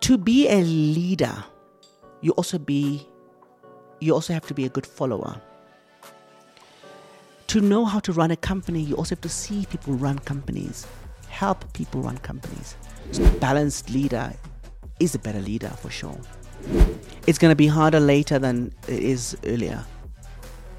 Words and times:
to 0.00 0.18
be 0.18 0.48
a 0.48 0.60
leader, 0.62 1.44
you 2.20 2.32
also 2.32 2.58
be 2.58 3.06
you 4.00 4.12
also 4.12 4.32
have 4.32 4.46
to 4.46 4.54
be 4.54 4.64
a 4.64 4.68
good 4.68 4.86
follower. 4.86 5.40
To 7.48 7.60
know 7.60 7.84
how 7.84 8.00
to 8.00 8.12
run 8.12 8.30
a 8.30 8.36
company, 8.36 8.80
you 8.80 8.94
also 8.96 9.14
have 9.14 9.22
to 9.22 9.28
see 9.28 9.66
people 9.66 9.94
run 9.94 10.18
companies, 10.18 10.86
help 11.28 11.72
people 11.72 12.02
run 12.02 12.18
companies. 12.18 12.76
So 13.12 13.24
a 13.24 13.30
balanced 13.30 13.88
leader 13.90 14.32
is 15.00 15.14
a 15.14 15.18
better 15.18 15.40
leader 15.40 15.68
for 15.68 15.90
sure. 15.90 16.18
It's 17.26 17.38
going 17.38 17.52
to 17.52 17.56
be 17.56 17.66
harder 17.66 18.00
later 18.00 18.38
than 18.38 18.72
it 18.88 19.02
is 19.02 19.36
earlier. 19.44 19.84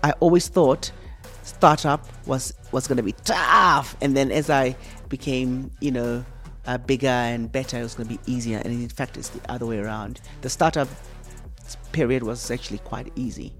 I 0.03 0.11
always 0.19 0.47
thought 0.47 0.91
startup 1.43 2.05
was 2.27 2.53
was 2.71 2.87
going 2.87 2.97
to 2.97 3.03
be 3.03 3.13
tough, 3.23 3.95
and 4.01 4.15
then 4.15 4.31
as 4.31 4.49
I 4.49 4.75
became, 5.09 5.71
you 5.79 5.91
know, 5.91 6.25
uh, 6.67 6.77
bigger 6.77 7.07
and 7.07 7.51
better, 7.51 7.79
it 7.79 7.83
was 7.83 7.95
going 7.95 8.09
to 8.09 8.15
be 8.15 8.31
easier. 8.31 8.57
And 8.63 8.67
in 8.67 8.89
fact, 8.89 9.17
it's 9.17 9.29
the 9.29 9.51
other 9.51 9.65
way 9.65 9.79
around. 9.79 10.21
The 10.41 10.49
startup 10.49 10.87
period 11.91 12.23
was 12.23 12.51
actually 12.51 12.79
quite 12.79 13.11
easy. 13.15 13.53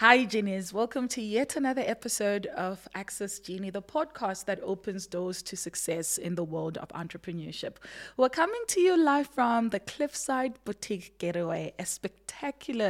Hi, 0.00 0.24
Genies. 0.24 0.72
Welcome 0.72 1.08
to 1.08 1.20
yet 1.20 1.56
another 1.56 1.82
episode 1.84 2.46
of 2.46 2.88
Access 2.94 3.38
Genie, 3.38 3.68
the 3.68 3.82
podcast 3.82 4.46
that 4.46 4.58
opens 4.62 5.06
doors 5.06 5.42
to 5.42 5.58
success 5.58 6.16
in 6.16 6.36
the 6.36 6.42
world 6.42 6.78
of 6.78 6.88
entrepreneurship. 6.88 7.76
We're 8.16 8.30
coming 8.30 8.62
to 8.68 8.80
you 8.80 8.96
live 8.96 9.26
from 9.26 9.68
the 9.68 9.78
Cliffside 9.78 10.54
Boutique 10.64 11.18
Getaway, 11.18 11.74
a 11.78 11.84
spectacular, 11.84 12.19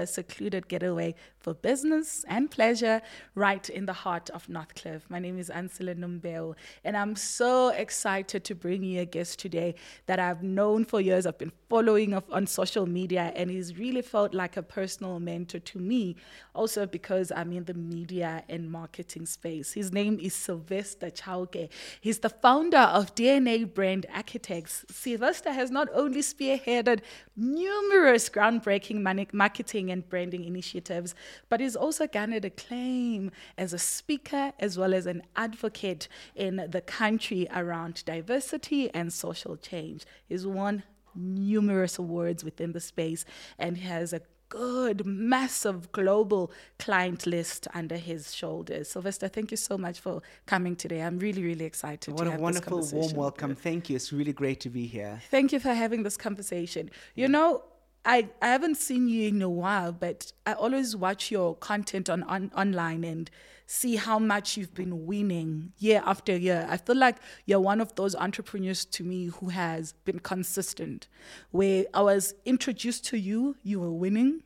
secluded 0.06 0.68
getaway 0.68 1.14
for 1.40 1.54
business 1.54 2.24
and 2.28 2.50
pleasure 2.50 3.00
right 3.34 3.68
in 3.70 3.86
the 3.86 3.92
heart 3.92 4.30
of 4.30 4.46
Northcliffe. 4.48 5.08
My 5.08 5.18
name 5.18 5.38
is 5.38 5.50
Ansela 5.50 5.96
Numbeo, 5.96 6.54
and 6.84 6.96
I'm 6.96 7.16
so 7.16 7.70
excited 7.70 8.44
to 8.44 8.54
bring 8.54 8.84
you 8.84 9.00
a 9.00 9.04
guest 9.04 9.38
today 9.38 9.74
that 10.06 10.20
I've 10.20 10.42
known 10.42 10.84
for 10.84 11.00
years. 11.00 11.26
I've 11.26 11.38
been 11.38 11.52
following 11.68 12.14
on 12.14 12.46
social 12.46 12.86
media, 12.86 13.32
and 13.34 13.50
he's 13.50 13.78
really 13.78 14.02
felt 14.02 14.34
like 14.34 14.56
a 14.56 14.62
personal 14.62 15.18
mentor 15.18 15.58
to 15.60 15.78
me, 15.78 16.16
also 16.54 16.86
because 16.86 17.32
I'm 17.34 17.52
in 17.52 17.64
the 17.64 17.74
media 17.74 18.44
and 18.48 18.70
marketing 18.70 19.26
space. 19.26 19.72
His 19.72 19.92
name 19.92 20.18
is 20.20 20.34
Sylvester 20.34 21.10
Chauke. 21.10 21.70
He's 22.00 22.18
the 22.18 22.28
founder 22.28 22.78
of 22.78 23.14
DNA 23.14 23.72
Brand 23.72 24.06
Architects. 24.14 24.84
Sylvester 24.90 25.52
has 25.52 25.70
not 25.70 25.88
only 25.94 26.20
spearheaded 26.20 27.00
numerous 27.36 28.28
groundbreaking 28.28 29.00
marketing 29.44 29.90
and 29.90 30.00
branding 30.12 30.44
initiatives, 30.44 31.14
but 31.48 31.60
he's 31.60 31.76
also 31.84 32.06
garnered 32.06 32.44
acclaim 32.44 33.30
as 33.56 33.72
a 33.72 33.78
speaker 33.78 34.52
as 34.58 34.72
well 34.80 34.92
as 34.92 35.06
an 35.06 35.22
advocate 35.46 36.08
in 36.34 36.54
the 36.74 36.82
country 37.00 37.42
around 37.60 38.04
diversity 38.04 38.82
and 38.98 39.06
social 39.26 39.56
change. 39.56 40.04
He's 40.28 40.46
won 40.46 40.82
numerous 41.14 41.98
awards 41.98 42.44
within 42.44 42.72
the 42.72 42.84
space 42.92 43.24
and 43.58 43.78
has 43.78 44.12
a 44.12 44.20
good, 44.50 45.06
massive 45.06 45.90
global 45.92 46.52
client 46.78 47.26
list 47.26 47.66
under 47.72 47.96
his 47.96 48.34
shoulders. 48.34 48.90
Sylvester, 48.90 49.28
thank 49.28 49.50
you 49.52 49.56
so 49.56 49.78
much 49.78 50.00
for 50.00 50.20
coming 50.44 50.74
today. 50.76 51.00
I'm 51.00 51.18
really, 51.18 51.42
really 51.42 51.64
excited. 51.64 52.00
To 52.02 52.10
be 52.10 52.16
here. 52.16 52.30
What 52.30 52.38
a 52.38 52.42
wonderful, 52.42 52.80
warm 52.92 53.14
welcome. 53.14 53.54
Thank 53.54 53.88
you. 53.88 53.96
It's 53.96 54.12
really 54.12 54.34
great 54.42 54.60
to 54.60 54.68
be 54.68 54.86
here. 54.86 55.22
Thank 55.30 55.52
you 55.52 55.60
for 55.60 55.72
having 55.72 56.02
this 56.02 56.16
conversation. 56.16 56.90
You 57.14 57.28
know, 57.28 57.62
I, 58.04 58.28
I 58.40 58.48
haven't 58.48 58.76
seen 58.76 59.08
you 59.08 59.28
in 59.28 59.42
a 59.42 59.48
while, 59.48 59.92
but 59.92 60.32
I 60.46 60.54
always 60.54 60.96
watch 60.96 61.30
your 61.30 61.54
content 61.56 62.08
on, 62.08 62.22
on 62.24 62.50
online 62.56 63.04
and 63.04 63.30
see 63.66 63.96
how 63.96 64.18
much 64.18 64.56
you've 64.56 64.74
been 64.74 65.06
winning 65.06 65.72
year 65.78 66.02
after 66.04 66.36
year. 66.36 66.66
I 66.68 66.76
feel 66.78 66.96
like 66.96 67.16
you're 67.44 67.60
one 67.60 67.80
of 67.80 67.94
those 67.94 68.16
entrepreneurs 68.16 68.84
to 68.86 69.04
me 69.04 69.26
who 69.26 69.50
has 69.50 69.92
been 70.04 70.18
consistent. 70.18 71.08
Where 71.50 71.84
I 71.92 72.02
was 72.02 72.34
introduced 72.44 73.04
to 73.06 73.18
you, 73.18 73.56
you 73.62 73.80
were 73.80 73.92
winning. 73.92 74.42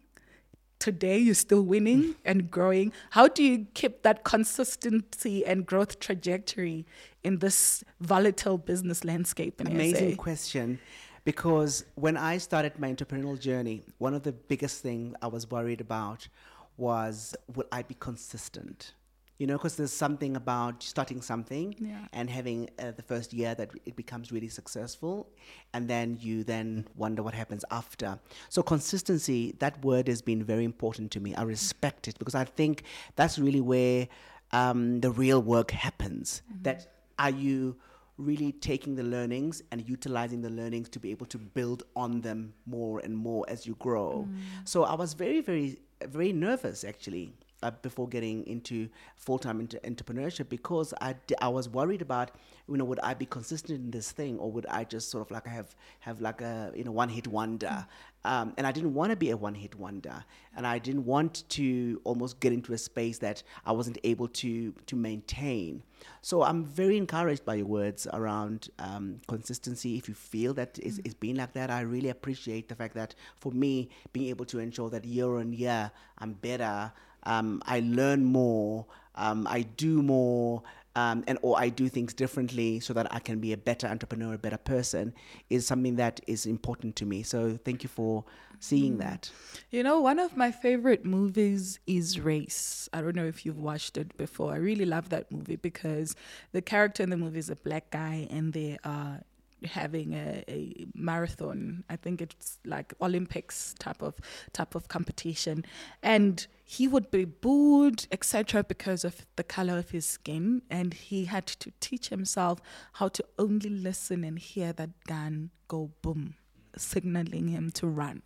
Today, 0.81 1.17
you're 1.17 1.35
still 1.35 1.63
winning 1.63 2.03
mm. 2.03 2.15
and 2.27 2.51
growing. 2.51 2.93
How 3.11 3.29
do 3.29 3.43
you 3.43 3.67
keep 3.73 4.03
that 4.03 4.25
consistency 4.25 5.47
and 5.47 5.65
growth 5.65 6.01
trajectory 6.01 6.85
in 7.23 7.39
this 7.39 7.85
volatile 8.01 8.59
business 8.59 9.05
landscape? 9.05 9.61
Amazing 9.61 10.17
SA? 10.17 10.17
question 10.17 10.81
because 11.25 11.85
when 11.95 12.17
I 12.17 12.39
started 12.39 12.79
my 12.79 12.93
entrepreneurial 12.93 13.39
journey, 13.39 13.83
one 13.99 14.15
of 14.15 14.23
the 14.23 14.33
biggest 14.33 14.83
things 14.83 15.15
I 15.23 15.27
was 15.27 15.51
worried 15.51 15.81
about 15.81 16.29
was 16.77 17.35
would 17.55 17.67
I 17.73 17.83
be 17.83 17.95
consistent? 17.95 18.93
You 19.39 19.49
know, 19.49 19.55
because 19.55 19.77
there's 19.77 19.93
something 19.93 20.37
about 20.37 20.83
starting 20.83 21.21
something 21.21 21.75
yeah. 21.81 22.07
and 22.13 22.31
having 22.31 22.71
uh, 22.79 22.93
the 22.93 23.03
first 23.03 23.33
year 23.33 23.55
that 23.57 23.71
it 23.85 23.97
becomes 23.97 24.31
really 24.31 24.49
successful, 24.49 25.29
and 25.73 25.89
then 25.89 26.19
you 26.21 26.45
then 26.45 26.87
wonder 26.95 27.21
what 27.23 27.35
happens 27.35 27.65
after. 27.73 28.19
So 28.49 28.63
consistency, 28.63 29.57
that 29.59 29.85
word 29.85 30.07
has 30.07 30.23
been 30.23 30.45
very 30.45 30.65
important 30.65 31.11
to 31.13 31.21
me. 31.21 31.35
I 31.35 31.43
respect 31.43 32.07
it 32.07 32.17
because 32.19 32.37
I 32.37 32.45
think 32.45 32.85
that's 33.17 33.37
really 33.37 33.61
where 33.61 34.07
um, 34.53 35.01
the 35.01 35.11
real 35.11 35.43
work 35.43 35.73
happens. 35.73 36.43
Mm-hmm. 36.49 36.63
That 36.63 36.87
are 37.19 37.31
you 37.31 37.77
really 38.17 38.53
taking 38.53 38.95
the 38.95 39.03
learnings 39.03 39.63
and 39.71 39.89
utilizing 39.89 40.41
the 40.41 40.51
learnings 40.51 40.89
to 40.89 41.01
be 41.01 41.11
able 41.11 41.27
to 41.27 41.39
build 41.39 41.83
on 41.97 42.21
them 42.21 42.55
more 42.67 43.01
and 43.01 43.17
more 43.17 43.45
as 43.49 43.67
you 43.67 43.75
grow. 43.79 44.29
Mm. 44.29 44.39
So 44.65 44.85
I 44.85 44.95
was 44.95 45.15
very, 45.15 45.41
very, 45.41 45.79
very 46.05 46.33
nervous 46.33 46.85
actually. 46.85 47.33
Uh, 47.63 47.71
before 47.81 48.07
getting 48.07 48.47
into 48.47 48.91
full-time 49.17 49.59
inter- 49.59 49.79
entrepreneurship 49.85 50.51
because 50.51 50.93
I, 51.01 51.15
d- 51.27 51.35
I 51.41 51.49
was 51.49 51.67
worried 51.67 52.03
about 52.03 52.33
you 52.69 52.77
know 52.77 52.85
would 52.85 53.01
I 53.01 53.15
be 53.15 53.25
consistent 53.25 53.81
in 53.81 53.91
this 53.91 54.13
thing 54.13 54.39
or 54.39 54.53
would 54.53 54.67
I 54.67 54.85
just 54.85 55.11
sort 55.11 55.27
of 55.27 55.31
like 55.31 55.47
have 55.47 55.75
have 56.01 56.21
like 56.21 56.43
a 56.43 56.73
you 56.77 56.85
know 56.85 56.93
one 56.93 57.09
hit 57.09 57.27
wonder 57.27 57.69
mm. 57.69 57.87
Um, 58.25 58.55
and 58.57 58.67
I 58.67 58.73
didn't 58.73 58.95
want 58.95 59.11
to 59.11 59.17
be 59.17 59.31
a 59.31 59.37
one 59.37 59.55
hit 59.55 59.75
wonder. 59.75 60.25
And 60.57 60.67
I 60.67 60.79
didn't 60.79 61.05
want 61.05 61.49
to 61.51 62.01
almost 62.05 62.41
get 62.41 62.53
into 62.53 62.73
a 62.73 62.79
space 62.79 63.19
that 63.19 63.43
I 63.67 63.73
wasn't 63.73 63.99
able 64.05 64.29
to, 64.29 64.73
to 64.87 64.97
maintain. 64.97 65.83
So 66.23 66.43
I'm 66.43 66.65
very 66.65 66.97
encouraged 66.97 67.45
by 67.45 67.57
your 67.57 67.67
words 67.67 68.07
around 68.13 68.71
um, 68.79 69.21
consistency. 69.29 69.97
If 69.99 70.09
you 70.09 70.15
feel 70.15 70.55
that 70.55 70.79
it's, 70.83 70.99
it's 71.05 71.15
been 71.15 71.37
like 71.37 71.53
that, 71.53 71.71
I 71.71 71.81
really 71.81 72.09
appreciate 72.09 72.69
the 72.69 72.75
fact 72.75 72.95
that 72.95 73.15
for 73.37 73.53
me, 73.53 73.91
being 74.13 74.29
able 74.29 74.45
to 74.47 74.59
ensure 74.59 74.91
that 74.91 75.05
year 75.05 75.37
on 75.37 75.53
year, 75.53 75.91
I'm 76.19 76.33
better, 76.33 76.93
um, 77.25 77.63
I 77.67 77.81
learn 77.81 78.25
more, 78.25 78.87
um, 79.17 79.47
I 79.49 79.63
do 79.63 80.03
more 80.03 80.63
um, 80.97 81.25
and 81.27 81.39
or 81.43 81.59
I 81.59 81.69
do 81.69 81.89
things 81.89 82.15
differently 82.15 82.81
so 82.81 82.93
that 82.95 83.13
I 83.13 83.19
can 83.19 83.41
be 83.41 83.53
a 83.53 83.57
better 83.57 83.87
entrepreneur, 83.87 84.35
a 84.35 84.39
better 84.39 84.57
person, 84.57 85.15
is 85.51 85.67
something 85.67 85.97
that 85.97 86.21
is 86.27 86.47
important 86.47 86.97
to 86.97 87.07
me. 87.07 87.23
So 87.23 87.59
thank 87.65 87.83
you 87.83 87.89
for 87.89 88.25
seeing 88.61 88.97
mm. 88.97 89.01
that. 89.01 89.31
You 89.71 89.83
know, 89.83 90.01
one 90.01 90.19
of 90.19 90.37
my 90.37 90.53
favorite 90.53 91.05
movies 91.05 91.81
is 91.87 92.21
Race. 92.21 92.89
I 92.93 93.01
don't 93.01 93.17
know 93.17 93.27
if 93.27 93.45
you've 93.45 93.59
watched 93.59 93.97
it 93.97 94.17
before. 94.17 94.53
I 94.53 94.57
really 94.57 94.85
love 94.85 95.09
that 95.09 95.31
movie 95.31 95.57
because 95.57 96.15
the 96.53 96.63
character 96.63 97.03
in 97.03 97.11
the 97.11 97.17
movie 97.17 97.41
is 97.41 97.51
a 97.51 97.57
black 97.57 97.91
guy 97.91 98.29
and 98.31 98.53
they 98.53 98.79
are 98.85 99.23
having 99.65 100.15
a, 100.15 100.45
a, 100.49 100.87
marathon. 100.95 101.85
I 101.89 101.97
think 101.97 102.21
it's 102.21 102.59
like 102.65 102.95
Olympics 103.01 103.75
type 103.79 104.03
of 104.03 104.15
type 104.53 104.75
of 104.75 104.89
competition, 104.89 105.65
and 106.03 106.47
he 106.65 106.89
would 106.89 107.11
be 107.11 107.25
booed, 107.25 108.07
etc., 108.11 108.65
because 108.65 109.05
of 109.05 109.27
the 109.37 109.45
color 109.45 109.79
of 109.79 109.91
his 109.91 110.07
skin, 110.07 110.63
and 110.71 110.95
he 110.95 111.27
had 111.27 111.47
to 111.47 111.73
teach 111.81 112.09
himself 112.09 112.61
how 112.95 113.09
to 113.09 113.25
only 113.39 113.71
listen 113.71 114.25
and 114.25 114.39
hear 114.39 114.73
that 114.73 114.91
gun 115.07 115.51
go 115.69 115.91
boom, 116.03 116.35
signaling 116.77 117.49
him 117.49 117.71
to 117.73 117.87
run. 117.87 118.23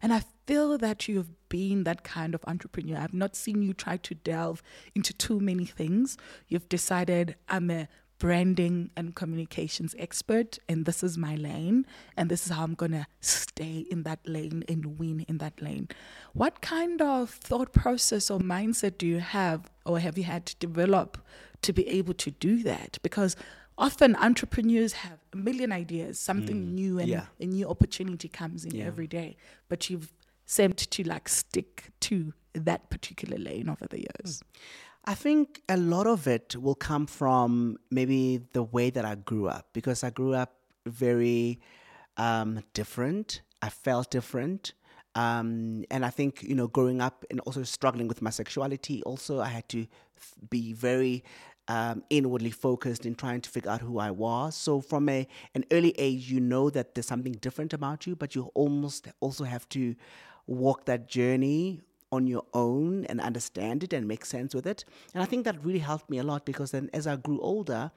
And 0.00 0.12
I 0.12 0.22
feel 0.46 0.78
that 0.78 1.08
you've 1.08 1.30
been 1.48 1.84
that 1.84 2.04
kind 2.04 2.34
of 2.34 2.44
entrepreneur. 2.46 2.98
I've 2.98 3.14
not 3.14 3.36
seen 3.36 3.62
you 3.62 3.74
try 3.74 3.96
to 3.98 4.14
delve 4.14 4.62
into 4.94 5.12
too 5.12 5.40
many 5.40 5.64
things. 5.64 6.16
You've 6.46 6.68
decided 6.68 7.36
I'm 7.48 7.70
a 7.70 7.88
branding 8.18 8.90
and 8.96 9.14
communications 9.14 9.94
expert, 9.98 10.58
and 10.68 10.84
this 10.84 11.02
is 11.02 11.16
my 11.16 11.36
lane, 11.36 11.86
and 12.16 12.30
this 12.30 12.46
is 12.46 12.52
how 12.52 12.64
I'm 12.64 12.74
gonna 12.74 13.06
stay 13.20 13.86
in 13.90 14.02
that 14.02 14.20
lane 14.26 14.64
and 14.68 14.98
win 14.98 15.24
in 15.28 15.38
that 15.38 15.60
lane. 15.62 15.88
What 16.32 16.60
kind 16.60 17.00
of 17.00 17.30
thought 17.30 17.72
process 17.72 18.30
or 18.30 18.38
mindset 18.40 18.98
do 18.98 19.06
you 19.06 19.20
have, 19.20 19.70
or 19.86 20.00
have 20.00 20.18
you 20.18 20.24
had 20.24 20.46
to 20.46 20.56
develop 20.56 21.18
to 21.62 21.72
be 21.72 21.86
able 21.88 22.14
to 22.14 22.30
do 22.30 22.62
that? 22.64 22.98
Because 23.02 23.36
often 23.76 24.16
entrepreneurs 24.16 24.92
have 24.94 25.18
a 25.32 25.36
million 25.36 25.70
ideas, 25.72 26.18
something 26.18 26.56
mm, 26.56 26.72
new, 26.72 26.98
and 26.98 27.08
yeah. 27.08 27.26
a 27.40 27.46
new 27.46 27.68
opportunity 27.68 28.28
comes 28.28 28.64
in 28.64 28.74
yeah. 28.74 28.84
every 28.84 29.06
day, 29.06 29.36
but 29.68 29.88
you've 29.88 30.12
seemed 30.44 30.78
to 30.78 31.02
like 31.04 31.28
stick 31.28 31.90
to 32.00 32.32
that 32.54 32.90
particular 32.90 33.38
lane 33.38 33.68
over 33.68 33.86
the 33.86 33.98
years. 33.98 34.40
Mm. 34.40 34.42
I 35.08 35.14
think 35.14 35.62
a 35.70 35.78
lot 35.78 36.06
of 36.06 36.26
it 36.26 36.54
will 36.54 36.74
come 36.74 37.06
from 37.06 37.78
maybe 37.90 38.42
the 38.52 38.62
way 38.62 38.90
that 38.90 39.06
I 39.06 39.14
grew 39.14 39.48
up 39.48 39.70
because 39.72 40.04
I 40.04 40.10
grew 40.10 40.34
up 40.34 40.56
very 40.84 41.60
um, 42.18 42.60
different. 42.74 43.40
I 43.62 43.70
felt 43.70 44.10
different. 44.10 44.74
Um, 45.14 45.86
and 45.90 46.04
I 46.04 46.10
think, 46.10 46.42
you 46.42 46.54
know, 46.54 46.66
growing 46.68 47.00
up 47.00 47.24
and 47.30 47.40
also 47.40 47.62
struggling 47.62 48.06
with 48.06 48.20
my 48.20 48.28
sexuality, 48.28 49.02
also, 49.04 49.40
I 49.40 49.48
had 49.48 49.66
to 49.70 49.86
be 50.50 50.74
very 50.74 51.24
um, 51.68 52.04
inwardly 52.10 52.50
focused 52.50 53.06
in 53.06 53.14
trying 53.14 53.40
to 53.40 53.48
figure 53.48 53.70
out 53.70 53.80
who 53.80 53.98
I 53.98 54.10
was. 54.10 54.56
So 54.56 54.82
from 54.82 55.08
a 55.08 55.26
an 55.54 55.64
early 55.72 55.94
age, 55.96 56.30
you 56.30 56.38
know 56.38 56.68
that 56.68 56.94
there's 56.94 57.06
something 57.06 57.32
different 57.32 57.72
about 57.72 58.06
you, 58.06 58.14
but 58.14 58.34
you 58.34 58.50
almost 58.52 59.08
also 59.20 59.44
have 59.44 59.66
to 59.70 59.96
walk 60.46 60.84
that 60.84 61.08
journey 61.08 61.80
on 62.10 62.26
your 62.26 62.44
own 62.54 63.04
and 63.06 63.20
understand 63.20 63.84
it 63.84 63.92
and 63.92 64.08
make 64.08 64.24
sense 64.24 64.54
with 64.54 64.66
it. 64.66 64.84
And 65.14 65.22
I 65.22 65.26
think 65.26 65.44
that 65.44 65.62
really 65.64 65.78
helped 65.78 66.08
me 66.08 66.18
a 66.18 66.22
lot 66.22 66.44
because 66.44 66.70
then 66.70 66.90
as 66.92 67.06
I 67.06 67.16
grew 67.16 67.40
older, 67.40 67.90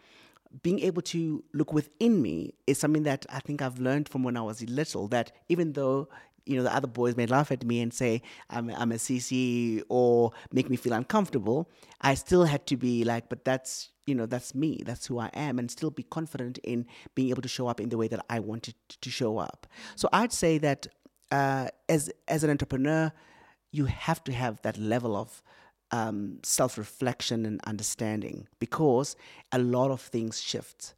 being 0.63 0.79
able 0.79 1.01
to 1.01 1.43
look 1.53 1.71
within 1.73 2.21
me 2.21 2.53
is 2.67 2.77
something 2.77 3.03
that 3.03 3.25
I 3.29 3.39
think 3.39 3.61
I've 3.61 3.79
learned 3.79 4.09
from 4.09 4.23
when 4.23 4.35
I 4.35 4.41
was 4.41 4.61
little. 4.63 5.07
That 5.07 5.31
even 5.47 5.73
though 5.73 6.09
you 6.45 6.57
know 6.57 6.63
the 6.63 6.75
other 6.75 6.87
boys 6.87 7.15
may 7.15 7.25
laugh 7.25 7.51
at 7.51 7.63
me 7.63 7.81
and 7.81 7.93
say 7.93 8.21
I'm 8.49 8.69
I'm 8.69 8.91
a 8.91 8.95
CC 8.95 9.83
or 9.89 10.31
make 10.51 10.69
me 10.69 10.75
feel 10.75 10.93
uncomfortable, 10.93 11.69
I 12.01 12.15
still 12.15 12.45
had 12.45 12.65
to 12.67 12.77
be 12.77 13.03
like, 13.03 13.29
but 13.29 13.45
that's 13.45 13.89
you 14.05 14.15
know 14.15 14.25
that's 14.25 14.53
me, 14.53 14.81
that's 14.85 15.05
who 15.05 15.19
I 15.19 15.29
am, 15.33 15.57
and 15.59 15.71
still 15.71 15.91
be 15.91 16.03
confident 16.03 16.57
in 16.63 16.85
being 17.15 17.29
able 17.29 17.43
to 17.43 17.47
show 17.49 17.67
up 17.67 17.79
in 17.79 17.89
the 17.89 17.97
way 17.97 18.07
that 18.09 18.25
I 18.29 18.39
wanted 18.39 18.75
to 18.89 19.09
show 19.09 19.37
up. 19.37 19.67
So 19.95 20.09
I'd 20.11 20.33
say 20.33 20.57
that 20.57 20.87
uh, 21.31 21.67
as 21.87 22.11
as 22.27 22.43
an 22.43 22.49
entrepreneur, 22.49 23.11
you 23.71 23.85
have 23.85 24.23
to 24.25 24.33
have 24.33 24.61
that 24.61 24.77
level 24.77 25.15
of 25.15 25.41
um, 25.91 26.39
self 26.43 26.77
reflection 26.77 27.45
and 27.45 27.59
understanding 27.65 28.47
because 28.59 29.15
a 29.51 29.59
lot 29.59 29.91
of 29.91 30.01
things 30.01 30.39
shift. 30.39 30.95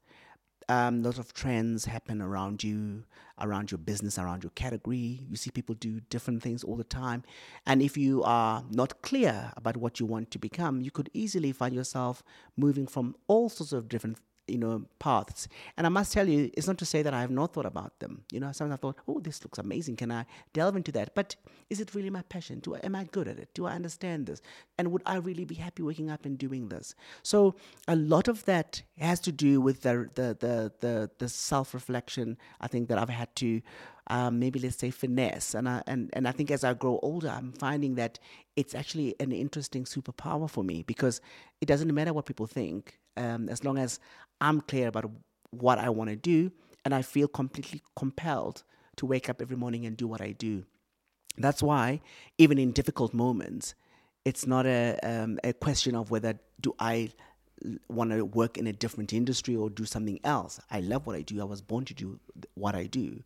Um, 0.70 1.02
a 1.02 1.08
lot 1.10 1.20
of 1.20 1.34
trends 1.34 1.86
happen 1.86 2.22
around 2.22 2.64
you, 2.64 3.04
around 3.42 3.70
your 3.70 3.80
business, 3.80 4.18
around 4.18 4.44
your 4.44 4.52
category. 4.52 5.26
You 5.30 5.36
see 5.36 5.52
people 5.52 5.76
do 5.76 6.00
different 6.10 6.42
things 6.42 6.64
all 6.64 6.78
the 6.78 6.86
time. 6.86 7.24
And 7.66 7.82
if 7.82 7.98
you 7.98 8.24
are 8.24 8.64
not 8.72 9.02
clear 9.02 9.52
about 9.58 9.76
what 9.76 10.00
you 10.00 10.06
want 10.06 10.32
to 10.32 10.40
become, 10.40 10.80
you 10.80 10.90
could 10.90 11.10
easily 11.14 11.52
find 11.52 11.76
yourself 11.76 12.24
moving 12.56 12.88
from 12.88 13.16
all 13.28 13.50
sorts 13.50 13.74
of 13.74 13.90
different 13.90 14.18
you 14.48 14.58
know, 14.58 14.84
paths. 15.00 15.48
And 15.78 15.88
I 15.88 15.90
must 15.90 16.12
tell 16.12 16.28
you, 16.28 16.52
it's 16.56 16.68
not 16.68 16.78
to 16.80 16.86
say 16.86 17.02
that 17.02 17.14
I 17.14 17.22
have 17.22 17.32
not 17.32 17.54
thought 17.54 17.66
about 17.66 18.00
them. 18.00 18.24
You 18.32 18.40
know, 18.40 18.52
sometimes 18.52 18.78
I 18.78 18.82
thought, 18.82 18.98
oh, 19.08 19.20
this 19.20 19.44
looks 19.44 19.58
amazing. 19.58 19.96
Can 19.96 20.12
I 20.12 20.26
delve 20.54 20.76
into 20.76 20.92
that? 20.94 21.16
But 21.16 21.36
is 21.70 21.80
it 21.80 21.96
really 21.96 22.10
my 22.10 22.24
passion? 22.24 22.60
Do 22.60 22.76
I, 22.76 22.80
am 22.80 22.96
I 22.96 23.06
good 23.06 23.28
at 23.28 23.40
it? 23.40 23.50
Do 23.54 23.66
I 23.66 23.74
understand 23.74 24.28
this? 24.28 24.42
And 24.78 24.92
would 24.92 25.04
I 25.06 25.16
really 25.16 25.46
be 25.46 25.56
happy 25.56 25.84
waking 25.84 26.10
up 26.10 26.26
and 26.26 26.38
doing 26.38 26.70
this? 26.70 26.96
So 27.22 27.56
a 27.88 27.96
lot 27.96 28.28
of 28.28 28.46
that 28.46 28.84
has 28.98 29.20
to 29.22 29.32
do 29.32 29.62
with 29.62 29.82
the 29.82 30.10
the 30.16 30.38
the 30.40 30.72
the, 30.80 31.12
the 31.18 31.30
self 31.30 31.74
reflection. 31.74 32.38
I 32.60 32.68
think 32.68 32.90
that 32.90 32.98
I've 32.98 33.10
had 33.10 33.36
to. 33.38 33.62
Um, 34.08 34.38
maybe 34.38 34.60
let's 34.60 34.76
say 34.76 34.92
finesse 34.92 35.54
and 35.54 35.70
I, 35.70 35.82
and 35.88 36.10
and 36.12 36.28
I 36.28 36.34
think 36.34 36.52
as 36.52 36.66
I 36.66 36.74
grow 36.74 37.00
older 37.02 37.30
I'm 37.30 37.54
finding 37.54 37.96
that 37.96 38.20
it's 38.56 38.76
actually 38.76 39.16
an 39.20 39.32
interesting 39.32 39.84
superpower 39.84 40.50
for 40.50 40.64
me 40.64 40.84
because 40.84 41.22
it 41.62 41.66
doesn't 41.66 41.94
matter 41.94 42.14
what 42.14 42.26
people 42.26 42.48
think 42.48 43.00
um, 43.18 43.50
as 43.50 43.64
long 43.64 43.78
as 43.78 44.00
I'm 44.42 44.62
clear 44.62 44.88
about 44.88 45.10
what 45.52 45.80
I 45.80 45.90
want 45.90 46.10
to 46.10 46.16
do 46.16 46.52
and 46.86 46.94
I 46.94 47.02
feel 47.02 47.28
completely 47.28 47.82
compelled 47.96 48.64
to 48.98 49.06
wake 49.06 49.30
up 49.30 49.42
every 49.42 49.58
morning 49.58 49.86
and 49.86 49.98
do 49.98 50.08
what 50.08 50.22
I 50.22 50.32
do. 50.32 50.66
That's 51.38 51.64
why, 51.64 52.02
even 52.38 52.60
in 52.60 52.72
difficult 52.72 53.14
moments, 53.14 53.74
it's 54.24 54.46
not 54.46 54.66
a, 54.66 55.00
um, 55.04 55.40
a 55.44 55.54
question 55.54 55.96
of 55.96 56.12
whether 56.12 56.40
do 56.62 56.76
I 56.80 57.10
want 57.88 58.12
to 58.12 58.26
work 58.26 58.58
in 58.58 58.68
a 58.68 58.74
different 58.74 59.14
industry 59.14 59.56
or 59.56 59.70
do 59.70 59.86
something 59.86 60.20
else. 60.24 60.60
I 60.70 60.82
love 60.82 61.08
what 61.08 61.16
I 61.16 61.22
do. 61.22 61.42
I 61.42 61.46
was 61.46 61.62
born 61.62 61.86
to 61.86 61.94
do 61.94 62.20
what 62.56 62.76
I 62.76 62.86
do. 62.86 63.24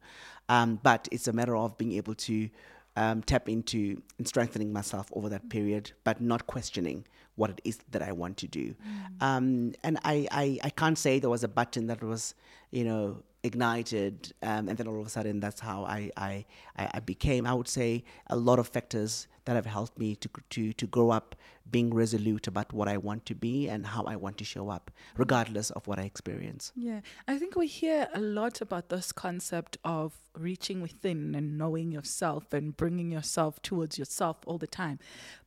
Um, 0.50 0.80
but 0.84 1.08
it's 1.12 1.28
a 1.28 1.34
matter 1.34 1.56
of 1.56 1.78
being 1.78 1.94
able 1.94 2.16
to 2.16 2.50
um, 2.98 3.22
tap 3.22 3.48
into 3.48 4.02
and 4.18 4.28
strengthening 4.28 4.74
myself 4.74 5.08
over 5.14 5.30
that 5.30 5.48
period, 5.50 5.92
but 6.04 6.20
not 6.20 6.48
questioning 6.48 7.06
what 7.36 7.52
it 7.52 7.62
is 7.64 7.78
that 7.92 8.02
I 8.02 8.12
want 8.12 8.38
to 8.38 8.48
do. 8.48 8.74
Mm. 8.74 9.22
Um, 9.22 9.74
and 9.84 10.00
I, 10.04 10.28
I, 10.32 10.60
I 10.64 10.70
can't 10.72 10.98
say 10.98 11.20
there 11.20 11.30
was 11.30 11.44
a 11.44 11.48
button 11.48 11.86
that 11.88 12.02
was, 12.04 12.34
you 12.72 12.84
know, 12.84 13.22
ignited, 13.44 14.34
um, 14.42 14.68
and 14.68 14.76
then 14.78 14.88
all 14.88 15.00
of 15.00 15.06
a 15.06 15.10
sudden 15.10 15.40
that's 15.40 15.60
how 15.60 15.86
I, 15.86 16.10
I, 16.18 16.46
I 16.76 17.00
became. 17.00 17.46
I 17.46 17.54
would 17.54 17.68
say 17.68 18.04
a 18.28 18.36
lot 18.36 18.58
of 18.58 18.68
factors 18.68 19.28
that 19.48 19.56
have 19.56 19.66
helped 19.66 19.98
me 19.98 20.14
to, 20.18 20.30
to, 20.50 20.74
to 20.74 20.86
grow 20.86 21.10
up 21.10 21.34
being 21.72 21.94
resolute 21.94 22.48
about 22.48 22.74
what 22.74 22.90
I 22.90 22.98
want 22.98 23.26
to 23.28 23.34
be 23.36 23.70
and 23.70 23.86
how 23.86 24.04
I 24.04 24.18
want 24.18 24.38
to 24.40 24.44
show 24.44 24.70
up, 24.70 24.92
regardless 25.16 25.70
of 25.72 25.88
what 25.88 26.00
I 26.00 26.04
experience. 26.04 26.74
Yeah, 26.76 27.00
I 27.30 27.38
think 27.40 27.56
we 27.56 27.66
hear 27.66 28.10
a 28.14 28.20
lot 28.20 28.60
about 28.60 28.90
this 28.90 29.14
concept 29.14 29.78
of 29.86 30.16
reaching 30.38 30.82
within 30.82 31.34
and 31.34 31.58
knowing 31.58 31.94
yourself 31.94 32.52
and 32.52 32.76
bringing 32.76 33.10
yourself 33.10 33.62
towards 33.62 33.98
yourself 33.98 34.38
all 34.46 34.58
the 34.58 34.68
time. 34.68 35.00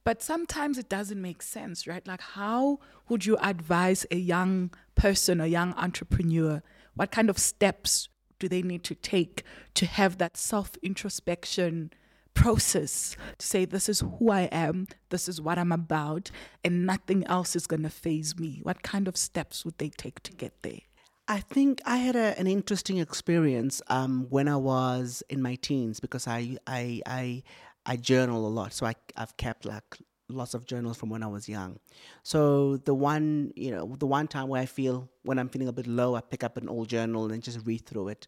But 0.03 0.23
sometimes 0.23 0.79
it 0.79 0.89
doesn't 0.89 1.21
make 1.21 1.43
sense, 1.43 1.87
right? 1.87 2.07
Like, 2.07 2.23
how 2.23 2.81
would 3.11 3.27
you 3.27 3.37
advise 3.43 4.07
a 4.11 4.17
young 4.17 4.71
person, 4.95 5.43
a 5.43 5.47
young 5.47 5.75
entrepreneur? 5.75 6.63
What 6.95 7.13
kind 7.13 7.29
of 7.29 7.39
steps 7.39 8.09
do 8.39 8.49
they 8.49 8.63
need 8.63 8.83
to 8.85 8.95
take 8.95 9.43
to 9.75 9.85
have 9.85 10.17
that 10.17 10.39
self 10.39 10.73
introspection? 10.83 11.93
Process 12.35 13.17
to 13.39 13.47
say, 13.47 13.65
This 13.65 13.89
is 13.89 14.01
who 14.01 14.31
I 14.31 14.43
am, 14.53 14.87
this 15.11 15.29
is 15.29 15.41
what 15.41 15.59
I'm 15.59 15.73
about, 15.73 16.31
and 16.65 16.87
nothing 16.87 17.27
else 17.27 17.57
is 17.57 17.67
going 17.67 17.83
to 17.83 17.91
phase 17.91 18.39
me? 18.39 18.61
What 18.63 18.83
kind 18.83 19.09
of 19.09 19.17
steps 19.17 19.65
would 19.65 19.79
they 19.79 19.91
take 19.91 20.23
to 20.25 20.33
get 20.33 20.63
there? 20.63 20.81
I 21.29 21.39
think 21.39 21.81
I 21.85 21.99
had 21.99 22.17
a, 22.17 22.37
an 22.41 22.49
interesting 22.49 22.99
experience 22.99 23.81
um, 23.87 24.27
when 24.31 24.49
I 24.49 24.57
was 24.57 25.23
in 25.29 25.41
my 25.41 25.55
teens 25.55 26.01
because 26.01 26.27
I 26.27 26.57
I 26.67 27.03
I, 27.07 27.43
I 27.87 27.97
journal 27.97 28.47
a 28.47 28.51
lot, 28.51 28.73
so 28.73 28.85
I 28.85 28.95
I've 29.17 29.37
kept 29.37 29.65
like 29.65 29.99
lots 30.29 30.55
of 30.55 30.67
journals 30.67 30.97
from 30.97 31.11
when 31.11 31.23
I 31.23 31.27
was 31.27 31.49
young. 31.49 31.79
So 32.25 32.79
the 32.79 32.95
one 32.95 33.53
you 33.55 33.71
know 33.71 33.95
the 33.97 34.07
one 34.07 34.27
time 34.27 34.49
where 34.49 34.61
I 34.61 34.67
feel 34.67 35.09
when 35.23 35.39
I'm 35.39 35.49
feeling 35.49 35.69
a 35.69 35.73
bit 35.73 35.87
low, 35.87 36.17
I 36.17 36.21
pick 36.21 36.43
up 36.43 36.57
an 36.57 36.69
old 36.69 36.89
journal 36.89 37.31
and 37.31 37.43
just 37.43 37.65
read 37.65 37.87
through 37.87 38.09
it. 38.09 38.27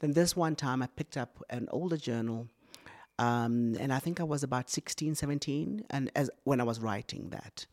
Then 0.00 0.12
this 0.12 0.34
one 0.34 0.56
time 0.56 0.82
I 0.82 0.88
picked 0.88 1.16
up 1.16 1.42
an 1.50 1.68
older 1.70 1.96
journal 1.96 2.48
um, 3.20 3.76
and 3.78 3.92
I 3.92 3.98
think 3.98 4.18
I 4.18 4.24
was 4.24 4.42
about 4.42 4.70
16, 4.70 5.14
17, 5.14 5.84
and 5.90 6.10
as 6.16 6.30
when 6.44 6.58
I 6.58 6.64
was 6.64 6.80
writing 6.80 7.28
that. 7.30 7.66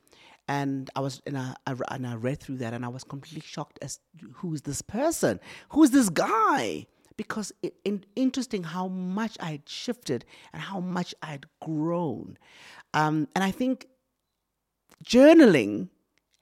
And 0.50 0.90
I 0.94 1.00
was, 1.00 1.22
and 1.26 1.38
I, 1.38 1.56
I, 1.66 1.74
and 1.92 2.06
I 2.06 2.16
read 2.16 2.42
through 2.42 2.58
that, 2.58 2.74
and 2.74 2.84
I 2.84 2.90
was 2.90 3.06
completely 3.06 3.42
shocked 3.48 3.80
as 3.82 4.00
who's 4.34 4.64
this 4.64 4.82
person? 4.82 5.40
Who's 5.70 5.92
this 5.92 6.10
guy? 6.10 6.86
Because 7.16 7.54
it, 7.64 7.76
in, 7.86 8.04
interesting 8.18 8.64
how 8.64 8.90
much 8.90 9.38
I 9.40 9.52
had 9.52 9.70
shifted 9.70 10.26
and 10.52 10.62
how 10.62 10.82
much 10.82 11.16
I 11.24 11.28
had 11.28 11.46
grown. 11.62 12.38
Um, 12.94 13.30
and 13.34 13.42
I 13.42 13.52
think 13.52 13.88
journaling 15.04 15.88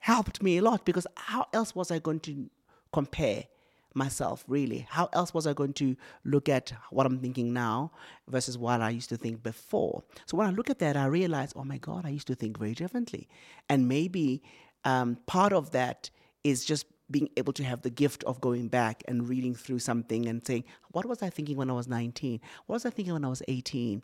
helped 0.00 0.42
me 0.42 0.58
a 0.58 0.62
lot 0.62 0.84
because 0.84 1.06
how 1.14 1.46
else 1.52 1.76
was 1.76 1.92
I 1.92 2.00
going 2.00 2.20
to 2.20 2.50
compare 2.92 3.44
myself 3.96 4.44
really. 4.46 4.86
How 4.90 5.08
else 5.12 5.32
was 5.34 5.46
i 5.46 5.52
going 5.52 5.72
to 5.74 5.96
look 6.24 6.48
at 6.48 6.72
what 6.90 7.06
i'm 7.06 7.18
thinking 7.18 7.52
now 7.52 7.92
versus 8.28 8.58
what 8.58 8.80
i 8.80 8.90
used 8.90 9.08
to 9.08 9.16
think 9.16 9.42
before? 9.42 10.02
So 10.26 10.36
when 10.36 10.46
i 10.46 10.50
look 10.50 10.70
at 10.70 10.78
that 10.80 10.96
i 10.96 11.06
realize 11.06 11.52
oh 11.56 11.64
my 11.64 11.78
god 11.78 12.06
i 12.06 12.10
used 12.10 12.26
to 12.28 12.34
think 12.34 12.58
very 12.58 12.74
differently. 12.74 13.28
And 13.68 13.88
maybe 13.88 14.42
um, 14.84 15.18
part 15.26 15.52
of 15.52 15.72
that 15.72 16.10
is 16.44 16.64
just 16.64 16.86
being 17.10 17.28
able 17.36 17.52
to 17.52 17.62
have 17.62 17.82
the 17.82 17.90
gift 17.90 18.24
of 18.24 18.40
going 18.40 18.68
back 18.68 19.02
and 19.06 19.28
reading 19.28 19.54
through 19.54 19.78
something 19.78 20.26
and 20.26 20.44
saying 20.44 20.64
what 20.90 21.06
was 21.06 21.22
i 21.22 21.30
thinking 21.30 21.56
when 21.56 21.70
i 21.70 21.72
was 21.72 21.86
19 21.86 22.40
what 22.66 22.74
was 22.74 22.84
i 22.84 22.90
thinking 22.90 23.14
when 23.14 23.24
i 23.24 23.28
was 23.28 23.42
18 23.46 24.02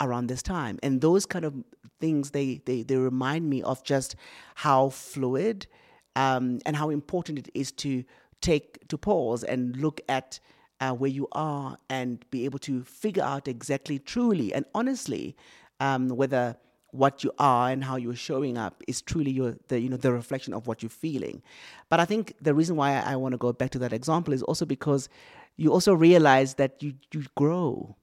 around 0.00 0.26
this 0.26 0.42
time? 0.42 0.78
And 0.82 1.00
those 1.00 1.26
kind 1.26 1.44
of 1.44 1.54
things 2.00 2.30
they 2.30 2.60
they, 2.66 2.82
they 2.82 2.96
remind 2.96 3.48
me 3.48 3.62
of 3.62 3.82
just 3.82 4.16
how 4.54 4.90
fluid 4.90 5.66
um, 6.14 6.60
and 6.66 6.76
how 6.76 6.90
important 6.90 7.38
it 7.38 7.48
is 7.54 7.72
to 7.72 8.04
take 8.46 8.86
to 8.88 8.96
pause 8.96 9.42
and 9.44 9.76
look 9.76 10.00
at 10.08 10.40
uh, 10.80 10.92
where 10.92 11.10
you 11.10 11.26
are 11.32 11.76
and 11.88 12.24
be 12.30 12.44
able 12.44 12.58
to 12.60 12.82
figure 12.84 13.22
out 13.22 13.48
exactly, 13.48 13.98
truly, 13.98 14.52
and 14.54 14.64
honestly 14.74 15.36
um, 15.80 16.08
whether 16.08 16.56
what 16.92 17.24
you 17.24 17.32
are 17.38 17.70
and 17.70 17.84
how 17.84 17.96
you're 17.96 18.14
showing 18.14 18.56
up 18.56 18.82
is 18.88 19.02
truly 19.02 19.30
your 19.30 19.56
the 19.68 19.80
you 19.80 19.88
know 19.88 19.96
the 19.96 20.12
reflection 20.12 20.54
of 20.54 20.66
what 20.66 20.82
you're 20.82 20.98
feeling. 21.06 21.42
But 21.90 22.00
I 22.00 22.04
think 22.04 22.34
the 22.40 22.54
reason 22.54 22.76
why 22.76 23.00
I, 23.00 23.16
want 23.16 23.32
to 23.32 23.38
go 23.38 23.52
back 23.52 23.70
to 23.70 23.78
that 23.80 23.92
example 23.92 24.32
is 24.32 24.42
also 24.42 24.64
because 24.64 25.08
you 25.56 25.72
also 25.72 25.92
realize 25.92 26.54
that 26.54 26.82
you 26.82 26.94
you 27.12 27.24
grow 27.36 27.96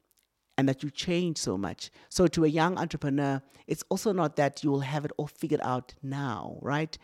and 0.58 0.70
that 0.70 0.84
you 0.84 0.92
change 0.92 1.38
so 1.38 1.58
much. 1.58 1.90
So 2.10 2.28
to 2.28 2.46
a 2.46 2.48
young 2.48 2.78
entrepreneur, 2.78 3.42
it's 3.66 3.84
also 3.90 4.14
not 4.14 4.36
that 4.36 4.64
you 4.64 4.70
will 4.70 4.82
have 4.82 5.06
it 5.06 5.12
all 5.18 5.28
figured 5.28 5.62
out 5.64 5.96
now, 6.04 6.58
right? 6.62 6.96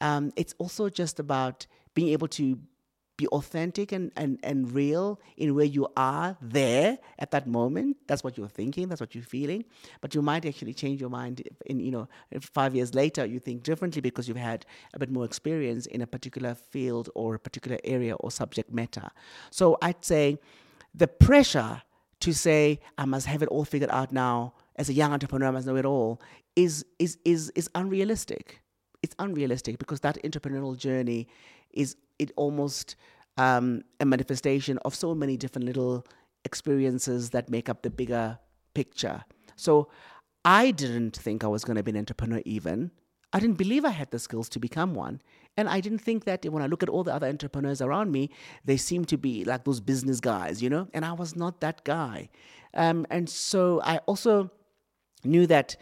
Um, 0.00 0.32
it's 0.34 0.54
also 0.58 0.88
just 0.88 1.20
about 1.20 1.66
being 1.94 2.08
able 2.08 2.28
to 2.28 2.58
be 3.16 3.26
authentic 3.28 3.92
and, 3.92 4.12
and, 4.16 4.38
and 4.42 4.72
real 4.72 5.20
in 5.36 5.54
where 5.54 5.64
you 5.64 5.88
are 5.96 6.36
there 6.40 6.98
at 7.18 7.30
that 7.30 7.46
moment. 7.46 7.96
That's 8.06 8.22
what 8.22 8.36
you're 8.36 8.48
thinking, 8.48 8.88
that's 8.88 9.00
what 9.00 9.14
you're 9.14 9.24
feeling. 9.24 9.64
But 10.00 10.14
you 10.14 10.22
might 10.22 10.44
actually 10.44 10.74
change 10.74 11.00
your 11.00 11.10
mind 11.10 11.42
in, 11.66 11.80
you 11.80 11.90
know, 11.90 12.08
five 12.40 12.74
years 12.74 12.94
later, 12.94 13.24
you 13.24 13.38
think 13.38 13.62
differently 13.62 14.00
because 14.00 14.28
you've 14.28 14.36
had 14.36 14.66
a 14.94 14.98
bit 14.98 15.10
more 15.10 15.24
experience 15.24 15.86
in 15.86 16.02
a 16.02 16.06
particular 16.06 16.54
field 16.54 17.08
or 17.14 17.34
a 17.34 17.38
particular 17.38 17.78
area 17.84 18.14
or 18.16 18.30
subject 18.30 18.72
matter. 18.72 19.08
So 19.50 19.78
I'd 19.80 20.04
say 20.04 20.38
the 20.94 21.08
pressure 21.08 21.82
to 22.20 22.32
say 22.32 22.80
I 22.98 23.04
must 23.04 23.26
have 23.26 23.42
it 23.42 23.48
all 23.48 23.64
figured 23.64 23.90
out 23.90 24.12
now 24.12 24.54
as 24.76 24.88
a 24.88 24.92
young 24.92 25.12
entrepreneur, 25.12 25.48
I 25.48 25.50
must 25.52 25.66
know 25.66 25.76
it 25.76 25.84
all 25.84 26.20
is 26.54 26.84
is 26.98 27.18
is 27.24 27.50
is 27.54 27.70
unrealistic. 27.74 28.62
It's 29.02 29.14
unrealistic 29.18 29.78
because 29.78 30.00
that 30.00 30.18
entrepreneurial 30.24 30.76
journey 30.76 31.28
is 31.70 31.96
it 32.18 32.32
almost 32.36 32.96
um, 33.36 33.82
a 34.00 34.04
manifestation 34.04 34.78
of 34.78 34.94
so 34.94 35.14
many 35.14 35.36
different 35.36 35.66
little 35.66 36.06
experiences 36.44 37.30
that 37.30 37.50
make 37.50 37.68
up 37.68 37.82
the 37.82 37.90
bigger 37.90 38.38
picture. 38.74 39.24
So 39.56 39.88
I 40.44 40.70
didn't 40.70 41.16
think 41.16 41.42
I 41.42 41.48
was 41.48 41.64
going 41.64 41.76
to 41.76 41.82
be 41.82 41.90
an 41.90 41.96
entrepreneur 41.96 42.40
even. 42.44 42.90
I 43.32 43.40
didn't 43.40 43.58
believe 43.58 43.84
I 43.84 43.90
had 43.90 44.10
the 44.10 44.18
skills 44.18 44.48
to 44.50 44.60
become 44.60 44.94
one. 44.94 45.20
And 45.56 45.68
I 45.68 45.80
didn't 45.80 45.98
think 45.98 46.24
that 46.24 46.44
when 46.44 46.62
I 46.62 46.66
look 46.66 46.82
at 46.82 46.88
all 46.88 47.02
the 47.02 47.14
other 47.14 47.26
entrepreneurs 47.26 47.80
around 47.80 48.12
me, 48.12 48.30
they 48.64 48.76
seem 48.76 49.04
to 49.06 49.18
be 49.18 49.44
like 49.44 49.64
those 49.64 49.80
business 49.80 50.20
guys, 50.20 50.62
you 50.62 50.70
know? 50.70 50.88
And 50.94 51.04
I 51.04 51.12
was 51.12 51.34
not 51.34 51.60
that 51.60 51.82
guy. 51.84 52.28
Um, 52.74 53.06
and 53.10 53.28
so 53.28 53.80
I 53.82 53.98
also 54.06 54.50
knew 55.24 55.46
that, 55.48 55.76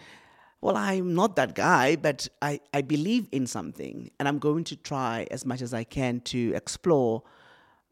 well, 0.64 0.78
I'm 0.78 1.14
not 1.14 1.36
that 1.36 1.54
guy, 1.54 1.94
but 1.94 2.26
I, 2.40 2.58
I 2.72 2.80
believe 2.80 3.28
in 3.32 3.46
something. 3.46 4.10
And 4.18 4.26
I'm 4.26 4.38
going 4.38 4.64
to 4.64 4.76
try 4.76 5.26
as 5.30 5.44
much 5.44 5.60
as 5.60 5.74
I 5.74 5.84
can 5.84 6.20
to 6.20 6.54
explore, 6.54 7.22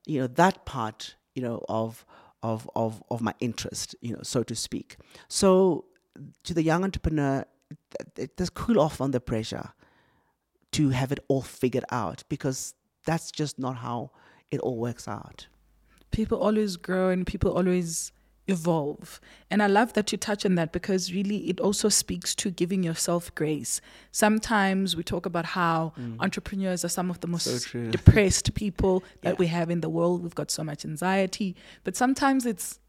you 0.07 0.21
know, 0.21 0.27
that 0.27 0.65
part, 0.65 1.17
you 1.35 1.43
know, 1.43 1.63
of, 1.69 2.07
of, 2.43 2.69
of, 2.75 3.03
of 3.11 3.21
my 3.21 3.35
interest, 3.41 3.95
you 4.01 4.15
know, 4.15 4.23
so 4.23 4.43
to 4.45 4.57
speak. 4.57 4.97
So 5.29 5.85
to 6.45 6.55
the 6.55 6.63
young 6.63 6.83
entrepreneur, 6.83 7.45
just 8.39 8.55
cool 8.55 8.81
off 8.81 9.03
on 9.03 9.11
the 9.11 9.21
pressure 9.21 9.75
to 10.71 10.89
have 10.89 11.13
it 11.13 11.19
all 11.29 11.43
figured 11.43 11.85
out 11.91 12.25
because 12.31 12.73
that's 13.05 13.31
just 13.31 13.59
not 13.59 13.77
how 13.77 14.13
it 14.51 14.61
all 14.61 14.79
works 14.79 15.07
out. 15.07 15.47
People 16.11 16.39
always 16.39 16.79
grow 16.79 17.11
and 17.11 17.27
people 17.27 17.53
always 17.53 18.13
evolve. 18.49 19.21
And 19.51 19.63
I 19.63 19.67
love 19.67 19.93
that 19.93 20.11
you 20.13 20.19
touch 20.19 20.45
on 20.45 20.57
that 20.57 20.73
because 20.73 21.13
really 21.13 21.49
it 21.49 21.61
also 21.61 21.89
speaks 21.89 22.35
to 22.37 22.51
giving 22.51 22.83
yourself 22.83 23.35
grace. 23.35 23.81
Sometimes 24.11 24.97
we 24.97 25.03
talk 25.03 25.27
about 25.27 25.45
how 25.45 25.93
mm. 25.99 26.17
entrepreneurs 26.21 26.85
are 26.85 26.89
some 26.89 27.11
of 27.11 27.21
the 27.21 27.29
most 27.29 27.45
so 27.45 27.85
depressed 27.91 28.55
people 28.55 29.05
that 29.23 29.35
yeah. 29.35 29.39
we 29.39 29.47
have 29.47 29.71
in 29.71 29.81
the 29.81 29.89
world. 29.89 30.23
We've 30.23 30.35
got 30.35 30.51
so 30.51 30.65
much 30.65 30.85
anxiety, 30.85 31.55
but 31.85 31.97
sometimes 31.97 32.47
it's 32.47 32.81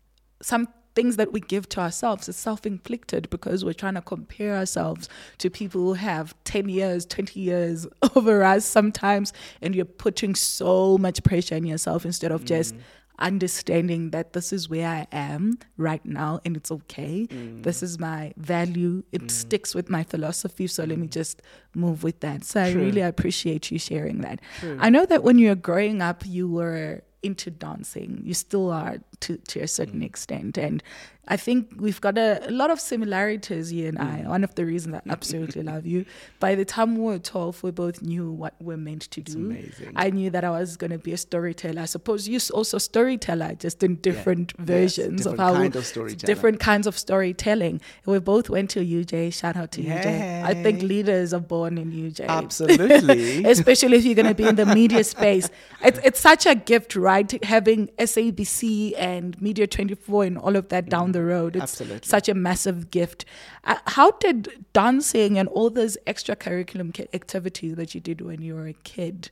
some 0.42 0.68
things 0.96 1.16
that 1.16 1.32
we 1.34 1.40
give 1.40 1.68
to 1.70 1.80
ourselves 1.80 2.30
is 2.30 2.36
self-inflicted 2.36 3.30
because 3.30 3.66
we're 3.66 3.74
trying 3.74 3.96
to 3.96 4.02
compare 4.02 4.56
ourselves 4.56 5.10
to 5.40 5.50
people 5.50 5.82
who 5.82 5.94
have 5.94 6.36
10 6.44 6.70
years 6.70 7.06
20 7.06 7.40
years 7.40 7.88
over 8.16 8.44
us 8.44 8.66
sometimes 8.66 9.34
and 9.62 9.76
you're 9.76 9.86
putting 9.86 10.36
so 10.36 10.98
much 11.00 11.24
pressure 11.24 11.56
on 11.56 11.66
yourself 11.66 12.06
instead 12.06 12.32
of 12.32 12.44
mm. 12.44 12.46
just 12.46 12.76
understanding 13.24 14.12
that 14.12 14.34
this 14.34 14.54
is 14.54 14.70
where 14.70 14.88
I 14.88 15.08
am 15.12 15.58
right 15.78 16.06
now 16.06 16.42
and 16.46 16.56
it's 16.56 16.72
okay. 16.72 17.26
Mm. 17.30 17.64
This 17.64 17.82
is 17.82 17.98
my 17.98 18.34
value. 18.38 19.04
It 19.12 19.24
mm. 19.24 19.32
sticks 19.32 19.74
with 19.74 19.90
my 19.90 20.04
philosophy. 20.04 20.68
So 20.68 20.84
mm. 20.84 20.90
let 20.90 21.00
me 21.00 21.08
mm. 21.08 21.12
just 21.12 21.42
move 21.74 22.04
with 22.04 22.20
that. 22.20 22.44
So 22.44 22.60
True. 22.70 22.82
I 22.82 22.86
really 22.86 23.02
appreciate 23.02 23.72
you 23.72 23.80
sharing 23.80 24.22
that. 24.22 24.42
True. 24.60 24.78
I 24.80 24.90
know 24.90 25.06
that 25.06 25.24
when 25.24 25.40
you 25.40 25.50
were 25.50 25.56
growing 25.56 26.02
up, 26.02 26.24
you 26.26 26.48
were 26.50 27.02
into 27.24 27.50
dancing. 27.50 28.22
You 28.26 28.34
still 28.34 28.70
are 28.70 28.98
to, 29.24 29.38
to 29.38 29.60
a 29.62 29.68
certain 29.68 30.02
mm. 30.02 30.06
extent. 30.06 30.58
And 30.58 30.84
I 31.26 31.38
think 31.38 31.70
we've 31.78 32.02
got 32.02 32.18
a, 32.18 32.50
a, 32.50 32.52
lot 32.52 32.70
of 32.70 32.82
similarities, 32.82 33.72
you 33.72 33.88
and 33.88 33.98
I. 33.98 34.24
Mm. 34.24 34.28
One 34.28 34.44
of 34.44 34.56
the 34.56 34.66
reasons 34.66 34.96
I 34.96 35.02
absolutely 35.10 35.64
love 35.72 35.86
you. 35.86 36.06
By 36.42 36.56
the 36.56 36.66
time 36.66 36.98
we 36.98 37.04
were 37.04 37.20
12, 37.20 37.64
we 37.64 37.72
both 37.72 38.02
knew 38.02 38.30
what 38.30 38.56
we're 38.60 38.76
meant 38.76 39.04
to 39.12 39.22
do. 39.22 39.38
Amazing. 39.38 39.94
I 39.96 40.10
knew 40.10 40.30
that 40.32 40.44
I 40.44 40.50
was 40.50 40.76
going 40.76 40.92
to 40.92 40.98
be 40.98 41.14
a 41.14 41.18
storyteller. 41.18 41.82
I 41.82 41.86
suppose 41.86 42.28
you're 42.28 42.42
also 42.54 42.76
a 42.76 42.80
storyteller, 42.80 43.56
just 43.56 43.82
in 43.84 43.96
different 43.96 44.54
yeah. 44.60 44.66
versions 44.66 45.26
yes, 45.26 45.28
different 45.28 45.40
of 45.40 45.46
how 45.46 45.54
kind 45.54 45.76
of 45.76 46.18
different 46.18 46.60
kinds 46.60 46.88
of 46.88 46.98
storytelling. 46.98 47.80
we 48.06 48.20
both 48.20 48.50
went 48.50 48.70
to 48.72 48.82
UJ. 48.82 49.34
Shout 49.34 49.56
out 49.56 49.72
to 49.74 49.82
Yay. 49.82 49.92
UJ. 49.92 50.44
I 50.44 50.62
think 50.62 50.82
leaders 50.82 51.34
are 51.34 51.40
born 51.40 51.78
in 51.78 51.94
UJ. 51.94 52.28
Absolutely. 52.28 53.46
Especially 53.50 53.98
if 53.98 54.04
you're 54.04 54.16
going 54.16 54.28
to 54.28 54.36
be 54.36 54.48
in 54.48 54.56
the 54.56 54.66
media 54.66 55.04
space. 55.16 55.50
It's, 55.82 56.00
it's 56.04 56.20
such 56.20 56.46
a 56.46 56.56
gift, 56.56 56.98
right? 56.98 57.32
Having 57.46 57.88
SABC 57.98 58.94
and 58.98 59.13
Media 59.22 59.68
24 59.68 60.26
and 60.26 60.38
all 60.38 60.56
of 60.56 60.70
that 60.70 60.90
down 60.90 61.12
the 61.12 61.24
road. 61.24 61.56
It's 61.56 61.64
Absolutely. 61.64 62.08
such 62.08 62.30
a 62.30 62.34
massive 62.34 62.92
gift. 62.92 63.26
Uh, 63.64 63.78
how 63.88 64.12
did 64.12 64.66
dancing 64.74 65.38
and 65.38 65.48
all 65.50 65.70
those 65.70 65.98
extra 66.08 66.36
curriculum 66.36 66.94
activities 67.14 67.76
that 67.76 67.94
you 67.94 68.02
did 68.02 68.22
when 68.22 68.42
you 68.42 68.56
were 68.56 68.68
a 68.68 68.74
kid 68.74 69.32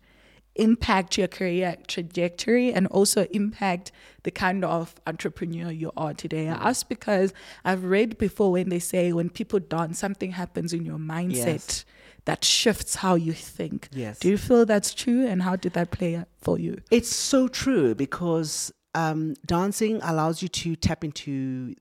impact 0.55 1.17
your 1.17 1.29
career 1.29 1.77
trajectory 1.87 2.73
and 2.73 2.85
also 2.87 3.25
impact 3.31 3.89
the 4.23 4.31
kind 4.31 4.65
of 4.65 4.95
entrepreneur 5.07 5.71
you 5.71 5.91
are 5.95 6.13
today? 6.13 6.49
I 6.49 6.69
ask 6.69 6.87
because 6.87 7.33
I've 7.63 7.85
read 7.85 8.17
before 8.17 8.51
when 8.51 8.69
they 8.69 8.79
say 8.79 9.13
when 9.13 9.29
people 9.29 9.59
dance, 9.59 9.99
something 9.99 10.31
happens 10.31 10.73
in 10.73 10.85
your 10.85 10.97
mindset. 10.97 11.45
Yes 11.45 11.85
that 12.25 12.43
shifts 12.43 12.95
how 12.95 13.15
you 13.15 13.33
think. 13.33 13.89
Yes. 13.91 14.19
Do 14.19 14.29
you 14.29 14.37
feel 14.37 14.65
that's 14.65 14.93
true? 14.93 15.25
And 15.25 15.41
how 15.41 15.55
did 15.55 15.73
that 15.73 15.91
play 15.91 16.23
for 16.39 16.59
you? 16.59 16.81
It's 16.91 17.09
so 17.09 17.47
true 17.47 17.95
because 17.95 18.71
um, 18.95 19.35
dancing 19.45 19.99
allows 20.03 20.41
you 20.41 20.47
to 20.49 20.75
tap 20.75 21.03
into 21.03 21.75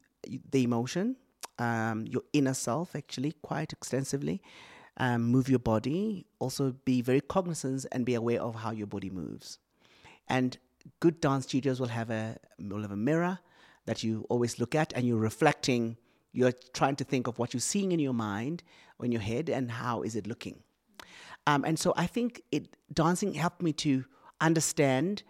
the 0.51 0.63
emotion, 0.63 1.17
um, 1.59 2.07
your 2.07 2.23
inner 2.33 2.55
self, 2.55 2.95
actually, 2.95 3.33
quite 3.43 3.73
extensively. 3.73 4.43
Um, 4.97 5.23
move 5.23 5.49
your 5.49 5.61
body, 5.61 6.27
also 6.41 6.75
be 6.85 7.01
very 7.01 7.21
cognizant 7.21 7.87
and 7.91 8.05
be 8.05 8.15
aware 8.15 8.43
of 8.43 8.55
how 8.57 8.71
your 8.71 8.87
body 8.87 9.09
moves. 9.09 9.59
And 10.29 10.59
good 10.99 11.21
dance 11.21 11.45
studios 11.45 11.81
will 11.81 11.89
have 11.89 12.11
a 12.11 12.37
will 12.59 12.83
have 12.83 12.91
a 12.91 12.97
mirror 12.97 13.39
that 13.87 14.03
you 14.03 14.27
always 14.29 14.59
look 14.59 14.75
at, 14.75 14.93
and 14.95 15.07
you're 15.07 15.17
reflecting. 15.17 15.97
You're 16.33 16.53
trying 16.75 16.97
to 16.97 17.05
think 17.05 17.27
of 17.27 17.39
what 17.39 17.55
you're 17.55 17.61
seeing 17.61 17.93
in 17.93 17.99
your 17.99 18.13
mind 18.13 18.63
or 18.99 19.07
in 19.07 19.13
your 19.13 19.23
head, 19.23 19.49
and 19.49 19.71
how 19.71 20.03
is 20.03 20.17
it 20.17 20.27
looking. 20.27 20.63
Um, 21.47 21.65
and 21.65 21.79
so 21.79 21.95
I 21.97 22.07
think 22.07 22.43
it 22.53 22.77
dancing 22.93 23.33
helped 23.35 23.63
me 23.63 23.73
to 23.75 24.05
understand 24.41 25.23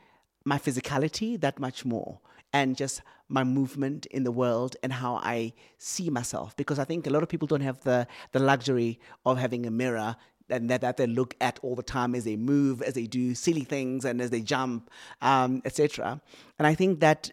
my 0.44 0.58
physicality 0.58 1.40
that 1.40 1.58
much 1.58 1.84
more 1.84 2.20
and 2.52 2.76
just 2.76 3.02
my 3.28 3.44
movement 3.44 4.06
in 4.06 4.24
the 4.24 4.32
world 4.32 4.76
and 4.82 4.92
how 4.92 5.16
I 5.16 5.52
see 5.78 6.10
myself. 6.10 6.56
Because 6.56 6.78
I 6.78 6.84
think 6.84 7.06
a 7.06 7.10
lot 7.10 7.22
of 7.22 7.28
people 7.28 7.46
don't 7.46 7.60
have 7.60 7.80
the, 7.82 8.06
the 8.32 8.40
luxury 8.40 8.98
of 9.24 9.38
having 9.38 9.66
a 9.66 9.70
mirror 9.70 10.16
and 10.48 10.68
that, 10.68 10.80
that 10.80 10.96
they 10.96 11.06
look 11.06 11.34
at 11.40 11.58
all 11.62 11.76
the 11.76 11.82
time 11.82 12.14
as 12.14 12.24
they 12.24 12.36
move, 12.36 12.82
as 12.82 12.94
they 12.94 13.06
do 13.06 13.34
silly 13.34 13.62
things, 13.62 14.04
and 14.04 14.20
as 14.20 14.30
they 14.30 14.40
jump, 14.40 14.90
um, 15.22 15.62
etc. 15.64 16.20
And 16.58 16.66
I 16.66 16.74
think 16.74 17.00
that 17.00 17.30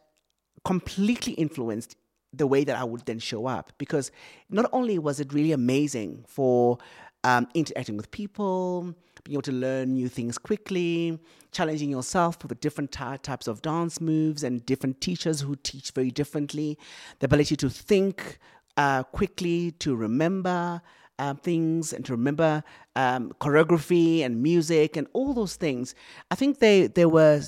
completely 0.63 1.33
influenced 1.33 1.95
the 2.31 2.45
way 2.45 2.63
that 2.63 2.77
I 2.77 2.83
would 2.83 3.05
then 3.05 3.19
show 3.19 3.47
up. 3.47 3.71
Because 3.79 4.11
not 4.49 4.69
only 4.71 4.99
was 4.99 5.19
it 5.19 5.33
really 5.33 5.51
amazing 5.51 6.25
for 6.27 6.77
um, 7.27 7.45
interacting 7.53 7.97
with 7.97 8.09
people, 8.09 8.95
being 9.25 9.35
able 9.35 9.41
to 9.41 9.51
learn 9.51 9.93
new 9.93 10.07
things 10.07 10.37
quickly, 10.37 11.19
challenging 11.51 11.89
yourself 11.89 12.41
with 12.41 12.61
different 12.61 12.89
ty- 12.93 13.17
types 13.17 13.47
of 13.47 13.61
dance 13.61 13.99
moves 13.99 14.43
and 14.45 14.65
different 14.65 15.01
teachers 15.01 15.41
who 15.41 15.57
teach 15.57 15.91
very 15.91 16.09
differently, 16.09 16.77
the 17.19 17.25
ability 17.25 17.57
to 17.57 17.69
think 17.69 18.37
uh, 18.77 19.03
quickly, 19.03 19.71
to 19.71 19.95
remember. 19.95 20.81
Uh, 21.19 21.33
things 21.33 21.93
and 21.93 22.05
to 22.05 22.11
remember 22.11 22.63
um, 22.95 23.33
choreography 23.41 24.23
and 24.23 24.39
music 24.43 24.95
and 24.95 25.07
all 25.13 25.33
those 25.33 25.55
things. 25.55 25.95
I 26.29 26.35
think 26.35 26.59
they 26.59 26.85
they 26.85 27.07
were 27.07 27.41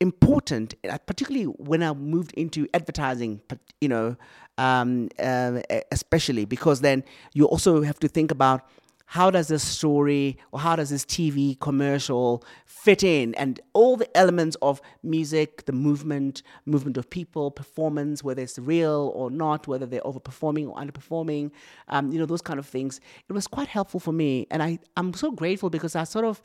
important, 0.00 0.74
uh, 0.88 0.96
particularly 1.04 1.44
when 1.44 1.82
I 1.82 1.92
moved 1.92 2.32
into 2.32 2.66
advertising. 2.72 3.42
You 3.82 3.88
know, 3.90 4.16
um, 4.56 5.10
uh, 5.18 5.60
especially 5.92 6.46
because 6.46 6.80
then 6.80 7.04
you 7.34 7.44
also 7.44 7.82
have 7.82 7.98
to 8.00 8.08
think 8.08 8.30
about 8.30 8.62
how 9.10 9.28
does 9.28 9.48
this 9.48 9.64
story 9.64 10.38
or 10.52 10.60
how 10.60 10.76
does 10.76 10.90
this 10.90 11.04
TV 11.04 11.58
commercial 11.58 12.44
fit 12.64 13.02
in 13.02 13.34
and 13.34 13.58
all 13.72 13.96
the 13.96 14.16
elements 14.16 14.56
of 14.62 14.80
music, 15.02 15.64
the 15.64 15.72
movement, 15.72 16.44
movement 16.64 16.96
of 16.96 17.10
people, 17.10 17.50
performance, 17.50 18.22
whether 18.22 18.40
it's 18.40 18.56
real 18.56 19.10
or 19.16 19.28
not, 19.28 19.66
whether 19.66 19.84
they're 19.84 20.00
overperforming 20.02 20.68
or 20.68 20.76
underperforming, 20.76 21.50
um, 21.88 22.12
you 22.12 22.20
know, 22.20 22.24
those 22.24 22.40
kind 22.40 22.60
of 22.60 22.66
things. 22.66 23.00
It 23.28 23.32
was 23.32 23.48
quite 23.48 23.66
helpful 23.66 23.98
for 23.98 24.12
me. 24.12 24.46
And 24.48 24.62
I, 24.62 24.78
I'm 24.96 25.12
so 25.12 25.32
grateful 25.32 25.70
because 25.70 25.96
I 25.96 26.04
sort 26.04 26.24
of 26.24 26.40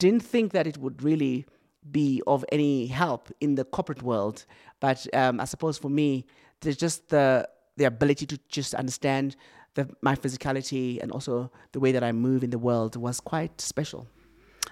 didn't 0.00 0.24
think 0.24 0.50
that 0.50 0.66
it 0.66 0.78
would 0.78 1.04
really 1.04 1.46
be 1.92 2.22
of 2.26 2.44
any 2.50 2.88
help 2.88 3.30
in 3.40 3.54
the 3.54 3.64
corporate 3.64 4.02
world. 4.02 4.46
But 4.80 5.06
um, 5.14 5.38
I 5.38 5.44
suppose 5.44 5.78
for 5.78 5.90
me, 5.90 6.26
there's 6.60 6.76
just 6.76 7.10
the 7.10 7.48
the 7.76 7.84
ability 7.84 8.26
to 8.26 8.38
just 8.48 8.74
understand 8.74 9.36
the, 9.74 9.88
my 10.02 10.14
physicality 10.14 11.00
and 11.02 11.10
also 11.12 11.50
the 11.72 11.80
way 11.80 11.92
that 11.92 12.02
I 12.02 12.12
move 12.12 12.42
in 12.42 12.50
the 12.50 12.58
world 12.58 12.96
was 12.96 13.20
quite 13.20 13.60
special. 13.60 14.06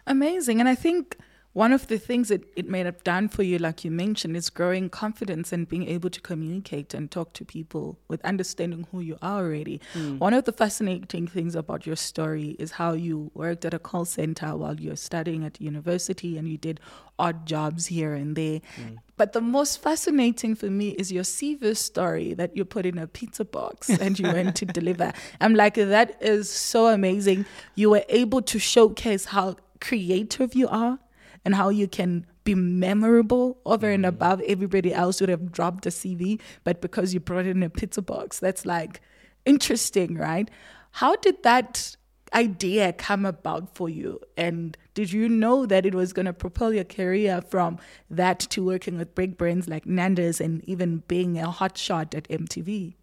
Amazing. 0.07 0.61
And 0.61 0.69
I 0.69 0.75
think 0.75 1.17
one 1.59 1.73
of 1.73 1.89
the 1.89 1.99
things 1.99 2.29
that 2.29 2.45
it 2.55 2.69
may 2.69 2.85
have 2.85 3.03
done 3.03 3.29
for 3.29 3.43
you, 3.43 3.59
like 3.59 3.85
you 3.85 3.91
mentioned, 3.91 4.37
is 4.37 4.49
growing 4.49 4.89
confidence 4.89 5.53
and 5.53 5.69
being 5.69 5.89
able 5.89 6.09
to 6.09 6.21
communicate 6.21 6.95
and 6.95 7.11
talk 7.11 7.33
to 7.33 7.45
people 7.45 7.99
with 8.07 8.25
understanding 8.25 8.87
who 8.93 9.01
you 9.01 9.19
are 9.23 9.43
already. 9.45 9.81
Mm. 9.95 10.19
One 10.19 10.35
of 10.35 10.45
the 10.45 10.53
fascinating 10.53 11.27
things 11.27 11.57
about 11.57 11.85
your 11.85 11.97
story 11.97 12.55
is 12.61 12.71
how 12.71 12.93
you 12.93 13.33
worked 13.35 13.65
at 13.65 13.75
a 13.75 13.81
call 13.81 14.05
center 14.05 14.55
while 14.55 14.79
you're 14.79 14.95
studying 14.95 15.45
at 15.45 15.61
university 15.61 16.39
and 16.39 16.49
you 16.49 16.59
did 16.59 16.79
odd 17.19 17.45
jobs 17.45 17.87
here 17.87 18.15
and 18.15 18.37
there. 18.37 18.61
Mm. 18.81 18.99
But 19.17 19.33
the 19.33 19.41
most 19.41 19.83
fascinating 19.83 20.55
for 20.55 20.71
me 20.71 20.91
is 20.91 21.11
your 21.11 21.25
CV 21.25 21.77
story 21.77 22.35
that 22.35 22.57
you 22.57 22.65
put 22.65 22.87
in 22.87 22.99
a 22.99 23.09
pizza 23.09 23.45
box 23.45 23.91
and 24.01 24.17
you 24.17 24.29
went 24.29 24.55
to 24.55 24.65
deliver. 24.65 25.13
I'm 25.41 25.57
like, 25.57 25.75
that 25.75 26.23
is 26.23 26.49
so 26.49 26.87
amazing. 26.87 27.47
You 27.75 27.91
were 27.91 28.05
able 28.09 28.43
to 28.43 28.61
showcase 28.61 29.25
how 29.25 29.57
creative 29.81 30.55
you 30.55 30.69
are 30.69 31.01
and 31.45 31.55
how 31.55 31.69
you 31.69 31.89
can 31.89 32.27
be 32.45 32.55
memorable 32.55 33.59
over 33.67 33.91
and 33.91 34.05
mm. 34.05 34.09
above 34.09 34.41
everybody 34.43 34.93
else 34.93 35.21
would 35.21 35.31
have 35.31 35.53
dropped 35.53 35.87
a 35.87 35.91
CV, 35.91 36.41
but 36.65 36.81
because 36.81 37.13
you 37.13 37.21
brought 37.21 37.47
it 37.47 37.51
in 37.51 37.63
a 37.63 37.71
pizza 37.71 38.03
box, 38.03 38.39
that's 38.39 38.65
like 38.65 39.01
interesting, 39.45 40.17
right? 40.17 40.51
How 40.93 41.17
did 41.17 41.43
that 41.43 41.97
idea 42.35 42.93
come 42.93 43.25
about 43.25 43.75
for 43.75 43.89
you? 43.89 44.21
And 44.37 44.77
did 44.95 45.13
you 45.13 45.29
know 45.29 45.67
that 45.67 45.87
it 45.87 45.95
was 45.95 46.13
going 46.13 46.27
to 46.27 46.33
propel 46.33 46.73
your 46.73 46.85
career 46.85 47.41
from 47.41 47.79
that 48.11 48.41
to 48.41 48.65
working 48.65 48.99
with 48.99 49.15
big 49.15 49.37
brands 49.37 49.69
like 49.69 49.87
Nando's 49.87 50.41
and 50.41 50.65
even 50.65 51.03
being 51.09 51.39
a 51.39 51.51
hot 51.51 51.79
shot 51.79 52.15
at 52.15 52.29
MTV? 52.29 52.95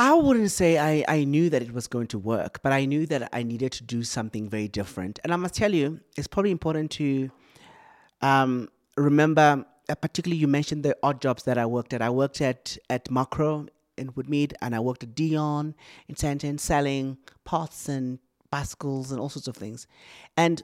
I 0.00 0.14
wouldn't 0.14 0.52
say 0.52 0.78
I, 0.78 1.04
I 1.08 1.24
knew 1.24 1.50
that 1.50 1.60
it 1.60 1.74
was 1.74 1.88
going 1.88 2.06
to 2.08 2.20
work, 2.20 2.60
but 2.62 2.72
I 2.72 2.84
knew 2.84 3.04
that 3.06 3.30
I 3.32 3.42
needed 3.42 3.72
to 3.72 3.82
do 3.82 4.04
something 4.04 4.48
very 4.48 4.68
different. 4.68 5.18
And 5.24 5.32
I 5.32 5.36
must 5.36 5.54
tell 5.54 5.74
you, 5.74 5.98
it's 6.16 6.28
probably 6.28 6.52
important 6.52 6.92
to 6.92 7.32
um, 8.22 8.68
remember, 8.96 9.66
uh, 9.88 9.94
particularly 9.96 10.38
you 10.38 10.46
mentioned 10.46 10.84
the 10.84 10.96
odd 11.02 11.20
jobs 11.20 11.42
that 11.42 11.58
I 11.58 11.66
worked 11.66 11.92
at. 11.94 12.00
I 12.00 12.10
worked 12.10 12.40
at, 12.40 12.78
at 12.88 13.06
Makro 13.06 13.70
in 13.96 14.12
Woodmead, 14.14 14.54
and 14.62 14.76
I 14.76 14.78
worked 14.78 15.02
at 15.02 15.16
Dion 15.16 15.74
in 16.06 16.14
Sandton 16.14 16.60
selling 16.60 17.18
pots 17.44 17.88
and 17.88 18.20
bascles 18.52 19.10
and 19.10 19.18
all 19.18 19.28
sorts 19.28 19.48
of 19.48 19.56
things. 19.56 19.88
And 20.36 20.62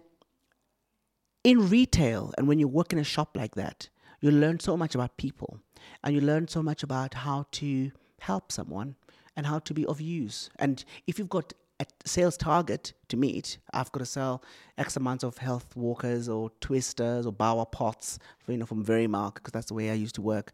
in 1.42 1.68
retail, 1.68 2.32
and 2.38 2.46
when 2.46 2.60
you 2.60 2.68
work 2.68 2.92
in 2.92 3.00
a 3.00 3.04
shop 3.04 3.36
like 3.36 3.56
that, 3.56 3.88
you 4.20 4.30
learn 4.30 4.60
so 4.60 4.76
much 4.76 4.94
about 4.94 5.16
people 5.16 5.58
and 6.04 6.14
you 6.14 6.20
learn 6.20 6.46
so 6.46 6.62
much 6.62 6.84
about 6.84 7.14
how 7.14 7.46
to 7.50 7.90
help 8.20 8.52
someone 8.52 8.94
and 9.36 9.46
how 9.46 9.58
to 9.60 9.74
be 9.74 9.84
of 9.86 10.00
use. 10.00 10.50
And 10.58 10.84
if 11.06 11.18
you've 11.18 11.28
got 11.28 11.52
a 11.80 11.86
sales 12.04 12.36
target 12.36 12.92
to 13.08 13.16
meet, 13.16 13.58
I've 13.72 13.90
got 13.92 14.00
to 14.00 14.06
sell 14.06 14.42
X 14.78 14.96
amounts 14.96 15.24
of 15.24 15.38
health 15.38 15.74
walkers 15.76 16.28
or 16.28 16.50
twisters 16.60 17.26
or 17.26 17.32
Bauer 17.32 17.66
pots, 17.66 18.18
you 18.46 18.56
know, 18.56 18.66
from 18.66 18.84
Verimark, 18.84 19.34
because 19.34 19.52
that's 19.52 19.66
the 19.66 19.74
way 19.74 19.90
I 19.90 19.94
used 19.94 20.14
to 20.16 20.22
work. 20.22 20.52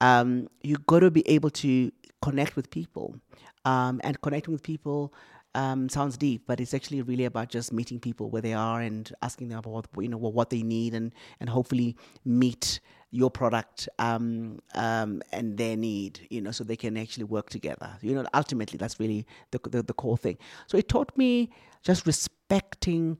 Um, 0.00 0.48
you've 0.62 0.86
got 0.86 1.00
to 1.00 1.10
be 1.10 1.26
able 1.28 1.50
to 1.50 1.90
connect 2.22 2.56
with 2.56 2.70
people. 2.70 3.16
Um, 3.64 4.00
and 4.02 4.18
connecting 4.22 4.52
with 4.52 4.62
people 4.62 5.12
um, 5.58 5.88
sounds 5.88 6.16
deep, 6.16 6.44
but 6.46 6.60
it's 6.60 6.72
actually 6.72 7.02
really 7.02 7.24
about 7.24 7.48
just 7.48 7.72
meeting 7.72 7.98
people 7.98 8.30
where 8.30 8.42
they 8.42 8.52
are 8.52 8.80
and 8.80 9.12
asking 9.22 9.48
them 9.48 9.58
about 9.58 9.88
you 9.98 10.08
know 10.08 10.16
what 10.16 10.50
they 10.50 10.62
need 10.62 10.94
and 10.94 11.12
and 11.40 11.50
hopefully 11.50 11.96
meet 12.24 12.78
your 13.10 13.30
product 13.30 13.88
um, 13.98 14.60
um, 14.74 15.22
and 15.32 15.56
their 15.56 15.76
need, 15.76 16.26
you 16.30 16.42
know, 16.42 16.50
so 16.50 16.62
they 16.62 16.76
can 16.76 16.96
actually 16.96 17.24
work 17.24 17.48
together. 17.48 17.90
You 18.02 18.14
know, 18.14 18.26
ultimately, 18.34 18.76
that's 18.76 19.00
really 19.00 19.26
the, 19.50 19.58
the, 19.66 19.82
the 19.82 19.94
core 19.94 20.18
thing. 20.18 20.36
So 20.66 20.76
it 20.76 20.88
taught 20.88 21.16
me 21.16 21.50
just 21.82 22.06
respecting 22.06 23.18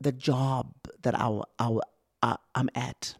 the 0.00 0.10
job 0.10 0.72
that 1.02 1.14
our, 1.14 1.44
our, 1.60 1.82
I'm 2.56 2.68
at. 2.74 3.14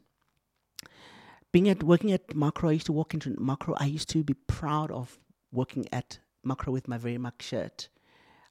Being 1.52 1.68
at 1.68 1.84
working 1.84 2.10
at 2.10 2.26
Makro, 2.30 2.70
I 2.70 2.72
used 2.72 2.86
to 2.86 2.92
walk 2.92 3.14
into 3.14 3.30
Makro. 3.36 3.76
I 3.78 3.86
used 3.86 4.08
to 4.08 4.24
be 4.24 4.34
proud 4.34 4.90
of 4.90 5.16
working 5.52 5.86
at 5.92 6.18
Makro 6.44 6.72
with 6.72 6.88
my 6.88 6.98
Verimark 6.98 7.40
shirt. 7.40 7.88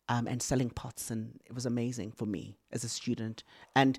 Um, 0.08 0.28
and 0.28 0.40
selling 0.40 0.70
pots, 0.70 1.10
and 1.10 1.40
it 1.48 1.56
was 1.56 1.66
amazing 1.66 2.12
for 2.12 2.28
me 2.28 2.60
as 2.72 2.84
a 2.84 2.90
student. 2.90 3.44
And 3.76 3.98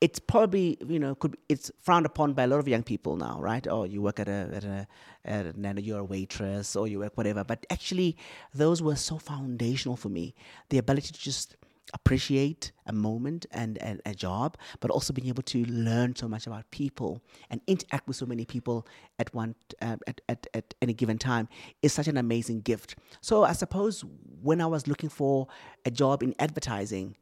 it's 0.00 0.18
probably 0.18 0.78
you 0.86 0.98
know 0.98 1.14
could 1.14 1.36
it's 1.48 1.70
frowned 1.80 2.06
upon 2.06 2.32
by 2.32 2.44
a 2.44 2.46
lot 2.46 2.60
of 2.60 2.68
young 2.68 2.82
people 2.82 3.16
now, 3.16 3.40
right? 3.40 3.66
Oh, 3.68 3.84
you 3.84 4.00
work 4.00 4.20
at 4.20 4.28
a 4.28 4.50
at 4.54 4.64
a, 4.64 4.86
at 5.24 5.46
a 5.46 5.82
you're 5.82 6.00
a 6.00 6.04
waitress 6.04 6.76
or 6.76 6.86
you 6.86 7.00
work 7.00 7.16
whatever. 7.16 7.44
But 7.44 7.66
actually, 7.70 8.16
those 8.54 8.82
were 8.82 8.96
so 8.96 9.18
foundational 9.18 9.96
for 9.96 10.08
me. 10.08 10.34
The 10.68 10.78
ability 10.78 11.12
to 11.12 11.20
just 11.20 11.56
appreciate 11.94 12.72
a 12.86 12.92
moment 12.92 13.46
and, 13.50 13.78
and 13.78 14.00
a 14.06 14.14
job, 14.14 14.56
but 14.80 14.90
also 14.90 15.12
being 15.12 15.28
able 15.28 15.42
to 15.44 15.64
learn 15.66 16.14
so 16.16 16.28
much 16.28 16.46
about 16.46 16.70
people 16.70 17.22
and 17.50 17.60
interact 17.66 18.06
with 18.06 18.16
so 18.16 18.26
many 18.26 18.44
people 18.44 18.86
at 19.18 19.32
one 19.34 19.54
uh, 19.82 19.96
at, 20.06 20.20
at, 20.28 20.46
at 20.54 20.74
any 20.82 20.94
given 20.94 21.18
time 21.18 21.48
is 21.82 21.92
such 21.92 22.08
an 22.08 22.16
amazing 22.16 22.60
gift. 22.60 22.96
So 23.20 23.44
I 23.44 23.52
suppose 23.52 24.04
when 24.42 24.60
I 24.60 24.66
was 24.66 24.86
looking 24.86 25.08
for 25.08 25.48
a 25.84 25.90
job 25.90 26.22
in 26.22 26.34
advertising 26.38 27.16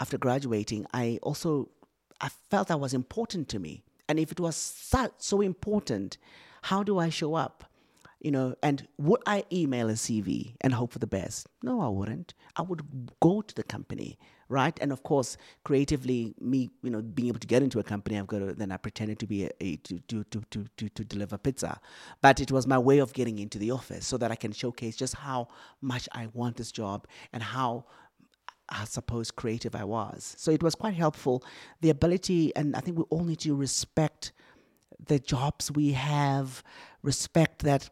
after 0.00 0.18
graduating, 0.18 0.86
I 0.92 1.18
also 1.22 1.70
I 2.20 2.28
felt 2.50 2.68
that 2.68 2.80
was 2.80 2.94
important 2.94 3.48
to 3.48 3.58
me. 3.58 3.82
And 4.08 4.18
if 4.18 4.32
it 4.32 4.40
was 4.40 4.56
so, 4.56 5.10
so 5.18 5.40
important, 5.40 6.18
how 6.62 6.82
do 6.82 6.98
I 6.98 7.08
show 7.08 7.34
up? 7.34 7.64
You 8.22 8.30
know, 8.30 8.54
and 8.62 8.86
would 8.98 9.20
I 9.26 9.44
email 9.52 9.90
a 9.90 9.94
CV 9.94 10.54
and 10.60 10.72
hope 10.72 10.92
for 10.92 11.00
the 11.00 11.08
best? 11.08 11.48
No, 11.64 11.80
I 11.80 11.88
wouldn't. 11.88 12.34
I 12.54 12.62
would 12.62 13.10
go 13.20 13.42
to 13.42 13.54
the 13.54 13.64
company, 13.64 14.16
right? 14.48 14.78
And 14.80 14.92
of 14.92 15.02
course, 15.02 15.36
creatively, 15.64 16.32
me, 16.40 16.70
you 16.84 16.90
know, 16.90 17.02
being 17.02 17.26
able 17.26 17.40
to 17.40 17.48
get 17.48 17.64
into 17.64 17.80
a 17.80 17.82
company, 17.82 18.16
I've 18.16 18.28
got 18.28 18.38
to, 18.38 18.52
then 18.54 18.70
I 18.70 18.76
pretended 18.76 19.18
to 19.18 19.26
be 19.26 19.46
a, 19.46 19.50
a 19.60 19.76
to, 19.76 19.98
to, 19.98 20.22
to, 20.22 20.42
to, 20.52 20.66
to, 20.76 20.88
to 20.88 21.04
deliver 21.04 21.36
pizza. 21.36 21.80
But 22.20 22.38
it 22.38 22.52
was 22.52 22.64
my 22.64 22.78
way 22.78 23.00
of 23.00 23.12
getting 23.12 23.40
into 23.40 23.58
the 23.58 23.72
office 23.72 24.06
so 24.06 24.16
that 24.18 24.30
I 24.30 24.36
can 24.36 24.52
showcase 24.52 24.94
just 24.94 25.16
how 25.16 25.48
much 25.80 26.08
I 26.12 26.28
want 26.32 26.56
this 26.58 26.70
job 26.70 27.08
and 27.32 27.42
how 27.42 27.86
I 28.68 28.84
suppose, 28.84 29.30
creative 29.30 29.74
I 29.74 29.84
was. 29.84 30.34
So 30.38 30.50
it 30.52 30.62
was 30.62 30.74
quite 30.74 30.94
helpful. 30.94 31.44
The 31.80 31.90
ability, 31.90 32.54
and 32.56 32.74
I 32.76 32.80
think 32.80 32.96
we 32.96 33.04
all 33.10 33.24
need 33.24 33.40
to 33.40 33.54
respect 33.54 34.32
the 35.06 35.18
jobs 35.18 35.70
we 35.70 35.92
have, 35.92 36.62
respect 37.02 37.64
that 37.64 37.90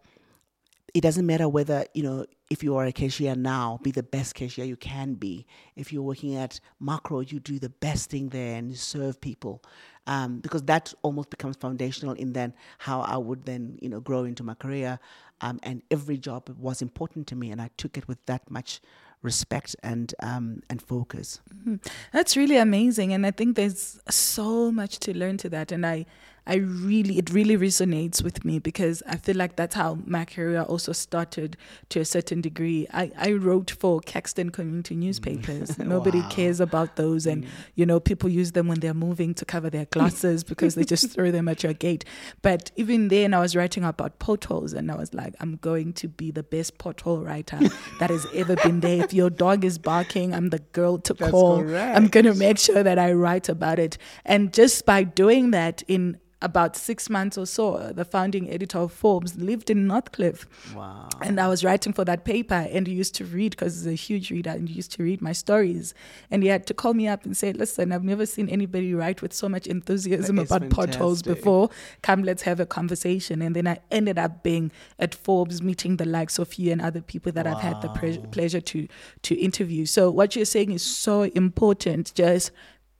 it 0.94 1.00
doesn't 1.00 1.26
matter 1.26 1.48
whether, 1.48 1.84
you 1.94 2.02
know, 2.02 2.26
if 2.50 2.62
you 2.64 2.76
are 2.76 2.84
a 2.84 2.92
cashier 2.92 3.34
now, 3.36 3.78
be 3.82 3.90
the 3.90 4.02
best 4.02 4.34
cashier 4.34 4.64
you 4.64 4.76
can 4.76 5.14
be. 5.14 5.46
If 5.76 5.92
you're 5.92 6.02
working 6.02 6.36
at 6.36 6.60
Makro 6.82 7.30
you 7.30 7.40
do 7.40 7.58
the 7.58 7.68
best 7.68 8.10
thing 8.10 8.28
there 8.28 8.56
and 8.56 8.70
you 8.70 8.76
serve 8.76 9.20
people. 9.20 9.62
Um, 10.06 10.40
because 10.40 10.62
that 10.62 10.92
almost 11.02 11.30
becomes 11.30 11.56
foundational 11.56 12.14
in 12.14 12.32
then 12.32 12.54
how 12.78 13.02
I 13.02 13.16
would 13.16 13.44
then, 13.44 13.78
you 13.80 13.88
know, 13.88 14.00
grow 14.00 14.24
into 14.24 14.42
my 14.42 14.54
career. 14.54 14.98
Um, 15.42 15.60
and 15.62 15.82
every 15.90 16.18
job 16.18 16.54
was 16.58 16.82
important 16.82 17.26
to 17.28 17.36
me 17.36 17.50
and 17.50 17.62
I 17.62 17.70
took 17.76 17.96
it 17.96 18.08
with 18.08 18.24
that 18.26 18.50
much 18.50 18.80
respect 19.22 19.76
and 19.82 20.14
um, 20.20 20.62
and 20.70 20.80
focus. 20.80 21.40
Mm-hmm. 21.54 21.76
That's 22.12 22.36
really 22.36 22.56
amazing, 22.56 23.12
and 23.12 23.26
I 23.26 23.30
think 23.30 23.56
there's 23.56 24.00
so 24.08 24.72
much 24.72 24.98
to 25.00 25.16
learn 25.16 25.36
to 25.38 25.48
that. 25.50 25.72
And 25.72 25.84
I 25.84 26.06
I 26.46 26.56
really, 26.56 27.18
it 27.18 27.30
really 27.30 27.56
resonates 27.56 28.22
with 28.22 28.44
me 28.44 28.58
because 28.58 29.02
I 29.06 29.16
feel 29.16 29.36
like 29.36 29.56
that's 29.56 29.74
how 29.74 29.98
my 30.04 30.24
career 30.24 30.62
also 30.62 30.92
started 30.92 31.56
to 31.90 32.00
a 32.00 32.04
certain 32.04 32.40
degree. 32.40 32.86
I, 32.92 33.12
I 33.16 33.32
wrote 33.32 33.70
for 33.70 34.00
Caxton 34.00 34.50
community 34.50 34.96
newspapers. 34.96 35.78
Nobody 35.78 36.20
wow. 36.20 36.28
cares 36.28 36.60
about 36.60 36.96
those. 36.96 37.26
And, 37.26 37.44
mm. 37.44 37.48
you 37.74 37.86
know, 37.86 38.00
people 38.00 38.28
use 38.28 38.52
them 38.52 38.68
when 38.68 38.80
they're 38.80 38.94
moving 38.94 39.34
to 39.34 39.44
cover 39.44 39.70
their 39.70 39.84
glasses 39.86 40.42
because 40.50 40.74
they 40.74 40.84
just 40.84 41.10
throw 41.10 41.30
them 41.30 41.48
at 41.48 41.62
your 41.62 41.72
gate. 41.72 42.04
But 42.42 42.70
even 42.76 43.08
then, 43.08 43.34
I 43.34 43.40
was 43.40 43.54
writing 43.54 43.84
about 43.84 44.18
potholes 44.18 44.72
and 44.72 44.90
I 44.90 44.96
was 44.96 45.12
like, 45.14 45.34
I'm 45.40 45.56
going 45.56 45.92
to 45.94 46.08
be 46.08 46.30
the 46.30 46.42
best 46.42 46.78
pothole 46.78 47.24
writer 47.24 47.58
that 47.98 48.10
has 48.10 48.26
ever 48.34 48.56
been 48.56 48.80
there. 48.80 49.04
If 49.04 49.12
your 49.12 49.30
dog 49.30 49.64
is 49.64 49.78
barking, 49.78 50.34
I'm 50.34 50.50
the 50.50 50.58
girl 50.58 50.98
to 50.98 51.14
that's 51.14 51.30
call. 51.30 51.62
Correct. 51.62 51.96
I'm 51.96 52.08
going 52.08 52.26
to 52.26 52.34
make 52.34 52.58
sure 52.58 52.82
that 52.82 52.98
I 52.98 53.12
write 53.12 53.48
about 53.48 53.78
it. 53.78 53.98
And 54.24 54.52
just 54.52 54.86
by 54.86 55.02
doing 55.04 55.50
that 55.52 55.82
in 55.86 56.18
about 56.42 56.74
six 56.74 57.10
months 57.10 57.36
or 57.36 57.46
so, 57.46 57.74
uh, 57.74 57.92
the 57.92 58.04
founding 58.04 58.50
editor 58.50 58.78
of 58.78 58.92
Forbes 58.92 59.36
lived 59.36 59.68
in 59.68 59.86
Northcliffe. 59.86 60.46
Wow. 60.74 61.08
And 61.20 61.38
I 61.38 61.48
was 61.48 61.62
writing 61.62 61.92
for 61.92 62.04
that 62.06 62.24
paper, 62.24 62.66
and 62.70 62.86
he 62.86 62.94
used 62.94 63.14
to 63.16 63.24
read 63.24 63.50
because 63.50 63.74
he's 63.74 63.86
a 63.86 63.94
huge 63.94 64.30
reader, 64.30 64.50
and 64.50 64.68
he 64.68 64.74
used 64.74 64.92
to 64.92 65.02
read 65.02 65.20
my 65.20 65.32
stories. 65.32 65.92
And 66.30 66.42
he 66.42 66.48
had 66.48 66.66
to 66.68 66.74
call 66.74 66.94
me 66.94 67.08
up 67.08 67.24
and 67.24 67.36
say, 67.36 67.52
Listen, 67.52 67.92
I've 67.92 68.04
never 68.04 68.24
seen 68.24 68.48
anybody 68.48 68.94
write 68.94 69.20
with 69.20 69.32
so 69.32 69.48
much 69.48 69.66
enthusiasm 69.66 70.38
about 70.38 70.62
fantastic. 70.62 70.92
potholes 70.92 71.22
before. 71.22 71.68
Come, 72.02 72.22
let's 72.24 72.42
have 72.42 72.58
a 72.58 72.66
conversation. 72.66 73.42
And 73.42 73.54
then 73.54 73.66
I 73.66 73.78
ended 73.90 74.18
up 74.18 74.42
being 74.42 74.72
at 74.98 75.14
Forbes, 75.14 75.60
meeting 75.60 75.96
the 75.96 76.06
likes 76.06 76.38
of 76.38 76.54
you 76.54 76.72
and 76.72 76.80
other 76.80 77.02
people 77.02 77.32
that 77.32 77.44
wow. 77.44 77.56
I've 77.56 77.62
had 77.62 77.82
the 77.82 77.88
pre- 77.88 78.18
pleasure 78.30 78.60
to, 78.60 78.88
to 79.22 79.34
interview. 79.34 79.84
So, 79.84 80.10
what 80.10 80.34
you're 80.36 80.44
saying 80.44 80.72
is 80.72 80.82
so 80.82 81.22
important. 81.22 82.14
Just 82.14 82.50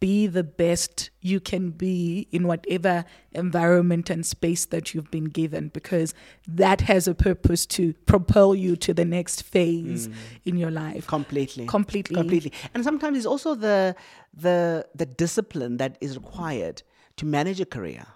be 0.00 0.26
the 0.26 0.42
best 0.42 1.10
you 1.20 1.38
can 1.38 1.70
be 1.70 2.26
in 2.32 2.46
whatever 2.46 3.04
environment 3.32 4.08
and 4.08 4.24
space 4.24 4.64
that 4.66 4.94
you've 4.94 5.10
been 5.10 5.26
given 5.26 5.68
because 5.68 6.14
that 6.48 6.80
has 6.80 7.06
a 7.06 7.14
purpose 7.14 7.66
to 7.66 7.92
propel 8.06 8.54
you 8.54 8.76
to 8.76 8.94
the 8.94 9.04
next 9.04 9.42
phase 9.42 10.08
mm. 10.08 10.14
in 10.46 10.56
your 10.56 10.70
life. 10.70 11.06
Completely. 11.06 11.66
Completely. 11.66 12.16
Completely. 12.16 12.52
And 12.72 12.82
sometimes 12.82 13.18
it's 13.18 13.26
also 13.26 13.54
the 13.54 13.94
the 14.32 14.86
the 14.94 15.06
discipline 15.06 15.76
that 15.76 15.98
is 16.00 16.16
required 16.16 16.82
to 17.16 17.26
manage 17.26 17.60
a 17.60 17.66
career. 17.66 18.06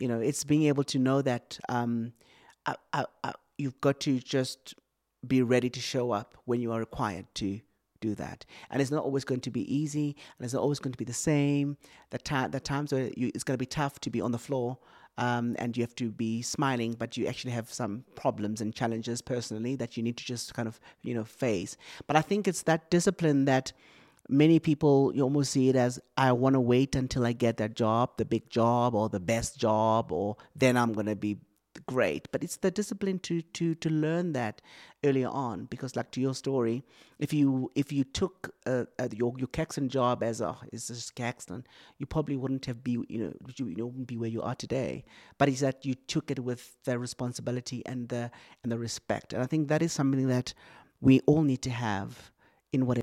You 0.00 0.08
know 0.08 0.18
it's 0.18 0.42
being 0.42 0.64
able 0.64 0.84
to 0.84 0.98
know 0.98 1.22
that 1.22 1.58
um, 1.68 2.12
I, 2.66 2.74
I, 2.92 3.04
I, 3.22 3.32
you've 3.56 3.80
got 3.80 4.00
to 4.00 4.18
just 4.18 4.74
be 5.26 5.40
ready 5.40 5.70
to 5.70 5.80
show 5.80 6.10
up 6.10 6.36
when 6.46 6.60
you 6.60 6.72
are 6.72 6.80
required 6.80 7.26
to 7.36 7.60
do 8.02 8.14
that. 8.16 8.44
And 8.70 8.82
it's 8.82 8.90
not 8.90 9.04
always 9.04 9.24
going 9.24 9.40
to 9.40 9.50
be 9.50 9.64
easy, 9.74 10.16
and 10.38 10.44
it's 10.44 10.54
not 10.54 10.62
always 10.62 10.80
going 10.80 10.92
to 10.92 10.98
be 10.98 11.04
the 11.04 11.12
same. 11.30 11.78
The, 12.10 12.18
ta- 12.18 12.48
the 12.48 12.60
times 12.60 12.92
where 12.92 13.10
you, 13.16 13.30
it's 13.34 13.44
going 13.44 13.54
to 13.54 13.62
be 13.62 13.66
tough 13.80 14.00
to 14.00 14.10
be 14.10 14.20
on 14.20 14.32
the 14.32 14.38
floor 14.38 14.78
um, 15.18 15.56
and 15.58 15.76
you 15.76 15.82
have 15.82 15.94
to 15.96 16.10
be 16.10 16.42
smiling, 16.42 16.94
but 16.94 17.16
you 17.16 17.26
actually 17.26 17.52
have 17.52 17.72
some 17.72 18.04
problems 18.14 18.60
and 18.60 18.74
challenges 18.74 19.20
personally 19.20 19.76
that 19.76 19.96
you 19.96 20.02
need 20.02 20.16
to 20.16 20.24
just 20.24 20.54
kind 20.54 20.68
of, 20.68 20.80
you 21.02 21.14
know, 21.14 21.24
face. 21.24 21.76
But 22.06 22.16
I 22.16 22.22
think 22.22 22.48
it's 22.48 22.62
that 22.62 22.90
discipline 22.90 23.44
that 23.44 23.72
many 24.28 24.58
people 24.58 25.12
you 25.14 25.22
almost 25.22 25.52
see 25.52 25.68
it 25.68 25.76
as 25.76 26.00
I 26.16 26.32
want 26.32 26.54
to 26.54 26.60
wait 26.60 26.94
until 26.94 27.26
I 27.26 27.32
get 27.32 27.56
that 27.58 27.74
job, 27.74 28.16
the 28.16 28.24
big 28.24 28.48
job 28.48 28.94
or 28.94 29.08
the 29.08 29.20
best 29.20 29.58
job, 29.58 30.12
or 30.12 30.36
then 30.56 30.76
I'm 30.76 30.92
going 30.92 31.06
to 31.06 31.16
be 31.16 31.38
great 31.86 32.28
but 32.32 32.42
it's 32.44 32.56
the 32.58 32.70
discipline 32.70 33.18
to 33.18 33.42
to 33.42 33.74
to 33.74 33.90
learn 33.90 34.32
that 34.32 34.60
earlier 35.04 35.28
on 35.28 35.64
because 35.66 35.96
like 35.96 36.10
to 36.10 36.20
your 36.20 36.34
story 36.34 36.84
if 37.18 37.32
you 37.32 37.70
if 37.74 37.92
you 37.92 38.04
took 38.04 38.54
uh, 38.66 38.84
uh, 38.98 39.08
your 39.12 39.34
your 39.38 39.48
Caxton 39.48 39.88
job 39.88 40.22
as 40.22 40.40
a 40.40 40.56
it's 40.72 40.88
just 40.88 41.14
Caxton 41.14 41.64
you 41.98 42.06
probably 42.06 42.36
wouldn't 42.36 42.66
have 42.66 42.82
be 42.82 42.92
you 43.08 43.18
know 43.18 43.32
you, 43.56 43.66
you 43.66 43.86
wouldn't 43.86 44.06
be 44.06 44.16
where 44.16 44.28
you 44.28 44.42
are 44.42 44.54
today. 44.54 45.04
But 45.38 45.48
it's 45.48 45.60
that 45.60 45.84
you 45.84 45.94
took 45.94 46.30
it 46.30 46.40
with 46.40 46.76
the 46.84 46.98
responsibility 46.98 47.82
and 47.86 48.08
the 48.08 48.30
and 48.62 48.72
the 48.72 48.78
respect. 48.78 49.32
And 49.32 49.42
I 49.42 49.46
think 49.46 49.68
that 49.68 49.82
is 49.82 49.92
something 49.92 50.28
that 50.28 50.54
we 51.00 51.20
all 51.26 51.42
need 51.42 51.62
to 51.62 51.70
have 51.70 52.30
in 52.72 52.86
whatever 52.86 53.01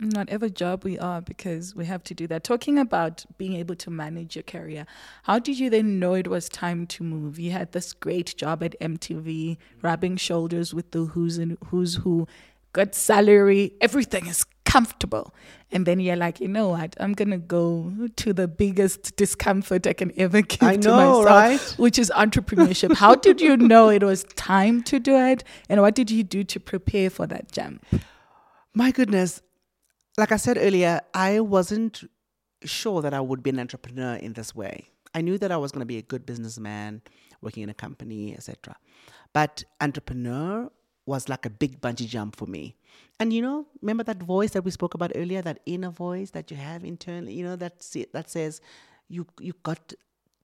whatever 0.00 0.48
job 0.48 0.84
we 0.84 0.98
are 0.98 1.20
because 1.20 1.74
we 1.74 1.84
have 1.86 2.02
to 2.04 2.14
do 2.14 2.26
that. 2.26 2.44
Talking 2.44 2.78
about 2.78 3.24
being 3.38 3.54
able 3.54 3.76
to 3.76 3.90
manage 3.90 4.36
your 4.36 4.42
career 4.42 4.86
how 5.22 5.38
did 5.38 5.58
you 5.58 5.70
then 5.70 5.98
know 5.98 6.14
it 6.14 6.28
was 6.28 6.48
time 6.48 6.86
to 6.88 7.04
move? 7.04 7.38
You 7.38 7.52
had 7.52 7.72
this 7.72 7.92
great 7.92 8.36
job 8.36 8.62
at 8.62 8.78
mtv 8.80 9.56
rubbing 9.82 10.16
shoulders 10.16 10.74
with 10.74 10.90
the 10.90 11.04
who's 11.06 11.38
and 11.38 11.56
who's 11.66 11.96
who 11.96 12.26
good 12.72 12.94
salary 12.94 13.72
everything 13.80 14.26
is 14.26 14.44
comfortable. 14.64 15.32
And 15.70 15.86
then 15.86 16.00
you're 16.00 16.16
like 16.16 16.40
you 16.40 16.48
know 16.48 16.70
what? 16.70 16.96
I'm 16.98 17.12
gonna 17.12 17.38
go 17.38 17.92
to 18.16 18.32
the 18.32 18.48
biggest 18.48 19.14
discomfort 19.16 19.86
i 19.86 19.92
can 19.92 20.12
ever 20.16 20.42
give 20.54 20.62
I 20.62 20.76
to 20.76 20.88
know, 20.88 21.22
myself 21.22 21.24
right? 21.26 21.74
which 21.78 21.98
is 21.98 22.10
entrepreneurship. 22.14 22.96
How 22.96 23.14
did 23.14 23.40
you 23.40 23.56
know 23.72 23.88
it 23.88 24.02
was 24.02 24.24
time 24.34 24.82
to 24.84 24.98
do 24.98 25.16
it? 25.16 25.44
And 25.68 25.80
what 25.80 25.94
did 25.94 26.10
you 26.10 26.24
do 26.24 26.42
to 26.44 26.58
prepare 26.58 27.10
for 27.10 27.26
that 27.28 27.52
jump? 27.52 27.86
My 28.74 28.90
goodness 28.90 29.40
like 30.16 30.32
I 30.32 30.36
said 30.36 30.58
earlier, 30.58 31.00
I 31.12 31.40
wasn't 31.40 32.04
sure 32.64 33.02
that 33.02 33.14
I 33.14 33.20
would 33.20 33.42
be 33.42 33.50
an 33.50 33.58
entrepreneur 33.58 34.14
in 34.14 34.32
this 34.32 34.54
way. 34.54 34.88
I 35.14 35.20
knew 35.20 35.38
that 35.38 35.52
I 35.52 35.56
was 35.56 35.72
going 35.72 35.80
to 35.80 35.86
be 35.86 35.98
a 35.98 36.02
good 36.02 36.26
businessman, 36.26 37.02
working 37.40 37.62
in 37.62 37.68
a 37.68 37.74
company, 37.74 38.34
etc. 38.34 38.76
But 39.32 39.64
entrepreneur 39.80 40.70
was 41.06 41.28
like 41.28 41.44
a 41.46 41.50
big 41.50 41.80
bungee 41.80 42.08
jump 42.08 42.36
for 42.36 42.46
me. 42.46 42.76
And 43.20 43.32
you 43.32 43.42
know, 43.42 43.66
remember 43.82 44.04
that 44.04 44.22
voice 44.22 44.52
that 44.52 44.64
we 44.64 44.70
spoke 44.70 44.94
about 44.94 45.12
earlier, 45.14 45.42
that 45.42 45.60
inner 45.66 45.90
voice 45.90 46.30
that 46.30 46.50
you 46.50 46.56
have 46.56 46.84
internally, 46.84 47.34
you 47.34 47.44
know, 47.44 47.56
that 47.56 47.84
that 48.12 48.30
says 48.30 48.60
you 49.08 49.26
you 49.38 49.52
got 49.62 49.92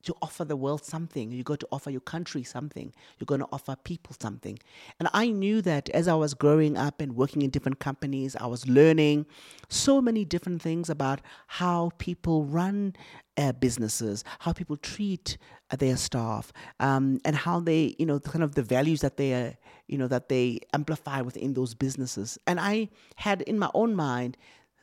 to 0.05 0.15
offer 0.23 0.45
the 0.45 0.57
world 0.57 0.85
something. 0.85 1.31
You're 1.33 1.45
going 1.45 1.59
to 1.59 1.69
offer 1.71 1.91
your 1.91 2.01
country 2.01 2.43
something. 2.43 2.93
You're 3.19 3.27
going 3.27 3.41
to 3.41 3.49
offer 3.53 3.77
people 3.85 4.17
something. 4.21 4.59
And 4.99 5.09
I 5.13 5.31
knew 5.31 5.63
that 5.63 5.89
as 5.91 6.09
I 6.09 6.15
was 6.15 6.35
growing 6.35 6.77
up 6.77 7.01
and 7.01 7.17
working 7.17 7.43
in 7.43 7.51
different 7.51 7.79
companies, 7.79 8.37
I 8.37 8.47
was 8.47 8.67
learning 8.69 9.27
so 9.69 10.01
many 10.01 10.25
different 10.25 10.63
things 10.63 10.89
about 10.89 11.21
how 11.47 11.91
people 11.99 12.45
run 12.45 12.95
uh, 13.37 13.53
businesses, 13.53 14.25
how 14.41 14.53
people 14.53 14.77
treat 14.77 15.39
uh, 15.71 15.77
their 15.77 15.97
staff, 15.97 16.53
um, 16.79 17.21
and 17.25 17.37
how 17.37 17.61
they, 17.61 17.95
you 17.99 18.07
know, 18.07 18.19
kind 18.21 18.43
of 18.43 18.55
the 18.55 18.63
values 18.63 19.01
that 19.01 19.17
they, 19.17 19.33
uh, 19.33 19.53
you 19.87 19.97
know, 19.97 20.09
that 20.09 20.29
they 20.29 20.61
amplify 20.75 21.21
within 21.21 21.55
those 21.55 21.75
businesses. 21.75 22.39
And 22.47 22.61
I 22.61 22.89
had 23.17 23.43
in 23.43 23.59
my 23.59 23.71
own 23.75 23.95
mind 23.95 24.37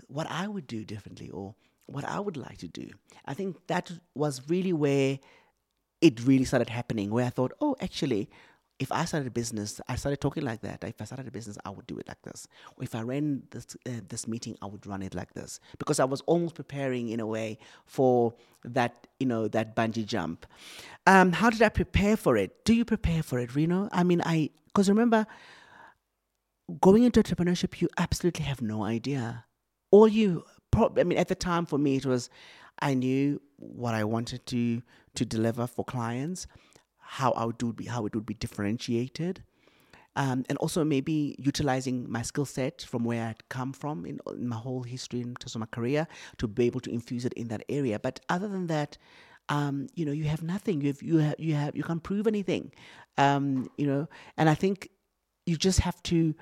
what 0.08 0.27
I 0.30 0.47
would 0.47 0.67
do 0.67 0.84
differently 0.86 1.30
or 1.30 1.56
what 1.88 2.06
I 2.06 2.19
would 2.19 2.38
like 2.38 2.58
to 2.60 2.67
do. 2.67 2.89
I 3.26 3.34
think 3.34 3.58
that 3.67 3.91
was 4.13 4.41
really 4.50 4.73
where 4.73 5.19
it 6.02 6.26
really 6.26 6.45
started 6.45 6.69
happening, 6.69 7.10
where 7.10 7.26
I 7.26 7.30
thought, 7.30 7.54
oh, 7.60 7.76
actually, 7.82 8.30
if 8.80 8.91
I 8.91 9.06
started 9.06 9.28
a 9.28 9.32
business, 9.32 9.82
I 9.88 9.95
started 9.95 10.21
talking 10.21 10.43
like 10.43 10.62
that. 10.62 10.84
If 10.84 11.02
I 11.02 11.06
started 11.06 11.28
a 11.28 11.32
business, 11.32 11.58
I 11.65 11.71
would 11.71 11.88
do 11.88 11.97
it 11.97 12.08
like 12.08 12.21
this. 12.21 12.47
Or 12.76 12.84
if 12.84 12.93
I 12.93 13.02
ran 13.02 13.43
this 13.50 13.65
uh, 13.88 14.02
this 14.08 14.28
meeting, 14.28 14.56
I 14.62 14.67
would 14.67 14.86
run 14.86 15.02
it 15.02 15.15
like 15.15 15.34
this 15.34 15.60
because 15.80 16.00
I 16.00 16.06
was 16.06 16.21
almost 16.21 16.54
preparing 16.54 17.10
in 17.10 17.19
a 17.19 17.26
way 17.26 17.58
for 17.86 18.36
that 18.63 19.08
you 19.19 19.26
know 19.26 19.47
that 19.47 19.76
bungee 19.76 20.06
jump. 20.06 20.45
Um, 21.08 21.32
how 21.32 21.50
did 21.50 21.62
I 21.63 21.69
prepare 21.69 22.17
for 22.17 22.38
it? 22.38 22.63
Do 22.65 22.73
you 22.73 22.86
prepare 22.86 23.23
for 23.23 23.39
it, 23.39 23.56
Reno? 23.56 23.89
I 23.91 24.04
mean, 24.04 24.21
I 24.23 24.52
because 24.67 24.89
remember 24.89 25.26
going 26.82 27.04
into 27.04 27.23
entrepreneurship, 27.23 27.82
you 27.82 27.88
absolutely 27.97 28.45
have 28.45 28.62
no 28.62 28.84
idea. 28.84 29.45
All 29.89 30.08
you 30.08 30.43
I 30.78 31.04
mean, 31.04 31.18
at 31.18 31.28
the 31.28 31.36
time 31.36 31.66
for 31.66 31.78
me, 31.78 31.98
it 31.98 32.06
was 32.06 32.30
I 32.80 32.94
knew 32.94 33.42
what 33.58 33.94
I 33.94 34.04
wanted 34.04 34.46
to 34.48 34.82
to 35.16 35.26
deliver 35.26 35.66
for 35.68 35.84
clients, 35.84 36.48
how 36.98 37.32
I 37.32 37.46
would 37.46 37.58
do 37.58 37.76
how 37.88 38.06
it 38.06 38.16
would 38.16 38.26
be 38.26 38.36
differentiated, 38.36 39.44
um, 40.16 40.46
and 40.50 40.58
also 40.60 40.84
maybe 40.84 41.36
utilizing 41.40 42.10
my 42.12 42.22
skill 42.22 42.46
set 42.46 42.82
from 42.82 43.04
where 43.04 43.28
I'd 43.28 43.50
come 43.50 43.74
from 43.74 44.06
in, 44.06 44.20
in, 44.28 44.48
my 44.48 44.56
whole 44.56 44.84
history 44.84 45.22
in 45.22 45.36
terms 45.36 45.56
of 45.56 45.60
my 45.60 45.68
career 45.68 46.08
to 46.38 46.48
be 46.48 46.66
able 46.66 46.82
to 46.82 46.92
infuse 46.92 47.26
it 47.26 47.34
in 47.34 47.48
that 47.50 47.63
area. 47.70 48.00
But 48.00 48.20
other 48.30 48.48
than 48.48 48.68
that, 48.68 48.98
um, 49.50 49.88
you 49.96 50.06
know, 50.06 50.12
you 50.12 50.26
have 50.26 50.44
nothing. 50.44 50.82
You 50.82 50.88
have 50.88 51.02
you 51.02 51.18
have 51.18 51.36
you 51.40 51.54
have 51.56 51.76
you 51.76 51.84
can't 51.84 52.04
prove 52.04 52.28
anything, 52.28 52.72
um, 53.18 53.70
you 53.78 53.88
know. 53.88 54.08
And 54.38 54.50
I 54.50 54.56
think 54.56 54.90
you 55.46 55.56
just 55.56 55.80
have 55.80 56.02
to 56.04 56.36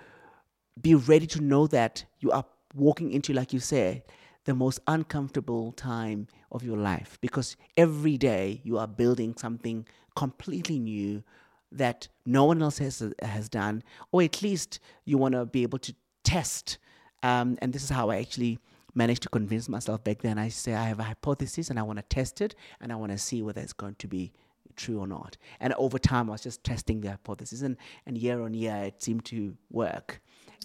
be 0.81 0.95
ready 0.95 1.27
to 1.27 1.41
know 1.41 1.67
that 1.67 2.03
you 2.19 2.31
are 2.31 2.45
walking 2.73 3.11
into, 3.11 3.33
like 3.33 3.53
you 3.53 3.59
say, 3.59 4.03
the 4.45 4.53
most 4.53 4.79
uncomfortable 4.87 5.71
time 5.73 6.27
of 6.51 6.63
your 6.63 6.77
life 6.77 7.17
because 7.19 7.57
every 7.75 8.17
day 8.17 8.61
you 8.63 8.77
are 8.77 8.87
building 8.87 9.35
something 9.37 9.85
completely 10.15 10.79
new 10.79 11.23
that 11.71 12.07
no 12.25 12.45
one 12.45 12.61
else 12.61 12.77
has 12.77 13.03
has 13.21 13.49
done, 13.49 13.83
or 14.11 14.21
at 14.21 14.41
least 14.41 14.79
you 15.03 15.17
want 15.17 15.33
to 15.33 15.45
be 15.45 15.63
able 15.63 15.79
to 15.79 15.93
test. 16.23 16.77
Um, 17.23 17.57
and 17.61 17.73
this 17.73 17.83
is 17.83 17.89
how 17.89 18.09
I 18.09 18.17
actually 18.17 18.59
managed 18.93 19.23
to 19.23 19.29
convince 19.29 19.67
myself 19.67 20.03
back 20.03 20.21
then. 20.21 20.37
I 20.37 20.49
say 20.49 20.73
I 20.73 20.85
have 20.85 20.99
a 20.99 21.03
hypothesis 21.03 21.69
and 21.69 21.77
I 21.77 21.81
want 21.81 21.97
to 21.97 22.03
test 22.03 22.39
it, 22.39 22.55
and 22.79 22.91
I 22.91 22.95
want 22.95 23.11
to 23.11 23.17
see 23.17 23.41
whether 23.41 23.61
it's 23.61 23.73
going 23.73 23.95
to 23.95 24.07
be 24.07 24.31
true 24.75 24.99
or 24.99 25.07
not. 25.07 25.37
And 25.59 25.73
over 25.73 25.97
time, 25.97 26.29
I 26.29 26.33
was 26.33 26.41
just 26.41 26.63
testing 26.63 27.01
the 27.01 27.09
hypothesis, 27.09 27.61
and, 27.61 27.77
and 28.05 28.17
year 28.17 28.41
on 28.41 28.53
year, 28.53 28.75
it 28.85 29.03
seemed 29.03 29.25
to 29.25 29.57
work 29.71 30.21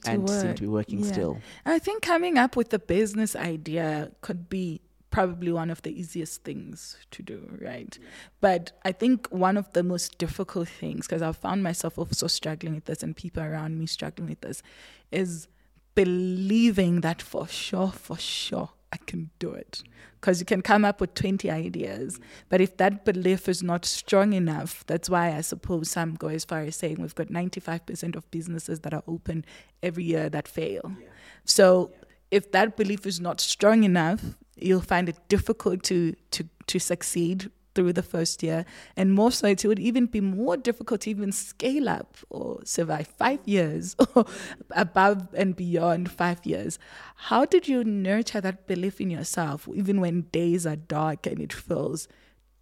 and 0.07 0.29
work. 0.29 0.41
seem 0.41 0.55
to 0.55 0.63
be 0.63 0.69
working 0.69 1.01
yeah. 1.01 1.13
still. 1.13 1.39
I 1.67 1.79
think 1.79 2.03
coming 2.03 2.39
up 2.39 2.57
with 2.57 2.71
the 2.71 2.79
business 2.79 3.37
idea 3.37 4.13
could 4.21 4.49
be 4.49 4.81
probably 5.11 5.53
one 5.53 5.71
of 5.71 5.83
the 5.83 5.99
easiest 5.99 6.45
things 6.45 6.97
to 7.11 7.23
do, 7.23 7.59
right? 7.61 7.99
But 8.41 8.73
I 8.85 8.93
think 8.93 9.27
one 9.29 9.57
of 9.57 9.73
the 9.73 9.83
most 9.83 10.19
difficult 10.19 10.69
things, 10.69 11.07
because 11.07 11.23
I've 11.23 11.37
found 11.37 11.63
myself 11.63 11.99
also 11.99 12.27
struggling 12.29 12.75
with 12.77 12.85
this 12.85 13.03
and 13.03 13.17
people 13.17 13.43
around 13.43 13.79
me 13.79 13.87
struggling 13.87 14.29
with 14.29 14.41
this, 14.41 14.63
is 15.11 15.49
believing 15.95 17.01
that 17.01 17.21
for 17.21 17.49
sure, 17.49 17.89
for 17.91 18.17
sure, 18.17 18.71
I 18.93 18.97
can 19.07 19.31
do 19.39 19.51
it. 19.51 19.83
Because 20.21 20.41
you 20.41 20.47
can 20.47 20.63
come 20.63 20.85
up 20.85 21.01
with 21.01 21.15
20 21.15 21.51
ideas. 21.51 22.21
But 22.49 22.61
if 22.61 22.77
that 22.77 23.05
belief 23.05 23.49
is 23.49 23.63
not 23.63 23.85
strong 23.85 24.33
enough, 24.33 24.85
that's 24.87 25.09
why 25.09 25.35
I 25.35 25.41
suppose 25.41 25.91
some 25.91 26.15
go 26.15 26.29
as 26.29 26.45
far 26.45 26.61
as 26.61 26.77
saying 26.77 26.97
we've 27.01 27.15
got 27.15 27.29
95% 27.29 28.17
of 28.17 28.31
businesses 28.31 28.81
that 28.81 28.93
are 28.93 29.03
open 29.07 29.45
every 29.83 30.05
year 30.05 30.29
that 30.29 30.47
fail. 30.49 30.93
Yeah. 31.01 31.07
So 31.45 31.91
yeah. 31.93 32.05
if 32.31 32.53
that 32.53 32.77
belief 32.77 33.07
is 33.07 33.21
not 33.21 33.41
strong 33.41 33.85
enough, 33.85 34.23
you'll 34.57 34.83
find 34.83 35.09
it 35.09 35.17
difficult 35.29 35.83
to, 35.85 36.15
to, 36.33 36.45
to 36.67 36.79
succeed 36.79 37.51
through 37.75 37.93
the 37.93 38.03
first 38.03 38.43
year. 38.43 38.65
And 38.97 39.13
more 39.13 39.31
so, 39.31 39.47
it 39.47 39.65
would 39.65 39.79
even 39.79 40.07
be 40.07 40.21
more 40.21 40.57
difficult 40.57 41.03
to 41.03 41.11
even 41.11 41.33
scale 41.33 41.89
up 41.89 42.17
or 42.29 42.61
survive 42.65 43.07
five 43.19 43.41
years 43.45 43.97
or 44.15 44.27
above 44.73 45.29
and 45.35 45.55
beyond 45.55 46.11
five 46.11 46.45
years. 46.45 46.79
How 47.17 47.45
did 47.45 47.69
you 47.69 47.85
nurture 47.85 48.41
that 48.41 48.67
belief 48.67 49.01
in 49.01 49.11
yourself, 49.11 49.69
even 49.75 50.01
when 50.01 50.23
days 50.33 50.67
are 50.67 50.77
dark 50.77 51.27
and 51.27 51.41
it 51.41 51.53
feels 51.53 52.09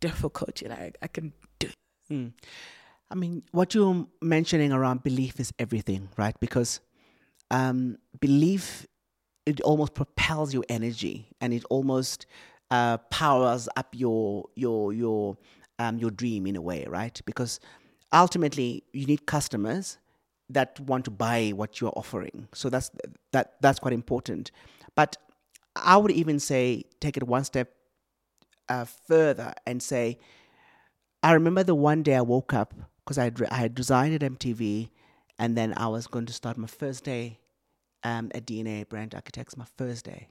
difficult? 0.01 0.61
You're 0.61 0.71
like, 0.71 0.99
I 1.03 1.07
can 1.07 1.33
do. 1.59 1.71
Mm. 2.11 2.33
I 3.11 3.15
mean, 3.15 3.43
what 3.53 3.75
you're 3.75 4.07
mentioning 4.21 4.73
around 4.73 5.03
belief 5.03 5.41
is 5.41 5.53
everything, 5.59 6.11
right? 6.19 6.39
Because 6.41 6.81
um, 7.51 7.97
belief 8.21 8.87
it 9.47 9.63
almost 9.63 9.95
propels 9.95 10.53
your 10.53 10.65
energy 10.69 11.29
and 11.41 11.55
it 11.55 11.65
almost 11.71 12.27
uh, 12.71 12.99
powers 13.11 13.69
up 13.77 13.89
your 13.93 14.47
your 14.55 14.93
your 14.93 15.37
um, 15.79 15.99
your 15.99 16.11
dream 16.11 16.47
in 16.47 16.57
a 16.57 16.61
way, 16.61 16.85
right? 16.89 17.21
Because 17.25 17.61
ultimately 18.13 18.85
you 18.93 19.07
need 19.07 19.27
customers 19.27 19.99
that 20.51 20.81
want 20.81 21.05
to 21.05 21.11
buy 21.11 21.53
what 21.55 21.81
you're 21.81 21.93
offering. 21.97 22.49
So 22.55 22.71
that's 22.71 22.91
that 23.33 23.55
that's 23.61 23.79
quite 23.79 23.95
important. 23.95 24.51
But 24.95 25.17
I 25.77 25.97
would 25.97 26.11
even 26.11 26.41
say 26.41 26.85
take 27.01 27.17
it 27.17 27.23
one 27.23 27.45
step 27.45 27.73
uh, 28.69 28.85
further 28.85 29.55
and 29.67 29.83
say, 29.83 30.19
I 31.23 31.33
remember 31.33 31.63
the 31.63 31.75
one 31.75 32.03
day 32.03 32.15
I 32.15 32.21
woke 32.21 32.53
up 32.53 32.75
because 33.05 33.19
I 33.19 33.25
had, 33.25 33.43
I 33.51 33.57
had 33.57 33.79
resigned 33.79 34.15
at 34.15 34.21
MTV, 34.33 34.91
and 35.39 35.57
then 35.57 35.73
I 35.77 35.89
was 35.89 36.07
going 36.07 36.27
to 36.27 36.33
start 36.33 36.59
my 36.59 36.67
first 36.67 37.05
day 37.05 37.39
um, 38.05 38.31
at 38.35 38.47
DNA 38.47 38.89
Brand 38.89 39.15
Architects. 39.15 39.57
My 39.57 39.67
first 39.77 40.05
day, 40.05 40.29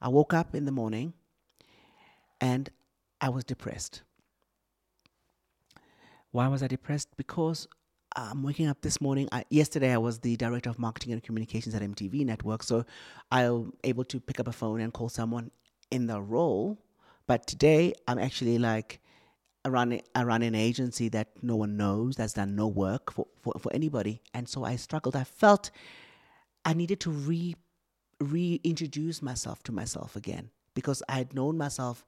I 0.00 0.08
woke 0.08 0.32
up 0.32 0.54
in 0.54 0.64
the 0.64 0.72
morning, 0.72 1.12
and 2.40 2.70
I 3.20 3.28
was 3.28 3.44
depressed. 3.44 4.02
Why 6.30 6.48
was 6.48 6.62
I 6.62 6.66
depressed? 6.66 7.08
Because 7.16 7.68
I'm 8.16 8.42
waking 8.42 8.68
up 8.68 8.80
this 8.82 9.00
morning. 9.00 9.28
I, 9.32 9.44
yesterday, 9.50 9.92
I 9.92 9.98
was 9.98 10.18
the 10.20 10.36
director 10.36 10.70
of 10.70 10.78
marketing 10.78 11.12
and 11.12 11.22
communications 11.22 11.74
at 11.74 11.82
MTV 11.82 12.24
Network, 12.24 12.62
so 12.62 12.84
I'm 13.30 13.72
able 13.82 14.04
to 14.04 14.20
pick 14.20 14.40
up 14.40 14.48
a 14.48 14.52
phone 14.52 14.80
and 14.80 14.92
call 14.92 15.08
someone 15.08 15.50
in 15.90 16.06
the 16.06 16.20
role. 16.20 16.78
But 17.26 17.46
today, 17.46 17.94
I'm 18.06 18.18
actually 18.18 18.58
like, 18.58 19.00
I 19.64 19.68
run, 19.68 20.00
I 20.14 20.24
run 20.24 20.42
an 20.42 20.54
agency 20.54 21.08
that 21.10 21.28
no 21.42 21.56
one 21.56 21.76
knows, 21.76 22.16
that's 22.16 22.34
done 22.34 22.54
no 22.54 22.68
work 22.68 23.12
for, 23.12 23.26
for, 23.40 23.54
for 23.58 23.72
anybody. 23.72 24.20
And 24.34 24.48
so 24.48 24.64
I 24.64 24.76
struggled. 24.76 25.16
I 25.16 25.24
felt 25.24 25.70
I 26.64 26.74
needed 26.74 27.00
to 27.00 27.10
re, 27.10 27.54
reintroduce 28.20 29.22
myself 29.22 29.62
to 29.64 29.72
myself 29.72 30.16
again 30.16 30.50
because 30.74 31.02
I 31.08 31.14
had 31.14 31.34
known 31.34 31.56
myself 31.56 32.04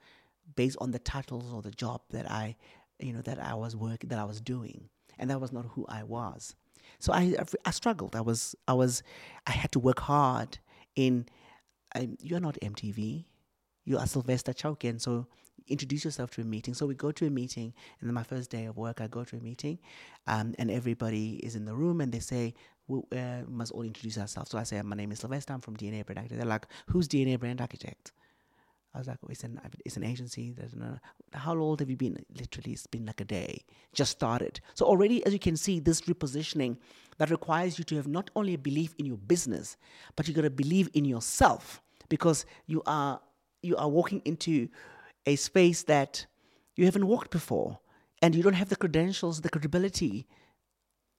based 0.55 0.77
on 0.81 0.91
the 0.91 0.99
titles 0.99 1.53
or 1.53 1.63
the 1.63 1.71
job 1.71 2.03
that 2.11 2.31
I, 2.31 2.57
you 2.99 3.13
know, 3.13 3.23
that 3.23 3.39
I 3.39 3.55
was 3.55 3.77
working, 3.77 4.09
that 4.09 4.19
I 4.19 4.25
was 4.25 4.41
doing 4.41 4.89
and 5.19 5.31
that 5.31 5.41
was 5.41 5.53
not 5.53 5.67
who 5.67 5.87
I 5.89 6.03
was. 6.03 6.55
So 6.99 7.13
I, 7.13 7.35
I 7.65 7.71
struggled. 7.71 8.15
I 8.15 8.21
was, 8.21 8.55
I 8.69 8.75
was, 8.75 9.03
I 9.47 9.53
had 9.53 9.73
to 9.73 9.79
work 9.79 10.01
hard 10.01 10.59
in. 10.95 11.27
Um, 11.95 12.17
you're 12.21 12.41
not 12.41 12.57
MTV. 12.63 13.25
You 13.85 13.99
are 13.99 14.07
Sylvester 14.07 14.53
Chauke. 14.53 15.01
So 15.01 15.27
introduce 15.69 16.05
yourself 16.05 16.31
to 16.33 16.43
a 16.43 16.45
meeting. 16.45 16.75
So 16.75 16.87
we 16.87 16.95
go 16.95 17.11
to 17.13 17.27
a 17.27 17.31
meeting, 17.31 17.73
and 18.01 18.09
then 18.09 18.15
my 18.15 18.23
first 18.23 18.51
day 18.51 18.67
of 18.67 18.77
work, 18.77 19.01
I 19.01 19.07
go 19.07 19.25
to 19.25 19.37
a 19.37 19.41
meeting, 19.41 19.79
um, 20.27 20.55
and 20.59 20.71
everybody 20.71 21.37
is 21.37 21.57
in 21.57 21.65
the 21.65 21.75
room, 21.75 22.01
and 22.01 22.13
they 22.13 22.21
say, 22.21 22.55
we 22.89 23.01
uh, 23.19 23.43
must 23.49 23.73
all 23.73 23.83
introduce 23.83 24.19
ourselves. 24.19 24.51
So 24.51 24.59
I 24.59 24.63
say, 24.63 24.81
my 24.83 24.95
name 24.95 25.11
is 25.11 25.21
Sylvester. 25.21 25.53
I'm 25.53 25.61
from 25.61 25.77
DNA 25.77 26.05
Brand 26.05 26.19
Architect. 26.19 26.39
They're 26.39 26.49
like, 26.49 26.67
who's 26.87 27.09
DNA 27.09 27.39
Brand 27.39 27.61
Architect? 27.61 28.13
I 28.97 28.99
was 28.99 29.09
like, 29.09 29.19
oh, 29.23 29.29
it's 29.29 29.45
an 29.45 29.61
it's 29.85 29.99
an 29.99 30.05
agency. 30.05 30.55
How 31.35 31.55
old 31.55 31.81
have 31.81 31.91
you 31.91 31.99
been? 31.99 32.17
Literally, 32.35 32.73
it's 32.73 32.87
been 32.87 33.05
like 33.05 33.21
a 33.21 33.27
day. 33.27 33.63
Just 33.93 34.13
started. 34.13 34.61
So 34.75 34.87
already, 34.87 35.25
as 35.27 35.35
you 35.35 35.39
can 35.39 35.57
see, 35.59 35.81
this 35.81 36.01
repositioning 36.03 36.79
that 37.19 37.29
requires 37.31 37.79
you 37.79 37.85
to 37.85 37.97
have 37.97 38.09
not 38.09 38.31
only 38.35 38.55
a 38.55 38.59
belief 38.59 38.95
in 38.99 39.05
your 39.05 39.19
business, 39.19 39.77
but 40.17 40.27
you 40.27 40.33
got 40.33 40.43
to 40.43 40.51
believe 40.51 40.89
in 40.95 41.05
yourself 41.05 41.83
because 42.09 42.47
you 42.67 42.83
are 42.87 43.21
you 43.63 43.77
are 43.77 43.89
walking 43.89 44.23
into 44.25 44.69
a 45.27 45.37
space 45.37 45.83
that 45.83 46.25
you 46.75 46.87
haven't 46.87 47.07
walked 47.07 47.31
before, 47.31 47.79
and 48.23 48.35
you 48.35 48.43
don't 48.43 48.55
have 48.55 48.71
the 48.71 48.77
credentials, 48.77 49.43
the 49.43 49.51
credibility 49.51 50.27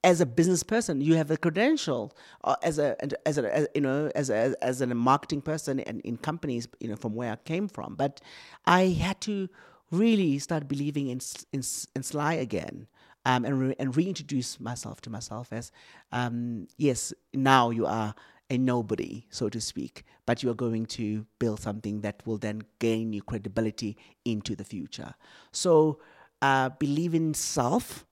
as 0.04 0.22
a 0.22 0.26
business 0.26 0.64
person 0.64 1.02
you 1.02 1.16
have 1.16 1.32
a 1.32 1.38
credential 1.38 2.16
uh, 2.44 2.56
as 2.64 2.80
a 2.80 2.96
as 3.28 3.38
a 3.38 3.56
as, 3.56 3.68
you 3.76 3.82
know 3.82 4.12
as 4.16 4.30
a 4.30 4.56
as 4.62 4.82
a 4.82 4.88
marketing 4.88 5.42
person 5.42 5.80
and 5.82 6.02
in 6.02 6.18
companies 6.18 6.68
you 6.80 6.88
know 6.88 6.96
from 6.96 7.16
where 7.16 7.32
I 7.32 7.36
came 7.38 7.68
from. 7.68 7.96
But 7.96 8.22
I 8.66 8.88
had 8.88 9.20
to 9.22 9.50
really 9.92 10.40
start 10.40 10.68
believing 10.68 11.08
in 11.08 11.20
in, 11.54 11.64
in 11.96 12.04
Sly 12.04 12.34
again 12.34 12.88
um, 13.26 13.46
and 13.46 13.60
re- 13.60 13.76
and 13.80 13.96
reintroduce 13.96 14.60
myself 14.60 15.02
to 15.02 15.10
myself 15.10 15.52
as 15.52 15.72
um, 16.12 16.68
yes 16.78 17.14
now 17.34 17.70
you 17.70 17.86
are 17.86 18.14
a 18.50 18.58
nobody 18.58 19.26
so 19.30 19.50
to 19.50 19.60
speak 19.60 20.04
but 20.26 20.44
you 20.44 20.50
are 20.50 20.56
going 20.56 20.86
to 20.86 21.26
build 21.40 21.60
something 21.60 22.02
that 22.02 22.22
will 22.26 22.38
then 22.38 22.62
gain 22.80 23.14
you 23.14 23.22
credibility 23.22 23.98
into 24.26 24.56
the 24.56 24.64
future. 24.64 25.16
So 25.52 26.00
uh, 26.42 26.70
believe 26.70 27.16
in 27.16 27.34
self 27.34 28.06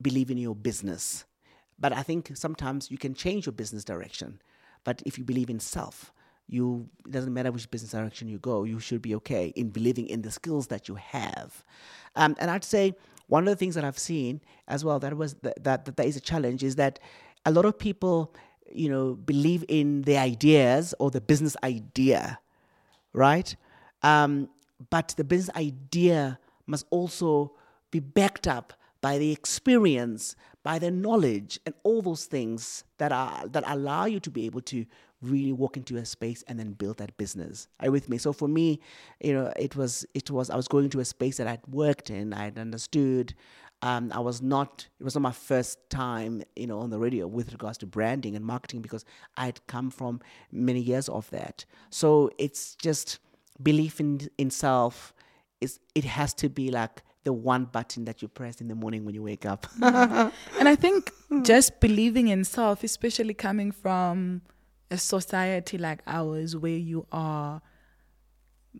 believe 0.00 0.30
in 0.30 0.38
your 0.38 0.54
business. 0.54 1.24
But 1.78 1.92
I 1.92 2.02
think 2.02 2.30
sometimes 2.34 2.90
you 2.90 2.98
can 2.98 3.14
change 3.14 3.46
your 3.46 3.52
business 3.52 3.84
direction. 3.84 4.40
But 4.84 5.02
if 5.06 5.18
you 5.18 5.24
believe 5.24 5.50
in 5.50 5.60
self, 5.60 6.12
you 6.46 6.88
it 7.06 7.12
doesn't 7.12 7.32
matter 7.32 7.50
which 7.50 7.70
business 7.70 7.92
direction 7.92 8.28
you 8.28 8.38
go, 8.38 8.64
you 8.64 8.78
should 8.78 9.02
be 9.02 9.14
okay 9.16 9.48
in 9.56 9.70
believing 9.70 10.06
in 10.06 10.22
the 10.22 10.30
skills 10.30 10.66
that 10.68 10.88
you 10.88 10.94
have. 10.96 11.64
Um, 12.16 12.36
and 12.38 12.50
I'd 12.50 12.64
say 12.64 12.94
one 13.28 13.48
of 13.48 13.52
the 13.52 13.56
things 13.56 13.74
that 13.74 13.84
I've 13.84 13.98
seen 13.98 14.40
as 14.68 14.84
well 14.84 14.98
that 15.00 15.16
was 15.16 15.34
that, 15.36 15.62
that, 15.64 15.84
that 15.86 15.96
there 15.96 16.06
is 16.06 16.16
a 16.16 16.20
challenge 16.20 16.62
is 16.62 16.76
that 16.76 16.98
a 17.46 17.50
lot 17.50 17.64
of 17.64 17.78
people, 17.78 18.34
you 18.70 18.88
know, 18.88 19.14
believe 19.14 19.64
in 19.68 20.02
the 20.02 20.18
ideas 20.18 20.94
or 20.98 21.10
the 21.10 21.20
business 21.20 21.56
idea, 21.64 22.38
right? 23.12 23.56
Um, 24.02 24.50
but 24.90 25.14
the 25.16 25.24
business 25.24 25.54
idea 25.56 26.38
must 26.66 26.86
also 26.90 27.52
be 27.90 28.00
backed 28.00 28.46
up 28.46 28.74
by 29.04 29.18
the 29.18 29.30
experience, 29.32 30.34
by 30.62 30.78
the 30.78 30.90
knowledge, 30.90 31.60
and 31.66 31.74
all 31.82 32.00
those 32.00 32.24
things 32.24 32.84
that 32.96 33.12
are 33.12 33.46
that 33.48 33.62
allow 33.66 34.06
you 34.06 34.18
to 34.18 34.30
be 34.30 34.46
able 34.46 34.62
to 34.62 34.86
really 35.20 35.52
walk 35.52 35.76
into 35.76 35.98
a 35.98 36.06
space 36.06 36.42
and 36.48 36.58
then 36.58 36.72
build 36.72 36.96
that 36.96 37.14
business. 37.18 37.68
Are 37.80 37.88
you 37.88 37.92
with 37.92 38.08
me? 38.08 38.16
So 38.16 38.32
for 38.32 38.48
me, 38.48 38.80
you 39.20 39.34
know, 39.34 39.52
it 39.58 39.76
was 39.76 40.06
it 40.14 40.30
was 40.30 40.48
I 40.48 40.56
was 40.56 40.68
going 40.68 40.88
to 40.88 41.00
a 41.00 41.04
space 41.04 41.36
that 41.36 41.46
I'd 41.46 41.66
worked 41.66 42.08
in, 42.08 42.32
I'd 42.32 42.58
understood. 42.58 43.34
Um, 43.82 44.10
I 44.14 44.20
was 44.20 44.40
not. 44.40 44.88
It 44.98 45.04
was 45.04 45.14
not 45.14 45.20
my 45.20 45.32
first 45.32 45.78
time, 45.90 46.42
you 46.56 46.66
know, 46.66 46.78
on 46.78 46.88
the 46.88 46.98
radio 46.98 47.26
with 47.26 47.52
regards 47.52 47.76
to 47.78 47.86
branding 47.86 48.34
and 48.34 48.42
marketing 48.42 48.80
because 48.80 49.04
I'd 49.36 49.60
come 49.66 49.90
from 49.90 50.22
many 50.50 50.80
years 50.80 51.10
of 51.10 51.28
that. 51.28 51.66
So 51.90 52.30
it's 52.38 52.74
just 52.76 53.18
belief 53.62 54.00
in 54.00 54.30
in 54.38 54.48
self. 54.48 55.12
Is 55.60 55.78
it 55.94 56.04
has 56.04 56.32
to 56.34 56.48
be 56.48 56.70
like 56.70 57.02
the 57.24 57.32
one 57.32 57.64
button 57.64 58.04
that 58.04 58.22
you 58.22 58.28
press 58.28 58.60
in 58.60 58.68
the 58.68 58.74
morning 58.74 59.04
when 59.04 59.14
you 59.14 59.22
wake 59.22 59.44
up. 59.44 59.66
and 59.80 60.32
I 60.68 60.76
think 60.76 61.12
hmm. 61.28 61.42
just 61.42 61.80
believing 61.80 62.28
in 62.28 62.44
self, 62.44 62.84
especially 62.84 63.34
coming 63.34 63.72
from 63.72 64.42
a 64.90 64.98
society 64.98 65.78
like 65.78 66.00
ours 66.06 66.54
where 66.56 66.76
you 66.76 67.06
are 67.10 67.62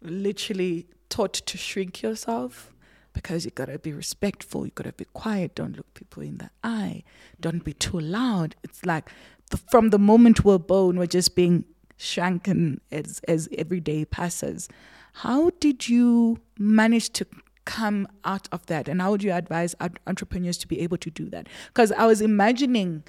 literally 0.02 0.86
taught 1.08 1.32
to 1.32 1.58
shrink 1.58 2.02
yourself 2.02 2.72
because 3.12 3.44
you 3.44 3.50
gotta 3.50 3.78
be 3.78 3.92
respectful, 3.92 4.66
you 4.66 4.72
gotta 4.74 4.92
be 4.92 5.04
quiet, 5.06 5.54
don't 5.54 5.76
look 5.76 5.94
people 5.94 6.22
in 6.22 6.38
the 6.38 6.50
eye, 6.62 7.02
don't 7.40 7.64
be 7.64 7.72
too 7.72 7.98
loud. 7.98 8.56
It's 8.62 8.84
like 8.84 9.08
the, 9.50 9.56
from 9.56 9.90
the 9.90 9.98
moment 9.98 10.44
we're 10.44 10.58
born, 10.58 10.98
we're 10.98 11.06
just 11.06 11.34
being 11.34 11.64
shrunken 11.96 12.80
as 12.90 13.20
as 13.28 13.48
every 13.56 13.80
day 13.80 14.04
passes. 14.04 14.68
How 15.14 15.50
did 15.60 15.88
you 15.88 16.40
manage 16.58 17.10
to 17.10 17.26
come 17.64 18.08
out 18.24 18.48
of 18.52 18.66
that? 18.66 18.88
And 18.88 19.00
how 19.00 19.10
would 19.10 19.22
you 19.22 19.32
advise 19.32 19.74
entrepreneurs 20.06 20.58
to 20.58 20.68
be 20.68 20.80
able 20.80 20.98
to 20.98 21.10
do 21.10 21.28
that? 21.30 21.48
Because 21.68 21.92
I 21.92 22.06
was 22.06 22.20
imagining 22.20 23.04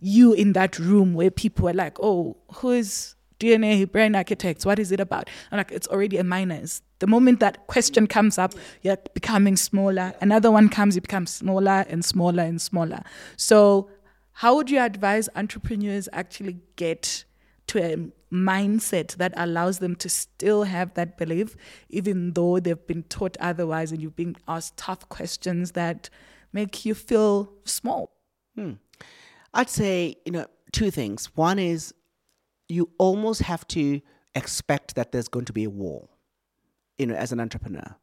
you 0.00 0.32
in 0.32 0.52
that 0.54 0.78
room 0.78 1.14
where 1.14 1.30
people 1.30 1.64
were 1.64 1.74
like, 1.74 1.98
oh, 2.00 2.36
who 2.54 2.70
is 2.70 3.14
DNA 3.38 3.90
Brand 3.90 4.16
Architects? 4.16 4.66
What 4.66 4.78
is 4.78 4.92
it 4.92 5.00
about? 5.00 5.28
I'm 5.50 5.58
like, 5.58 5.72
it's 5.72 5.88
already 5.88 6.18
a 6.18 6.24
minus. 6.24 6.82
The 6.98 7.06
moment 7.06 7.40
that 7.40 7.66
question 7.66 8.06
comes 8.06 8.38
up, 8.38 8.54
you're 8.82 8.98
becoming 9.14 9.56
smaller. 9.56 10.14
Another 10.20 10.50
one 10.50 10.68
comes, 10.68 10.94
you 10.94 11.00
become 11.00 11.26
smaller 11.26 11.86
and 11.88 12.04
smaller 12.04 12.42
and 12.42 12.60
smaller. 12.60 13.02
So, 13.36 13.90
how 14.34 14.54
would 14.56 14.70
you 14.70 14.80
advise 14.80 15.28
entrepreneurs 15.36 16.08
actually 16.12 16.58
get 16.76 17.24
to 17.66 17.82
a 17.82 18.10
mindset 18.32 19.16
that 19.16 19.32
allows 19.36 19.78
them 19.78 19.96
to 19.96 20.08
still 20.08 20.64
have 20.64 20.94
that 20.94 21.18
belief, 21.18 21.56
even 21.88 22.32
though 22.32 22.60
they've 22.60 22.86
been 22.86 23.02
taught 23.04 23.36
otherwise 23.40 23.92
and 23.92 24.00
you've 24.00 24.16
been 24.16 24.36
asked 24.46 24.76
tough 24.76 25.08
questions 25.08 25.72
that 25.72 26.08
make 26.52 26.84
you 26.84 26.94
feel 26.94 27.52
small? 27.64 28.10
Hmm. 28.54 28.74
I'd 29.52 29.68
say, 29.68 30.16
you 30.24 30.32
know, 30.32 30.46
two 30.72 30.90
things. 30.90 31.26
One 31.34 31.58
is 31.58 31.92
you 32.68 32.90
almost 32.98 33.42
have 33.42 33.66
to 33.68 34.00
expect 34.34 34.94
that 34.94 35.12
there's 35.12 35.28
going 35.28 35.46
to 35.46 35.52
be 35.52 35.64
a 35.64 35.70
war, 35.70 36.08
you 36.98 37.06
know, 37.06 37.14
as 37.14 37.32
an 37.32 37.40
entrepreneur. 37.40 37.96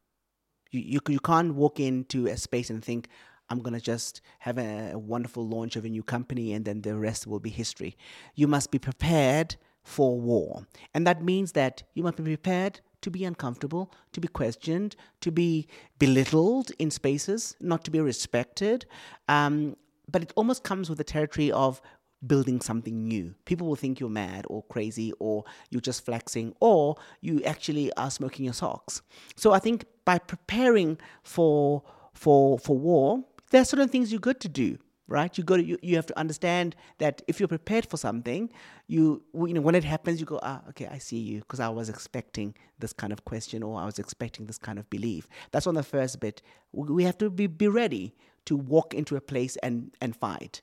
You, 0.71 0.81
you, 0.81 0.99
you 1.07 1.19
can't 1.19 1.55
walk 1.55 1.79
into 1.79 2.27
a 2.27 2.35
space 2.35 2.69
and 2.69 2.83
think, 2.83 3.07
I'm 3.49 3.59
going 3.59 3.73
to 3.73 3.79
just 3.79 4.21
have 4.39 4.57
a, 4.57 4.91
a, 4.91 4.99
wonderful 4.99 5.47
launch 5.47 5.77
of 5.77 5.85
a 5.85 5.89
new 5.89 6.03
company 6.03 6.51
and 6.51 6.65
then 6.65 6.81
the 6.81 6.97
rest 6.97 7.25
will 7.27 7.39
be 7.39 7.49
history. 7.49 7.95
You 8.35 8.45
must 8.45 8.71
be 8.71 8.79
prepared 8.79 9.55
for 9.87 10.19
war. 10.19 10.67
And 10.93 11.07
that 11.07 11.23
means 11.23 11.53
that 11.53 11.81
you 11.93 12.03
must 12.03 12.17
be 12.17 12.23
prepared 12.23 12.81
to 13.01 13.09
be 13.09 13.23
uncomfortable, 13.23 13.93
to 14.11 14.19
be 14.19 14.27
questioned, 14.27 14.97
to 15.21 15.31
be 15.31 15.65
belittled 15.97 16.71
in 16.77 16.91
spaces, 16.91 17.55
not 17.61 17.85
to 17.85 17.91
be 17.91 18.01
respected. 18.01 18.85
Um, 19.29 19.77
but 20.11 20.23
it 20.23 20.33
almost 20.35 20.63
comes 20.63 20.89
with 20.89 20.97
the 20.97 21.05
territory 21.05 21.53
of 21.53 21.81
building 22.25 22.59
something 22.59 23.07
new. 23.07 23.33
People 23.45 23.65
will 23.65 23.77
think 23.77 24.01
you're 24.01 24.09
mad 24.09 24.45
or 24.49 24.61
crazy 24.63 25.13
or 25.19 25.45
you're 25.69 25.79
just 25.79 26.03
flexing 26.03 26.53
or 26.59 26.97
you 27.21 27.41
actually 27.43 27.93
are 27.93 28.11
smoking 28.11 28.43
your 28.43 28.53
socks. 28.53 29.01
So 29.37 29.53
I 29.53 29.59
think 29.59 29.85
by 30.03 30.19
preparing 30.19 30.97
for 31.23 31.81
for 32.13 32.59
for 32.59 32.77
war, 32.77 33.23
there 33.51 33.61
are 33.61 33.65
certain 33.65 33.87
things 33.87 34.11
you're 34.11 34.19
good 34.19 34.41
to 34.41 34.49
do 34.49 34.79
right? 35.07 35.37
You 35.37 35.43
got 35.43 35.57
to 35.57 35.63
you, 35.63 35.77
you 35.81 35.95
have 35.95 36.05
to 36.07 36.19
understand 36.19 36.75
that 36.97 37.21
if 37.27 37.39
you're 37.39 37.47
prepared 37.47 37.85
for 37.89 37.97
something 37.97 38.49
you 38.87 39.21
you 39.33 39.53
know 39.53 39.61
when 39.61 39.75
it 39.75 39.83
happens 39.83 40.19
you 40.19 40.25
go 40.25 40.39
ah 40.43 40.61
okay 40.69 40.87
i 40.87 40.97
see 40.97 41.17
you 41.17 41.39
because 41.39 41.59
i 41.59 41.67
was 41.67 41.89
expecting 41.89 42.55
this 42.79 42.93
kind 42.93 43.11
of 43.11 43.25
question 43.25 43.61
or 43.63 43.79
i 43.79 43.85
was 43.85 43.99
expecting 43.99 44.45
this 44.45 44.57
kind 44.57 44.79
of 44.79 44.89
belief. 44.89 45.27
That's 45.51 45.67
on 45.67 45.75
the 45.75 45.83
first 45.83 46.19
bit. 46.19 46.41
We 46.73 47.03
have 47.03 47.17
to 47.19 47.29
be, 47.29 47.47
be 47.47 47.67
ready 47.67 48.15
to 48.45 48.55
walk 48.55 48.93
into 48.93 49.15
a 49.15 49.21
place 49.21 49.57
and 49.57 49.91
and 50.01 50.15
fight. 50.15 50.61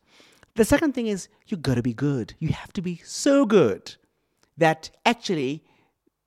The 0.54 0.64
second 0.64 0.94
thing 0.94 1.09
is 1.09 1.28
you 1.48 1.57
got 1.57 1.74
to 1.74 1.83
be 1.83 1.94
good. 1.94 2.35
You 2.38 2.48
have 2.50 2.72
to 2.74 2.83
be 2.83 3.00
so 3.04 3.44
good 3.44 3.94
that 4.57 4.90
actually 5.04 5.64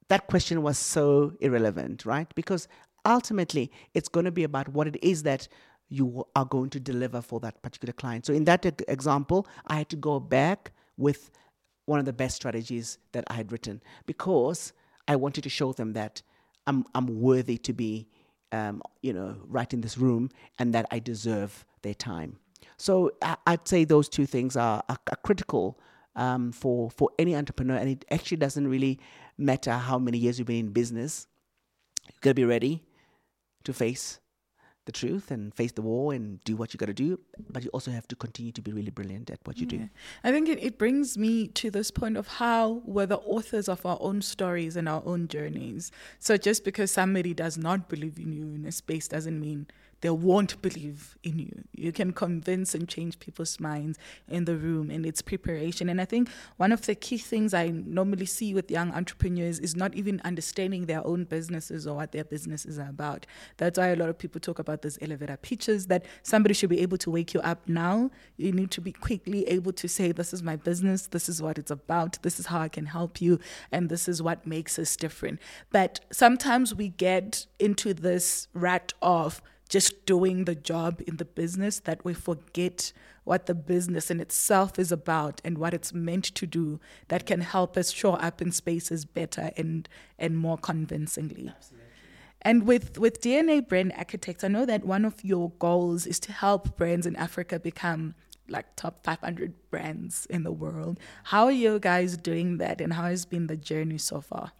that 0.10 0.28
question 0.28 0.62
was 0.62 0.78
so 0.78 1.34
irrelevant 1.40 2.06
right? 2.06 2.34
Because 2.36 2.68
ultimately 3.06 3.72
it's 3.94 4.10
going 4.10 4.26
to 4.26 4.32
be 4.32 4.44
about 4.44 4.68
what 4.70 4.88
it 4.88 4.98
is 5.02 5.24
that 5.24 5.48
you 5.90 6.26
are 6.36 6.46
going 6.46 6.70
to 6.72 6.80
deliver 6.80 7.22
for 7.22 7.40
that 7.40 7.62
particular 7.62 7.94
client. 7.94 8.26
So 8.26 8.34
in 8.34 8.46
that 8.46 8.66
example, 8.88 9.48
I 9.68 9.76
had 9.76 9.90
to 9.90 9.96
go 9.96 10.20
back 10.20 10.72
with 10.98 11.32
one 11.86 12.00
of 12.00 12.06
the 12.06 12.14
best 12.14 12.36
strategies 12.36 12.98
that 13.14 13.24
I 13.28 13.34
had 13.34 13.52
written 13.52 13.82
because 14.06 14.74
I 15.08 15.16
wanted 15.16 15.44
to 15.44 15.50
show 15.50 15.72
them 15.72 15.94
that 15.94 16.22
I'm 16.66 16.86
I'm 16.94 17.22
worthy 17.22 17.58
to 17.60 17.74
be 17.74 18.08
um, 18.52 18.82
you 19.02 19.14
know 19.14 19.38
right 19.48 19.72
in 19.74 19.82
this 19.82 19.98
room 19.98 20.30
and 20.60 20.74
that 20.74 20.86
I 20.92 21.00
deserve 21.00 21.66
their 21.82 21.94
time. 21.94 22.38
So 22.76 23.12
I, 23.22 23.38
would 23.48 23.68
say 23.68 23.86
those 23.86 24.10
two 24.10 24.26
things 24.26 24.58
are, 24.58 24.84
are, 24.90 25.00
are 25.10 25.18
critical 25.24 25.80
um, 26.16 26.52
for 26.52 26.90
for 26.92 27.10
any 27.18 27.36
entrepreneur, 27.36 27.78
and 27.78 27.90
it 27.90 28.06
actually 28.12 28.38
doesn't 28.38 28.68
really 28.68 29.00
matter 29.38 29.72
how 29.72 29.98
many 29.98 30.18
years 30.18 30.40
you've 30.40 30.48
been 30.48 30.68
in 30.68 30.72
business. 30.74 31.28
You've 32.06 32.22
got 32.22 32.32
to 32.32 32.36
be 32.36 32.46
ready 32.46 32.84
to 33.64 33.74
face 33.74 34.20
the 34.88 34.92
truth 34.92 35.30
and 35.30 35.54
face 35.54 35.74
the 35.74 35.82
war 35.82 36.14
and 36.14 36.44
do 36.46 36.56
what 36.56 36.74
you 36.74 36.78
got 36.78 36.88
to 36.88 36.94
do 36.94 37.20
but 37.50 37.64
you 37.64 37.70
also 37.70 37.92
have 37.92 38.08
to 38.08 38.16
continue 38.16 38.52
to 38.52 38.62
be 38.62 38.72
really 38.72 38.90
brilliant 38.90 39.30
at 39.30 39.40
what 39.44 39.58
you 39.58 39.68
yeah. 39.70 39.78
do 39.78 39.90
i 40.24 40.32
think 40.32 40.50
it, 40.50 40.58
it 40.64 40.78
brings 40.78 41.18
me 41.18 41.48
to 41.50 41.70
this 41.70 41.92
point 41.92 42.18
of 42.18 42.28
how 42.28 42.82
we're 42.86 43.06
the 43.06 43.20
authors 43.20 43.70
of 43.70 43.86
our 43.86 43.98
own 44.00 44.22
stories 44.22 44.76
and 44.76 44.90
our 44.90 45.04
own 45.06 45.28
journeys 45.28 45.92
so 46.20 46.38
just 46.38 46.64
because 46.64 46.90
somebody 46.90 47.34
does 47.34 47.58
not 47.58 47.88
believe 47.90 48.18
in 48.18 48.34
you 48.34 48.54
in 48.56 48.66
a 48.66 48.72
space 48.72 49.08
doesn't 49.08 49.40
mean 49.40 49.68
they 50.02 50.10
won't 50.10 50.62
believe 50.62 51.18
in 51.24 51.40
you. 51.40 51.64
You 51.74 51.92
can 51.92 52.14
convince 52.14 52.76
and 52.76 52.88
change 52.88 53.20
people's 53.20 53.60
minds 53.60 53.98
in 54.28 54.46
the 54.46 54.56
room, 54.56 54.92
and 54.92 55.06
it's 55.06 55.22
preparation. 55.22 55.90
And 55.90 56.00
I 56.00 56.06
think 56.06 56.30
one 56.58 56.72
of 56.72 56.86
the 56.86 56.96
key 56.96 57.18
things 57.18 57.54
I 57.54 57.70
normally 57.70 58.26
see 58.26 58.54
with 58.54 58.70
young 58.70 58.92
entrepreneurs 58.92 59.60
is 59.60 59.76
not 59.76 59.96
even 59.96 60.22
understanding 60.24 60.86
their 60.86 61.06
own 61.06 61.24
businesses 61.24 61.88
or 61.88 61.96
what 61.96 62.12
their 62.12 62.24
businesses 62.24 62.78
are 62.78 62.90
about. 62.90 63.26
That's 63.58 63.80
why 63.80 63.88
a 63.88 63.96
lot 63.96 64.10
of 64.10 64.18
people 64.18 64.40
talk 64.40 64.60
about 64.60 64.82
those 64.82 64.98
elevator 65.02 65.38
pitches 65.38 65.88
that 65.88 66.06
somebody 66.24 66.54
should 66.54 66.70
be 66.70 66.82
able 66.82 66.98
to 67.00 67.12
wake 67.12 67.34
you 67.34 67.42
up 67.42 67.68
now. 67.68 68.12
You 68.38 68.52
need 68.52 68.72
to 68.72 68.82
be 68.82 68.92
quickly 68.92 69.48
able 69.48 69.74
to 69.74 69.88
say, 69.88 70.12
This 70.12 70.34
is 70.34 70.44
my 70.44 70.56
business, 70.56 71.08
this 71.08 71.28
is 71.28 71.42
what 71.42 71.58
it's 71.58 71.72
about, 71.72 72.22
this 72.22 72.40
is 72.40 72.48
how 72.48 72.60
I 72.62 72.70
can 72.70 72.86
help 72.86 73.22
you, 73.22 73.40
and 73.72 73.90
this 73.90 74.08
is 74.08 74.22
what 74.22 74.46
makes 74.46 74.78
us 74.78 74.96
different. 74.96 75.40
But 75.72 76.02
sometimes 76.12 76.76
we 76.76 76.90
get 76.90 77.48
into 77.60 77.94
this 77.94 78.48
rat 78.54 78.94
of, 79.02 79.42
just 79.68 80.06
doing 80.06 80.46
the 80.46 80.56
job 80.56 81.02
in 81.08 81.18
the 81.18 81.26
business 81.26 81.80
that 81.82 82.04
we 82.06 82.14
forget 82.14 82.92
what 83.24 83.46
the 83.46 83.56
business 83.56 84.10
in 84.10 84.20
itself 84.20 84.80
is 84.80 84.92
about 84.92 85.42
and 85.44 85.58
what 85.58 85.74
it's 85.74 85.94
meant 85.94 86.24
to 86.24 86.48
do 86.48 86.80
that 87.10 87.26
can 87.26 87.42
help 87.42 87.76
us 87.76 87.92
show 87.92 88.14
up 88.14 88.42
in 88.42 88.52
spaces 88.52 89.06
better 89.06 89.52
and 89.58 89.90
and 90.18 90.38
more 90.38 90.58
convincingly. 90.58 91.50
Absolutely. 91.50 91.88
And 92.42 92.66
with, 92.66 92.98
with 92.98 93.20
DNA 93.20 93.68
Brand 93.68 93.94
Architects, 93.98 94.44
I 94.44 94.48
know 94.48 94.66
that 94.66 94.86
one 94.86 95.06
of 95.06 95.24
your 95.24 95.52
goals 95.60 96.06
is 96.06 96.20
to 96.22 96.32
help 96.32 96.78
brands 96.78 97.06
in 97.06 97.16
Africa 97.16 97.60
become 97.60 98.16
like 98.48 98.76
top 98.76 99.04
500 99.04 99.54
brands 99.70 100.26
in 100.28 100.44
the 100.44 100.52
world. 100.52 101.00
How 101.24 101.46
are 101.46 101.52
you 101.52 101.80
guys 101.80 102.16
doing 102.16 102.58
that 102.60 102.80
and 102.80 102.94
how 102.94 103.04
has 103.04 103.26
been 103.26 103.48
the 103.48 103.58
journey 103.58 103.98
so 103.98 104.22
far? 104.22 104.54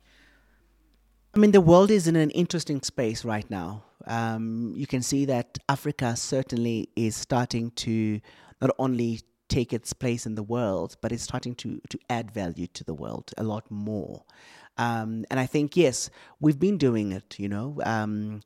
I 1.38 1.40
mean, 1.40 1.52
the 1.52 1.62
world 1.62 1.92
is 1.92 2.08
in 2.08 2.16
an 2.16 2.32
interesting 2.32 2.82
space 2.82 3.24
right 3.24 3.48
now. 3.48 3.84
Um, 4.08 4.74
you 4.76 4.88
can 4.88 5.04
see 5.04 5.24
that 5.26 5.60
Africa 5.70 6.16
certainly 6.16 6.90
is 6.96 7.16
starting 7.16 7.70
to 7.86 8.20
not 8.60 8.72
only 8.80 9.22
take 9.48 9.72
its 9.72 9.94
place 9.94 10.26
in 10.26 10.34
the 10.34 10.42
world, 10.42 10.98
but 11.00 11.12
it's 11.12 11.22
starting 11.22 11.54
to 11.56 11.80
to 11.90 12.00
add 12.10 12.32
value 12.32 12.66
to 12.74 12.84
the 12.84 12.96
world 12.96 13.34
a 13.38 13.44
lot 13.44 13.70
more. 13.70 14.24
Um, 14.80 15.26
and 15.30 15.40
I 15.40 15.46
think 15.46 15.78
yes, 15.78 16.10
we've 16.40 16.58
been 16.58 16.80
doing 16.80 17.12
it. 17.12 17.36
You 17.38 17.50
know. 17.50 17.80
Um, 17.86 18.42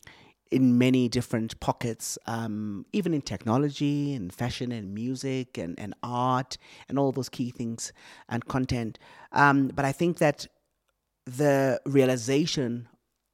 in 0.51 0.77
many 0.77 1.07
different 1.07 1.57
pockets, 1.61 2.17
um, 2.25 2.85
even 2.91 3.13
in 3.13 3.21
technology 3.21 4.13
and 4.13 4.33
fashion 4.33 4.73
and 4.73 4.93
music 4.93 5.57
and, 5.57 5.79
and 5.79 5.93
art 6.03 6.57
and 6.89 6.99
all 6.99 7.13
those 7.13 7.29
key 7.29 7.51
things 7.51 7.93
and 8.27 8.45
content. 8.49 8.99
Um, 9.31 9.69
but 9.69 9.85
I 9.85 9.93
think 9.93 10.17
that 10.17 10.47
the 11.37 11.81
realization 11.85 12.87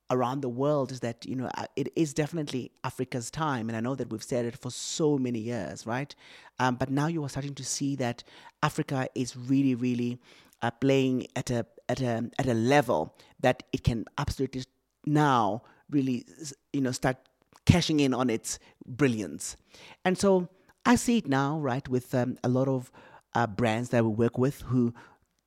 around 0.09 0.41
the 0.41 0.49
world 0.49 0.91
is 0.91 1.01
that 1.01 1.25
you 1.25 1.35
know 1.35 1.49
uh, 1.57 1.65
it 1.75 1.91
is 1.95 2.13
definitely 2.13 2.71
Africa's 2.83 3.29
time, 3.29 3.69
and 3.69 3.75
I 3.75 3.81
know 3.81 3.95
that 3.95 4.09
we've 4.09 4.23
said 4.23 4.45
it 4.45 4.57
for 4.57 4.71
so 4.71 5.17
many 5.17 5.39
years, 5.39 5.85
right? 5.85 6.13
Um, 6.59 6.75
but 6.75 6.89
now 6.89 7.07
you 7.07 7.23
are 7.23 7.29
starting 7.29 7.55
to 7.55 7.63
see 7.63 7.95
that 7.97 8.23
Africa 8.63 9.07
is 9.15 9.35
really, 9.35 9.75
really 9.75 10.19
uh, 10.61 10.71
playing 10.71 11.27
at 11.35 11.49
a 11.49 11.65
at 11.89 12.01
a 12.01 12.29
at 12.39 12.47
a 12.47 12.53
level 12.53 13.15
that 13.39 13.63
it 13.73 13.83
can 13.83 14.05
absolutely 14.17 14.63
now 15.05 15.63
really 15.89 16.25
you 16.73 16.81
know 16.81 16.91
start 16.91 17.17
cashing 17.65 17.99
in 17.99 18.13
on 18.13 18.29
its 18.29 18.59
brilliance, 18.85 19.57
and 20.05 20.17
so 20.17 20.49
I 20.85 20.95
see 20.95 21.17
it 21.17 21.27
now, 21.27 21.59
right, 21.59 21.87
with 21.89 22.15
um, 22.15 22.37
a 22.43 22.49
lot 22.49 22.69
of 22.69 22.91
uh, 23.35 23.45
brands 23.45 23.89
that 23.89 24.05
we 24.05 24.09
work 24.09 24.37
with 24.37 24.61
who 24.61 24.93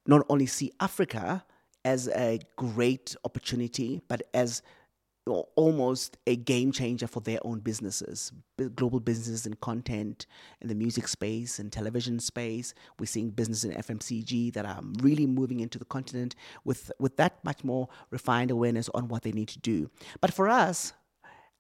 not 0.07 0.27
only 0.29 0.47
see 0.47 0.71
Africa 0.81 1.45
as 1.85 2.09
a 2.09 2.41
great 2.57 3.17
opportunity, 3.25 4.01
but 4.09 4.23
as 4.35 4.63
almost 5.27 6.17
a 6.27 6.35
game 6.37 6.73
changer 6.73 7.07
for 7.07 7.21
their 7.21 7.39
own 7.43 7.61
businesses, 7.61 8.33
global 8.75 9.01
businesses 9.01 9.47
in 9.47 9.55
content, 9.55 10.27
in 10.61 10.69
the 10.69 10.75
music 10.75 11.07
space 11.07 11.59
and 11.59 11.71
television 11.71 12.19
space. 12.19 12.75
We're 12.99 13.07
seeing 13.07 13.31
business 13.31 13.65
in 13.65 13.73
FMCG 13.73 14.53
that 14.55 14.65
are 14.65 14.81
really 15.01 15.27
moving 15.27 15.61
into 15.61 15.79
the 15.79 15.85
continent 15.85 16.35
with, 16.65 16.91
with 16.99 17.17
that 17.17 17.45
much 17.45 17.63
more 17.63 17.89
refined 18.11 18.51
awareness 18.51 18.89
on 18.95 19.09
what 19.09 19.23
they 19.23 19.33
need 19.33 19.49
to 19.49 19.59
do. 19.59 19.91
But 20.21 20.33
for 20.33 20.49
us, 20.49 20.95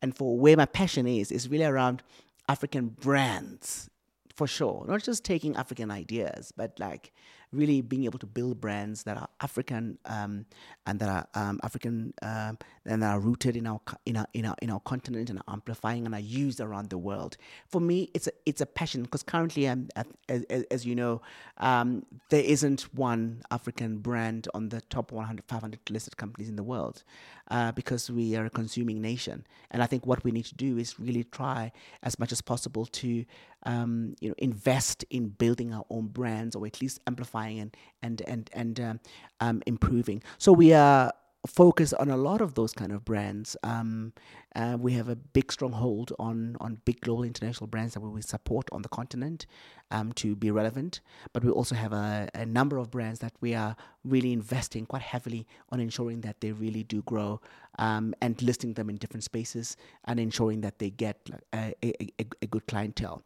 and 0.03 0.17
for 0.17 0.39
where 0.39 0.57
my 0.57 0.67
passion 0.67 1.07
is, 1.07 1.31
is 1.31 1.49
really 1.49 1.65
around 1.65 2.03
African 2.49 2.89
brands, 2.89 3.91
for 4.35 4.47
sure. 4.47 4.85
Not 4.89 5.03
just 5.03 5.25
taking 5.25 5.55
African 5.57 5.91
ideas, 5.91 6.53
but 6.57 6.79
like 6.81 7.13
really 7.53 7.81
being 7.81 8.05
able 8.05 8.19
to 8.19 8.27
build 8.27 8.61
brands 8.61 9.03
that 9.05 9.17
are 9.17 9.29
African 9.41 9.99
um, 10.05 10.47
and 10.87 11.01
that 11.01 11.09
are 11.09 11.27
um, 11.35 11.61
African 11.63 12.15
um, 12.23 12.59
and 12.85 13.03
that 13.03 13.11
are 13.11 13.21
rooted 13.21 13.57
in 13.57 13.67
our 13.67 13.81
in 14.07 14.17
our 14.17 14.27
in 14.35 14.47
our 14.47 14.55
in 14.63 14.71
our 14.71 14.81
continent 14.81 15.31
and 15.31 15.39
are 15.41 15.53
amplifying 15.53 16.07
and 16.07 16.15
are 16.15 16.21
used 16.21 16.61
around 16.61 16.91
the 16.91 16.99
world. 16.99 17.37
For 17.69 17.81
me, 17.81 18.11
it's 18.15 18.27
a 18.27 18.33
it's 18.47 18.61
a 18.61 18.67
passion 18.67 19.03
because 19.03 19.23
currently, 19.23 19.69
um, 19.69 19.89
as, 20.29 20.45
as, 20.71 20.87
you 20.87 20.95
know, 20.95 21.23
um, 21.59 22.05
there 22.31 22.43
isn't 22.43 22.83
one 22.95 23.43
African 23.51 23.99
brand 23.99 24.49
on 24.55 24.69
the 24.69 24.81
top 24.83 25.13
100 25.13 25.45
500 25.47 25.81
listed 25.91 26.17
companies 26.17 26.49
in 26.49 26.57
the 26.57 26.63
world 26.63 27.03
uh, 27.51 27.73
because 27.73 28.11
we 28.11 28.37
are 28.37 28.45
a 28.45 28.51
consuming 28.51 29.01
nation. 29.01 29.47
And 29.71 29.83
I 29.83 29.87
think 29.87 30.07
what 30.07 30.23
we 30.25 30.31
need 30.31 30.47
to 30.47 30.55
do 30.55 30.79
is 30.79 30.99
really 30.99 31.25
try 31.25 31.73
as 32.03 32.19
much 32.19 32.33
as 32.33 32.41
possible 32.41 32.87
to 32.87 33.25
um, 33.65 34.15
you 34.21 34.29
know 34.29 34.35
invest 34.39 35.05
in 35.11 35.29
building 35.29 35.75
our 35.75 35.85
own 35.91 36.07
brands 36.07 36.57
or 36.57 36.67
at 36.67 36.81
least 36.81 37.01
amplifying 37.41 37.61
and 37.61 37.77
and 38.03 38.23
and 38.27 38.51
and 38.53 38.81
um, 38.81 39.01
um, 39.41 39.63
improving. 39.67 40.23
So 40.39 40.53
we 40.53 40.73
are 40.73 41.13
focused 41.47 41.95
on 41.95 42.11
a 42.11 42.19
lot 42.19 42.43
of 42.43 42.53
those 42.53 42.75
kind 42.75 42.93
of 42.93 43.03
brands. 43.03 43.57
Um, 43.63 44.13
uh, 44.55 44.77
we 44.79 44.93
have 44.93 45.09
a 45.09 45.17
big 45.17 45.51
stronghold 45.51 46.13
on 46.19 46.57
on 46.61 46.81
big 46.85 47.01
global 47.01 47.25
international 47.25 47.67
brands 47.67 47.95
that 47.95 48.01
we 48.01 48.21
support 48.21 48.69
on 48.73 48.83
the 48.83 48.89
continent 48.89 49.47
um, 49.91 50.13
to 50.15 50.37
be 50.37 50.51
relevant. 50.51 51.01
But 51.33 51.45
we 51.45 51.51
also 51.51 51.75
have 51.75 51.93
a, 51.93 52.29
a, 52.35 52.45
number 52.45 52.77
of 52.79 52.91
brands 52.91 53.21
that 53.21 53.33
we 53.41 53.55
are 53.55 53.75
really 54.05 54.33
investing 54.33 54.87
quite 54.87 55.03
heavily 55.03 55.47
on 55.71 55.81
ensuring 55.81 56.21
that 56.23 56.41
they 56.41 56.53
really 56.53 56.83
do 56.83 57.03
grow 57.03 57.41
um, 57.79 58.15
and 58.21 58.41
listing 58.43 58.75
them 58.75 58.91
in 58.91 58.97
different 58.97 59.25
spaces 59.25 59.77
and 60.05 60.21
ensuring 60.21 60.61
that 60.61 60.79
they 60.79 60.91
get 60.91 61.17
a, 61.55 61.75
a, 61.83 62.27
a 62.43 62.47
good 62.47 62.67
clientele. 62.67 63.23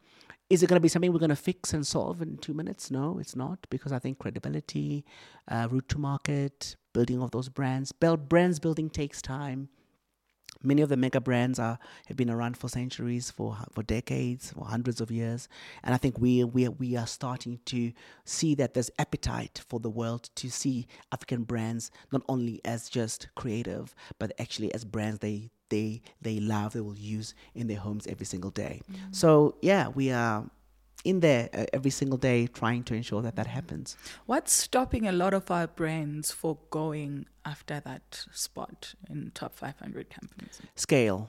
Is 0.51 0.63
it 0.63 0.67
going 0.69 0.77
to 0.77 0.83
be 0.83 0.89
something 0.89 1.13
we're 1.13 1.19
going 1.19 1.31
to 1.31 1.37
fix 1.37 1.73
and 1.73 1.87
solve 1.87 2.21
in 2.21 2.37
two 2.37 2.53
minutes? 2.53 2.91
No, 2.91 3.19
it's 3.19 3.35
not, 3.35 3.67
because 3.71 3.93
I 3.93 3.99
think 3.99 4.19
credibility, 4.19 5.05
uh, 5.49 5.69
route 5.71 5.89
to 5.89 5.99
market, 5.99 6.77
building 6.93 7.23
of 7.23 7.31
those 7.31 7.49
brands, 7.49 7.93
build, 7.93 8.29
brands 8.29 8.59
building 8.59 8.91
takes 8.91 9.23
time. 9.23 9.71
Many 10.63 10.81
of 10.83 10.89
the 10.89 10.97
mega 10.97 11.21
brands 11.21 11.59
are 11.59 11.79
have 12.07 12.17
been 12.17 12.31
around 12.31 12.57
for 12.57 12.69
centuries, 12.69 13.31
for 13.31 13.59
for 13.73 13.83
decades, 13.83 14.53
for 14.53 14.65
hundreds 14.65 15.01
of 15.01 15.11
years, 15.11 15.47
and 15.83 15.95
I 15.95 15.99
think 15.99 16.19
we 16.19 16.43
we 16.43 16.69
we 16.69 16.97
are 16.97 17.07
starting 17.07 17.61
to 17.67 17.93
see 18.25 18.55
that 18.55 18.73
there's 18.73 18.91
appetite 18.99 19.63
for 19.69 19.79
the 19.79 19.91
world 19.91 20.31
to 20.37 20.51
see 20.51 20.87
African 21.13 21.43
brands 21.45 21.91
not 22.13 22.23
only 22.31 22.63
as 22.65 22.89
just 22.89 23.29
creative, 23.35 23.95
but 24.19 24.33
actually 24.39 24.73
as 24.73 24.87
brands 24.87 25.19
they 25.19 25.51
they 25.75 25.87
they 26.27 26.37
love, 26.55 26.69
they 26.77 26.85
will 26.89 27.03
use 27.17 27.29
in 27.55 27.65
their 27.71 27.83
homes 27.87 28.05
every 28.07 28.27
single 28.27 28.53
day. 28.65 28.77
Mm. 28.91 29.15
So 29.23 29.57
yeah, 29.71 29.85
we 29.89 30.07
are 30.23 30.39
in 31.05 31.21
there 31.21 31.49
uh, 31.53 31.67
every 31.73 31.91
single 31.91 32.19
day 32.19 32.47
trying 32.47 32.83
to 32.85 32.95
ensure 32.95 33.23
that 33.23 33.37
that 33.37 33.47
happens. 33.47 33.97
What's 34.27 34.53
stopping 34.53 35.07
a 35.07 35.13
lot 35.13 35.35
of 35.35 35.51
our 35.51 35.67
brands 35.67 36.33
for 36.41 36.59
going 36.71 37.27
after 37.45 37.81
that 37.81 38.27
spot 38.33 38.95
in 39.11 39.31
top 39.35 39.55
500 39.55 40.11
companies? 40.11 40.61
Scale. 40.77 41.29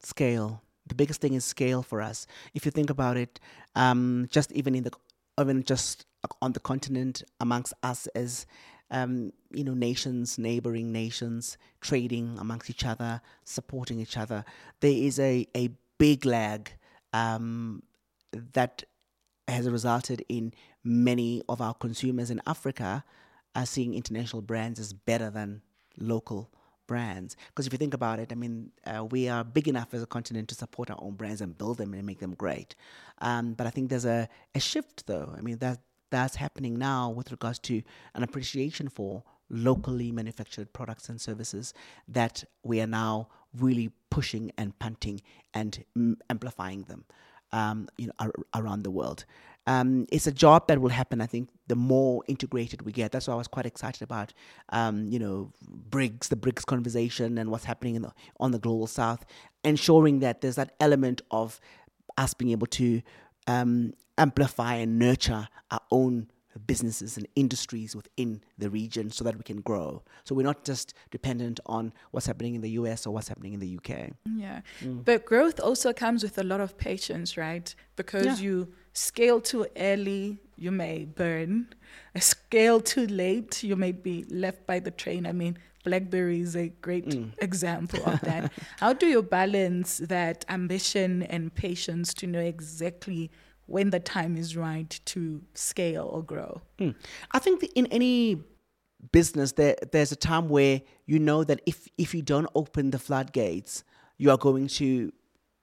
Scale. 0.00 0.62
The 0.88 0.94
biggest 0.94 1.20
thing 1.20 1.34
is 1.34 1.44
scale 1.44 1.82
for 1.82 2.00
us. 2.00 2.26
If 2.54 2.64
you 2.64 2.70
think 2.70 2.90
about 2.90 3.16
it, 3.16 3.40
um, 3.74 4.28
just 4.30 4.52
even 4.52 4.74
in 4.74 4.84
the 4.84 4.92
even 5.40 5.64
just 5.64 6.06
on 6.40 6.52
the 6.52 6.60
continent 6.60 7.22
amongst 7.40 7.74
us 7.82 8.08
as 8.14 8.46
um, 8.90 9.32
you 9.50 9.64
know 9.64 9.74
nations, 9.74 10.38
neighboring 10.38 10.92
nations, 10.92 11.58
trading 11.80 12.36
amongst 12.38 12.70
each 12.70 12.84
other, 12.84 13.20
supporting 13.44 14.00
each 14.00 14.16
other, 14.16 14.44
there 14.80 14.90
is 14.90 15.18
a 15.18 15.46
a 15.56 15.70
big 15.98 16.24
lag 16.24 16.70
um, 17.12 17.82
that 18.32 18.84
has 19.48 19.68
resulted 19.68 20.24
in 20.28 20.52
many 20.82 21.42
of 21.48 21.60
our 21.60 21.74
consumers 21.74 22.30
in 22.30 22.40
Africa 22.46 23.04
are 23.54 23.66
seeing 23.66 23.94
international 23.94 24.42
brands 24.42 24.78
as 24.78 24.92
better 24.92 25.30
than 25.30 25.62
local 25.98 26.50
brands. 26.86 27.36
Because 27.48 27.66
if 27.66 27.72
you 27.72 27.78
think 27.78 27.94
about 27.94 28.18
it, 28.18 28.32
I 28.32 28.34
mean, 28.34 28.70
uh, 28.86 29.04
we 29.04 29.28
are 29.28 29.42
big 29.44 29.68
enough 29.68 29.94
as 29.94 30.02
a 30.02 30.06
continent 30.06 30.48
to 30.48 30.54
support 30.54 30.90
our 30.90 30.98
own 31.00 31.14
brands 31.14 31.40
and 31.40 31.56
build 31.56 31.78
them 31.78 31.94
and 31.94 32.04
make 32.04 32.20
them 32.20 32.34
great. 32.34 32.74
Um, 33.18 33.54
but 33.54 33.66
I 33.66 33.70
think 33.70 33.88
there's 33.88 34.04
a, 34.04 34.28
a 34.54 34.60
shift, 34.60 35.06
though. 35.06 35.34
I 35.36 35.40
mean, 35.40 35.58
that 35.58 35.80
that's 36.10 36.36
happening 36.36 36.78
now 36.78 37.10
with 37.10 37.30
regards 37.30 37.58
to 37.60 37.82
an 38.14 38.22
appreciation 38.22 38.88
for 38.88 39.22
locally 39.48 40.10
manufactured 40.10 40.72
products 40.72 41.08
and 41.08 41.20
services 41.20 41.72
that 42.08 42.44
we 42.64 42.80
are 42.80 42.86
now 42.86 43.28
really 43.58 43.90
pushing 44.10 44.50
and 44.58 44.78
punting 44.78 45.20
and 45.54 45.84
m- 45.94 46.18
amplifying 46.28 46.82
them 46.84 47.04
um, 47.52 47.88
you 47.96 48.06
know, 48.06 48.12
ar- 48.18 48.32
around 48.54 48.82
the 48.82 48.90
world. 48.90 49.24
Um, 49.68 50.06
it's 50.12 50.26
a 50.26 50.32
job 50.32 50.68
that 50.68 50.80
will 50.80 50.90
happen. 50.90 51.20
I 51.20 51.26
think 51.26 51.48
the 51.66 51.74
more 51.74 52.22
integrated 52.28 52.82
we 52.82 52.92
get. 52.92 53.10
That's 53.10 53.26
why 53.26 53.34
I 53.34 53.36
was 53.36 53.48
quite 53.48 53.66
excited 53.66 54.02
about, 54.02 54.32
um, 54.68 55.08
you 55.08 55.18
know, 55.18 55.52
BRICS, 55.90 56.28
the 56.28 56.36
BRICS 56.36 56.64
conversation, 56.66 57.36
and 57.38 57.50
what's 57.50 57.64
happening 57.64 58.00
the, 58.00 58.12
on 58.38 58.52
the 58.52 58.60
global 58.60 58.86
south, 58.86 59.24
ensuring 59.64 60.20
that 60.20 60.40
there's 60.40 60.56
that 60.56 60.74
element 60.78 61.22
of 61.30 61.60
us 62.16 62.32
being 62.32 62.52
able 62.52 62.68
to 62.68 63.02
um, 63.48 63.92
amplify 64.18 64.74
and 64.76 64.98
nurture 64.98 65.48
our 65.70 65.80
own 65.90 66.28
businesses 66.66 67.16
and 67.16 67.26
industries 67.36 67.94
within 67.94 68.40
the 68.58 68.70
region 68.70 69.10
so 69.10 69.24
that 69.24 69.36
we 69.36 69.42
can 69.42 69.60
grow. 69.60 70.02
So 70.24 70.34
we're 70.34 70.42
not 70.42 70.64
just 70.64 70.94
dependent 71.10 71.60
on 71.66 71.92
what's 72.10 72.26
happening 72.26 72.54
in 72.54 72.60
the 72.60 72.70
US 72.70 73.06
or 73.06 73.12
what's 73.12 73.28
happening 73.28 73.52
in 73.52 73.60
the 73.60 73.76
UK. 73.76 74.12
Yeah. 74.36 74.60
Mm. 74.82 75.04
But 75.04 75.24
growth 75.24 75.60
also 75.60 75.92
comes 75.92 76.22
with 76.22 76.38
a 76.38 76.42
lot 76.42 76.60
of 76.60 76.76
patience, 76.78 77.36
right? 77.36 77.74
Because 77.96 78.40
yeah. 78.40 78.46
you 78.46 78.72
scale 78.92 79.40
too 79.40 79.66
early, 79.76 80.38
you 80.56 80.70
may 80.70 81.04
burn. 81.04 81.68
A 82.14 82.20
scale 82.20 82.80
too 82.80 83.06
late, 83.06 83.62
you 83.62 83.76
may 83.76 83.92
be 83.92 84.24
left 84.30 84.66
by 84.66 84.78
the 84.78 84.90
train. 84.90 85.26
I 85.26 85.32
mean, 85.32 85.58
BlackBerry 85.84 86.40
is 86.40 86.56
a 86.56 86.68
great 86.68 87.06
mm. 87.06 87.30
example 87.38 88.02
of 88.06 88.20
that. 88.22 88.52
How 88.80 88.92
do 88.92 89.06
you 89.06 89.22
balance 89.22 89.98
that 89.98 90.44
ambition 90.48 91.22
and 91.22 91.54
patience 91.54 92.12
to 92.14 92.26
know 92.26 92.40
exactly 92.40 93.30
when 93.66 93.90
the 93.90 94.00
time 94.00 94.36
is 94.36 94.56
right 94.56 94.98
to 95.06 95.42
scale 95.54 96.08
or 96.12 96.22
grow? 96.22 96.62
Mm. 96.78 96.94
I 97.32 97.38
think 97.38 97.64
in 97.74 97.86
any 97.86 98.42
business, 99.12 99.52
there 99.52 99.76
there's 99.92 100.12
a 100.12 100.16
time 100.16 100.48
where 100.48 100.82
you 101.06 101.18
know 101.18 101.44
that 101.44 101.60
if 101.66 101.88
if 101.98 102.14
you 102.14 102.22
don't 102.22 102.48
open 102.54 102.90
the 102.90 102.98
floodgates, 102.98 103.84
you 104.18 104.30
are 104.30 104.38
going 104.38 104.68
to 104.68 105.12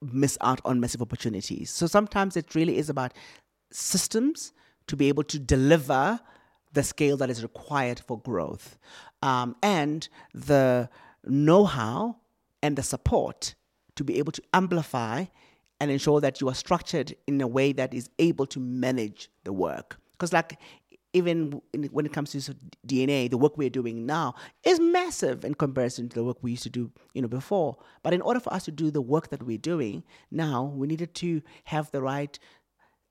miss 0.01 0.37
out 0.41 0.61
on 0.65 0.79
massive 0.79 1.01
opportunities. 1.01 1.69
So 1.69 1.87
sometimes 1.87 2.35
it 2.35 2.55
really 2.55 2.77
is 2.77 2.89
about 2.89 3.13
systems 3.71 4.53
to 4.87 4.95
be 4.97 5.07
able 5.07 5.23
to 5.23 5.39
deliver 5.39 6.19
the 6.73 6.83
scale 6.83 7.15
that 7.17 7.29
is 7.29 7.41
required 7.41 7.99
for 7.99 8.19
growth, 8.19 8.77
um, 9.21 9.55
and 9.61 10.09
the 10.33 10.89
know-how 11.25 12.17
and 12.61 12.75
the 12.75 12.83
support 12.83 13.55
to 13.95 14.03
be 14.03 14.17
able 14.17 14.31
to 14.31 14.41
amplify 14.53 15.25
and 15.83 15.91
ensure 15.91 16.21
that 16.21 16.39
you 16.39 16.47
are 16.47 16.55
structured 16.55 17.13
in 17.27 17.41
a 17.41 17.47
way 17.47 17.73
that 17.73 17.93
is 17.93 18.09
able 18.17 18.45
to 18.45 18.57
manage 18.57 19.29
the 19.43 19.51
work. 19.51 19.99
Because, 20.13 20.31
like, 20.31 20.57
even 21.11 21.61
when 21.91 22.05
it 22.05 22.13
comes 22.13 22.31
to 22.31 22.55
DNA, 22.87 23.29
the 23.29 23.37
work 23.37 23.57
we're 23.57 23.69
doing 23.69 24.05
now 24.05 24.33
is 24.63 24.79
massive 24.79 25.43
in 25.43 25.53
comparison 25.53 26.07
to 26.07 26.15
the 26.15 26.23
work 26.23 26.37
we 26.41 26.51
used 26.51 26.63
to 26.63 26.69
do, 26.69 26.89
you 27.13 27.21
know, 27.21 27.27
before. 27.27 27.75
But 28.01 28.13
in 28.13 28.21
order 28.21 28.39
for 28.39 28.53
us 28.53 28.63
to 28.63 28.71
do 28.71 28.91
the 28.91 29.01
work 29.01 29.29
that 29.29 29.43
we're 29.43 29.57
doing 29.57 30.03
now, 30.31 30.63
we 30.73 30.87
needed 30.87 31.13
to 31.15 31.41
have 31.65 31.91
the 31.91 32.01
right 32.01 32.39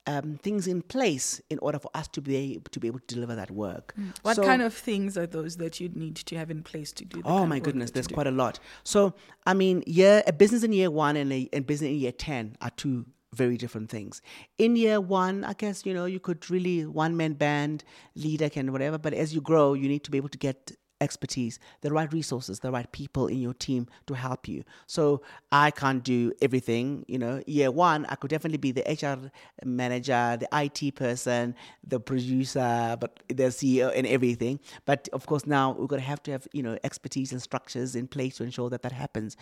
um, 0.07 0.39
things 0.43 0.67
in 0.67 0.83
place 0.83 1.41
in 1.51 1.59
order 1.61 1.79
for 1.79 1.91
us 1.95 2.09
to 2.09 2.21
be 2.21 2.37
able 2.37 2.71
to 2.71 2.81
be 2.81 2.89
able 2.89 3.01
to 3.01 3.15
deliver 3.15 3.35
that 3.35 3.51
work. 3.51 3.95
Mm. 3.99 4.13
What 4.23 4.37
so, 4.37 4.43
kind 4.43 4.63
of 4.63 4.75
things 4.75 5.17
are 5.17 5.27
those 5.27 5.57
that 5.59 5.81
you 5.81 5.89
need 5.91 6.17
to 6.17 6.37
have 6.37 6.51
in 6.51 6.63
place 6.63 6.93
to 6.93 7.05
do? 7.05 7.23
That? 7.23 7.29
Oh 7.29 7.47
my 7.47 7.59
goodness, 7.59 7.91
there's 7.93 8.09
quite 8.09 8.27
a 8.27 8.33
lot. 8.33 8.59
So 8.85 9.15
I 9.47 9.55
mean, 9.55 9.83
year 9.87 10.23
a 10.27 10.33
business 10.33 10.63
in 10.63 10.73
year 10.73 10.91
one 10.91 11.17
and 11.17 11.33
a, 11.33 11.49
and 11.53 11.67
business 11.67 11.89
in 11.89 11.97
year 11.97 12.13
ten 12.13 12.57
are 12.61 12.71
two 12.71 13.07
very 13.35 13.57
different 13.57 13.89
things. 13.89 14.21
In 14.59 14.77
year 14.77 15.01
one, 15.01 15.45
I 15.45 15.55
guess 15.55 15.87
you 15.87 15.95
know 15.95 16.05
you 16.05 16.21
could 16.21 16.51
really 16.51 16.85
one 16.85 17.17
man 17.17 17.35
band 17.35 17.85
leader 18.15 18.49
can 18.49 18.73
whatever, 18.73 18.99
but 18.99 19.15
as 19.15 19.35
you 19.35 19.41
grow, 19.41 19.75
you 19.75 19.89
need 19.89 20.05
to 20.05 20.11
be 20.11 20.19
able 20.19 20.29
to 20.31 20.39
get 20.39 20.73
expertise, 21.03 21.59
the 21.81 21.93
right 21.93 22.11
resources, 22.13 22.61
the 22.61 22.71
right 22.71 22.91
people 22.93 23.27
in 23.27 23.41
your 23.41 23.55
team 23.55 23.87
to 24.07 24.15
help 24.15 24.49
you. 24.49 24.65
So 24.87 25.23
I 25.51 25.71
can't 25.71 26.03
do 26.03 26.33
everything. 26.41 27.05
You 27.09 27.19
know, 27.19 27.43
year 27.47 27.71
one, 27.71 28.07
I 28.09 28.15
could 28.15 28.31
definitely 28.31 28.59
be 28.59 28.73
the 28.73 28.85
HR 28.89 29.31
manager, 29.67 30.39
the 30.39 30.49
IT 30.53 30.95
person, 30.95 31.55
the 31.87 32.01
producer, 32.01 32.97
but 33.01 33.21
the 33.29 33.45
CEO 33.45 33.93
and 33.95 34.07
everything. 34.07 34.61
But 34.87 35.09
of 35.13 35.27
course, 35.27 35.47
now 35.47 35.73
we're 35.73 35.87
going 35.87 36.03
to 36.03 36.09
have 36.09 36.23
to 36.25 36.31
have, 36.33 36.49
you 36.53 36.63
know, 36.63 36.79
expertise 36.85 37.33
and 37.33 37.43
structures 37.43 37.97
in 37.97 38.07
place 38.07 38.37
to 38.37 38.45
ensure 38.45 38.71
that 38.71 38.83
that 38.83 38.93
happens. 38.93 39.37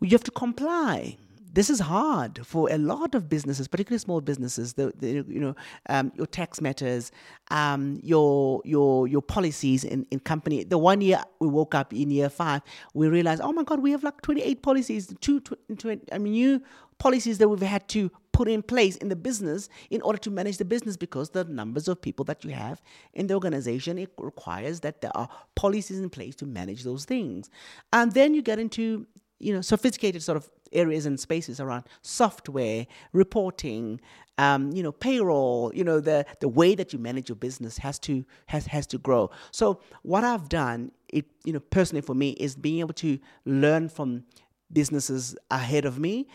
You 0.00 0.10
have 0.10 0.24
to 0.24 0.30
comply 0.30 1.18
this 1.52 1.68
is 1.68 1.80
hard 1.80 2.46
for 2.46 2.70
a 2.70 2.78
lot 2.78 3.14
of 3.14 3.28
businesses, 3.28 3.68
particularly 3.68 3.98
small 3.98 4.20
businesses. 4.20 4.72
The, 4.72 4.92
the 4.96 5.24
you 5.28 5.40
know 5.40 5.54
um, 5.88 6.10
your 6.16 6.26
tax 6.26 6.60
matters, 6.60 7.12
um, 7.50 8.00
your 8.02 8.62
your 8.64 9.06
your 9.06 9.22
policies 9.22 9.84
in, 9.84 10.06
in 10.10 10.20
company. 10.20 10.64
The 10.64 10.78
one 10.78 11.00
year 11.02 11.22
we 11.40 11.48
woke 11.48 11.74
up 11.74 11.92
in 11.92 12.10
year 12.10 12.30
five, 12.30 12.62
we 12.94 13.08
realized, 13.08 13.42
oh 13.42 13.52
my 13.52 13.64
God, 13.64 13.80
we 13.80 13.90
have 13.90 14.02
like 14.02 14.22
twenty 14.22 14.42
eight 14.42 14.62
policies, 14.62 15.14
two, 15.20 15.40
20, 15.40 16.00
I 16.10 16.18
mean 16.18 16.32
new 16.32 16.62
policies 16.98 17.38
that 17.38 17.48
we've 17.48 17.60
had 17.60 17.88
to 17.88 18.10
put 18.32 18.48
in 18.48 18.62
place 18.62 18.96
in 18.96 19.08
the 19.08 19.16
business 19.16 19.68
in 19.90 20.00
order 20.02 20.18
to 20.18 20.30
manage 20.30 20.56
the 20.56 20.64
business 20.64 20.96
because 20.96 21.30
the 21.30 21.44
numbers 21.44 21.88
of 21.88 22.00
people 22.00 22.24
that 22.24 22.44
you 22.44 22.50
have 22.50 22.80
in 23.12 23.26
the 23.26 23.34
organization 23.34 23.98
it 23.98 24.10
requires 24.18 24.80
that 24.80 25.00
there 25.02 25.10
are 25.14 25.28
policies 25.54 25.98
in 25.98 26.08
place 26.08 26.34
to 26.34 26.46
manage 26.46 26.84
those 26.84 27.04
things 27.04 27.50
and 27.92 28.12
then 28.12 28.32
you 28.32 28.40
get 28.40 28.58
into 28.58 29.06
you 29.38 29.52
know 29.52 29.60
sophisticated 29.60 30.22
sort 30.22 30.36
of 30.36 30.48
areas 30.72 31.06
and 31.06 31.18
spaces 31.18 31.60
around 31.60 31.84
software, 32.02 32.86
reporting, 33.12 34.00
um, 34.38 34.72
you 34.72 34.82
know, 34.82 34.92
payroll. 34.92 35.72
You 35.74 35.84
know, 35.84 36.00
the 36.00 36.26
the 36.40 36.48
way 36.48 36.74
that 36.74 36.92
you 36.92 36.98
manage 36.98 37.28
your 37.28 37.36
business 37.36 37.78
has 37.78 37.98
to 38.00 38.24
has 38.46 38.66
has 38.66 38.86
to 38.88 38.98
grow. 38.98 39.30
So 39.50 39.80
what 40.02 40.24
I've 40.24 40.48
done, 40.48 40.92
it 41.08 41.26
you 41.44 41.52
know, 41.52 41.60
personally 41.60 42.02
for 42.02 42.14
me, 42.14 42.30
is 42.30 42.56
being 42.56 42.80
able 42.80 42.94
to 42.94 43.18
learn 43.44 43.88
from 43.88 44.24
businesses 44.72 45.36
ahead 45.50 45.84
of 45.84 45.98
me, 45.98 46.26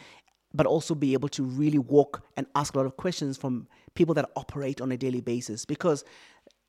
but 0.53 0.65
also 0.65 0.95
be 0.95 1.13
able 1.13 1.29
to 1.29 1.43
really 1.43 1.79
walk 1.79 2.23
and 2.35 2.45
ask 2.55 2.73
a 2.75 2.77
lot 2.77 2.85
of 2.85 2.97
questions 2.97 3.37
from 3.37 3.67
people 3.95 4.13
that 4.13 4.29
operate 4.35 4.79
on 4.79 4.91
a 4.91 4.97
daily 4.97 5.21
basis 5.21 5.65
because 5.65 6.03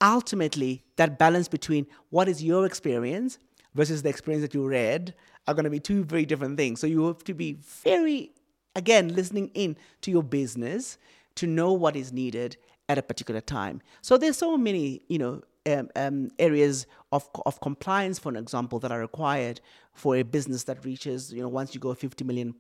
ultimately 0.01 0.83
that 0.97 1.19
balance 1.19 1.49
between 1.49 1.87
what 2.11 2.29
is 2.29 2.43
your 2.43 2.65
experience 2.65 3.39
versus 3.75 4.03
the 4.03 4.09
experience 4.09 4.43
that 4.43 4.55
you 4.55 4.67
read 4.67 5.15
are 5.49 5.55
going 5.55 5.65
to 5.65 5.71
be 5.71 5.81
two 5.81 6.05
very 6.05 6.27
different 6.27 6.57
things. 6.57 6.79
So 6.79 6.87
you 6.87 7.07
have 7.07 7.25
to 7.25 7.35
be 7.35 7.55
very, 7.55 8.31
again, 8.77 9.15
listening 9.15 9.51
in 9.55 9.77
to 10.03 10.11
your 10.11 10.23
business 10.23 10.99
to 11.37 11.47
know 11.47 11.73
what 11.73 11.97
is 11.97 12.13
needed 12.13 12.57
at 12.89 12.99
a 12.99 13.03
particular 13.03 13.41
time. 13.41 13.81
So 14.03 14.19
there's 14.19 14.37
so 14.37 14.57
many, 14.59 15.03
you 15.09 15.19
know, 15.19 15.43
um, 15.67 15.89
um, 15.97 16.31
areas 16.39 16.87
of, 17.13 17.29
of 17.47 17.61
compliance, 17.61 18.19
for 18.19 18.29
an 18.29 18.37
example, 18.37 18.79
that 18.81 18.93
are 18.93 19.01
required 19.01 19.61
for 19.95 20.17
a 20.17 20.23
business 20.23 20.65
that 20.65 20.85
reaches, 20.85 21.33
you 21.33 21.43
know, 21.43 21.49
once 21.49 21.75
you 21.75 21.81
go 21.81 21.95
50 21.95 22.25
million 22.25 22.55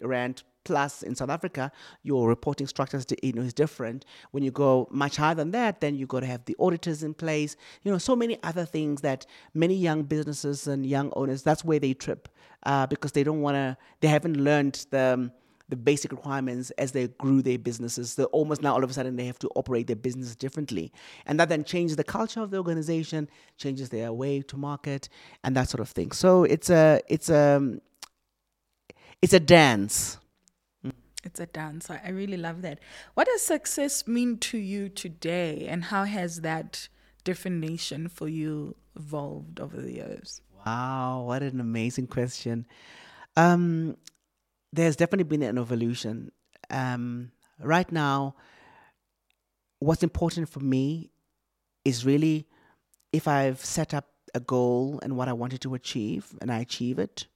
rand 0.00 0.42
plus 0.66 1.04
in 1.04 1.14
South 1.14 1.30
Africa, 1.30 1.70
your 2.02 2.28
reporting 2.28 2.66
structure 2.66 2.96
is, 2.96 3.06
you 3.22 3.32
know, 3.32 3.42
is 3.42 3.54
different. 3.54 4.04
When 4.32 4.42
you 4.42 4.50
go 4.50 4.88
much 4.90 5.14
higher 5.16 5.36
than 5.36 5.52
that, 5.52 5.80
then 5.80 5.94
you've 5.94 6.08
got 6.08 6.20
to 6.20 6.26
have 6.26 6.44
the 6.44 6.56
auditors 6.58 7.04
in 7.04 7.14
place. 7.14 7.56
You 7.84 7.92
know, 7.92 7.98
so 7.98 8.16
many 8.16 8.36
other 8.42 8.64
things 8.64 9.00
that 9.02 9.26
many 9.54 9.74
young 9.74 10.02
businesses 10.02 10.66
and 10.66 10.84
young 10.84 11.12
owners, 11.14 11.44
that's 11.44 11.64
where 11.64 11.78
they 11.78 11.94
trip 11.94 12.28
uh, 12.64 12.86
because 12.88 13.12
they 13.12 13.22
don't 13.22 13.42
want 13.42 13.54
to, 13.54 13.76
they 14.00 14.08
haven't 14.08 14.36
learned 14.36 14.86
the, 14.90 15.14
um, 15.14 15.32
the 15.68 15.76
basic 15.76 16.10
requirements 16.10 16.70
as 16.72 16.90
they 16.90 17.06
grew 17.06 17.42
their 17.42 17.58
businesses. 17.58 18.16
They're 18.16 18.26
almost 18.26 18.60
now 18.60 18.74
all 18.74 18.82
of 18.82 18.90
a 18.90 18.92
sudden 18.92 19.14
they 19.14 19.26
have 19.26 19.38
to 19.40 19.48
operate 19.54 19.86
their 19.86 19.96
business 19.96 20.34
differently. 20.34 20.92
And 21.26 21.38
that 21.38 21.48
then 21.48 21.62
changes 21.62 21.96
the 21.96 22.04
culture 22.04 22.40
of 22.40 22.50
the 22.50 22.58
organization, 22.58 23.28
changes 23.56 23.88
their 23.90 24.12
way 24.12 24.42
to 24.42 24.56
market 24.56 25.08
and 25.44 25.56
that 25.56 25.68
sort 25.68 25.80
of 25.80 25.88
thing. 25.88 26.10
So 26.10 26.42
it's 26.42 26.70
a 26.70 27.00
it's 27.08 27.30
a 27.30 27.80
it's 29.22 29.32
a 29.32 29.40
dance. 29.40 30.18
It's 31.26 31.40
a 31.40 31.46
dance. 31.46 31.90
I 31.90 32.10
really 32.10 32.36
love 32.36 32.62
that. 32.62 32.78
What 33.14 33.26
does 33.26 33.42
success 33.42 34.06
mean 34.06 34.38
to 34.38 34.58
you 34.58 34.88
today 34.88 35.66
and 35.66 35.82
how 35.84 36.04
has 36.04 36.42
that 36.42 36.88
definition 37.24 38.06
for 38.06 38.28
you 38.28 38.76
evolved 38.94 39.58
over 39.58 39.76
the 39.76 39.92
years? 39.92 40.40
Wow, 40.64 41.24
what 41.26 41.42
an 41.42 41.60
amazing 41.60 42.06
question. 42.06 42.64
Um, 43.36 43.96
there's 44.72 44.94
definitely 44.94 45.24
been 45.24 45.42
an 45.42 45.58
evolution. 45.58 46.30
Um, 46.70 47.32
right 47.58 47.90
now, 47.90 48.36
what's 49.80 50.04
important 50.04 50.48
for 50.48 50.60
me 50.60 51.10
is 51.84 52.06
really 52.06 52.46
if 53.12 53.26
I've 53.26 53.64
set 53.64 53.94
up 53.94 54.06
a 54.32 54.40
goal 54.40 55.00
and 55.02 55.16
what 55.16 55.28
I 55.28 55.32
wanted 55.32 55.60
to 55.62 55.74
achieve 55.74 56.36
and 56.40 56.52
I 56.52 56.60
achieve 56.60 57.00
it, 57.00 57.26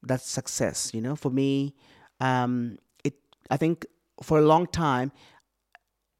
that's 0.00 0.28
success. 0.30 0.92
You 0.94 1.00
know, 1.00 1.16
for 1.16 1.30
me, 1.30 1.74
um. 2.20 2.78
I 3.50 3.56
think 3.56 3.86
for 4.22 4.38
a 4.38 4.42
long 4.42 4.66
time, 4.66 5.12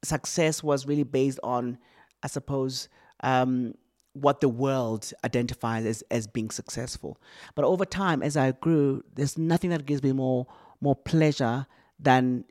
success 0.03 0.61
was 0.63 0.85
really 0.85 1.03
based 1.03 1.39
on, 1.43 1.77
I 2.21 2.27
suppose, 2.27 2.89
um, 3.21 3.75
what 4.13 4.41
the 4.41 4.49
world 4.49 5.11
identifies 5.25 5.85
as, 5.85 6.03
as 6.11 6.27
being 6.27 6.51
successful. 6.51 7.17
But 7.55 7.65
over 7.65 7.85
time, 7.85 8.21
as 8.21 8.37
I 8.37 8.51
grew, 8.51 9.03
there's 9.13 9.37
nothing 9.37 9.71
that 9.71 9.85
gives 9.85 10.03
me 10.03 10.11
more 10.11 10.47
more 10.81 10.95
pleasure 10.97 11.65
than, 11.97 12.43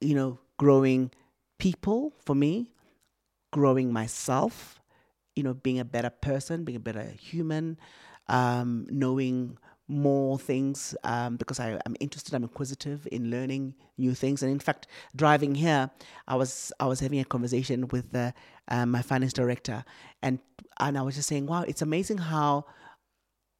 you 0.00 0.14
know, 0.14 0.38
growing 0.58 1.10
people 1.58 2.12
for 2.24 2.36
me, 2.36 2.72
growing 3.52 3.92
myself, 3.92 4.80
you 5.34 5.42
know, 5.42 5.54
being 5.54 5.80
a 5.80 5.84
better 5.84 6.10
person, 6.10 6.64
being 6.64 6.76
a 6.76 6.80
better 6.80 7.02
human, 7.02 7.76
um, 8.28 8.86
knowing 8.90 9.58
more 9.90 10.38
things 10.38 10.94
um, 11.04 11.36
because 11.36 11.58
I, 11.58 11.80
am 11.84 11.96
interested. 11.98 12.32
I'm 12.32 12.44
inquisitive 12.44 13.08
in 13.10 13.30
learning 13.30 13.74
new 13.98 14.14
things. 14.14 14.42
And 14.42 14.50
in 14.50 14.60
fact, 14.60 14.86
driving 15.16 15.54
here, 15.54 15.90
I 16.28 16.36
was 16.36 16.72
I 16.80 16.86
was 16.86 17.00
having 17.00 17.20
a 17.20 17.24
conversation 17.24 17.88
with 17.88 18.14
uh, 18.14 18.32
my 18.86 19.02
finance 19.02 19.32
director, 19.32 19.84
and 20.22 20.38
and 20.78 20.96
I 20.96 21.02
was 21.02 21.16
just 21.16 21.28
saying, 21.28 21.46
wow, 21.46 21.62
it's 21.62 21.82
amazing 21.82 22.18
how 22.18 22.66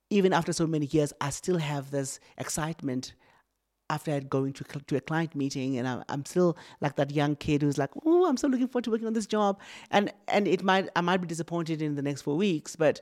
even 0.08 0.32
after 0.32 0.52
so 0.52 0.66
many 0.66 0.86
years, 0.86 1.12
I 1.20 1.30
still 1.30 1.58
have 1.58 1.90
this 1.90 2.20
excitement 2.38 3.14
after 3.88 4.20
going 4.20 4.52
to 4.52 4.64
to 4.64 4.96
a 4.96 5.00
client 5.00 5.34
meeting, 5.34 5.78
and 5.78 5.88
I'm, 5.88 6.04
I'm 6.08 6.24
still 6.24 6.56
like 6.80 6.94
that 6.96 7.10
young 7.10 7.34
kid 7.34 7.62
who's 7.62 7.76
like, 7.76 7.90
oh, 8.06 8.26
I'm 8.26 8.36
so 8.36 8.46
looking 8.46 8.68
forward 8.68 8.84
to 8.84 8.90
working 8.92 9.08
on 9.08 9.14
this 9.14 9.26
job, 9.26 9.60
and 9.90 10.12
and 10.28 10.46
it 10.46 10.62
might 10.62 10.88
I 10.94 11.00
might 11.00 11.20
be 11.20 11.26
disappointed 11.26 11.82
in 11.82 11.96
the 11.96 12.02
next 12.02 12.22
four 12.22 12.36
weeks, 12.36 12.76
but 12.76 13.00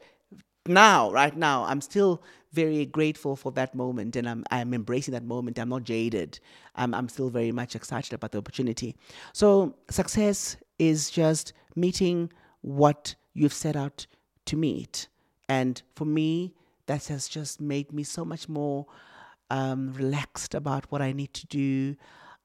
now, 0.68 1.10
right 1.10 1.36
now, 1.36 1.64
I'm 1.64 1.80
still 1.80 2.22
very 2.52 2.86
grateful 2.86 3.36
for 3.36 3.52
that 3.52 3.74
moment, 3.74 4.16
and 4.16 4.28
I'm 4.28 4.44
I'm 4.50 4.72
embracing 4.72 5.12
that 5.12 5.24
moment. 5.24 5.58
I'm 5.58 5.68
not 5.68 5.84
jaded. 5.84 6.40
I'm 6.74 6.94
I'm 6.94 7.08
still 7.08 7.30
very 7.30 7.52
much 7.52 7.76
excited 7.76 8.12
about 8.12 8.32
the 8.32 8.38
opportunity. 8.38 8.96
So 9.32 9.74
success 9.90 10.56
is 10.78 11.10
just 11.10 11.52
meeting 11.76 12.32
what 12.62 13.14
you've 13.34 13.52
set 13.52 13.76
out 13.76 14.06
to 14.46 14.56
meet, 14.56 15.08
and 15.48 15.80
for 15.94 16.04
me, 16.04 16.54
that 16.86 17.06
has 17.06 17.28
just 17.28 17.60
made 17.60 17.92
me 17.92 18.02
so 18.02 18.24
much 18.24 18.48
more 18.48 18.86
um, 19.50 19.92
relaxed 19.92 20.54
about 20.54 20.90
what 20.90 21.02
I 21.02 21.12
need 21.12 21.34
to 21.34 21.46
do. 21.46 21.96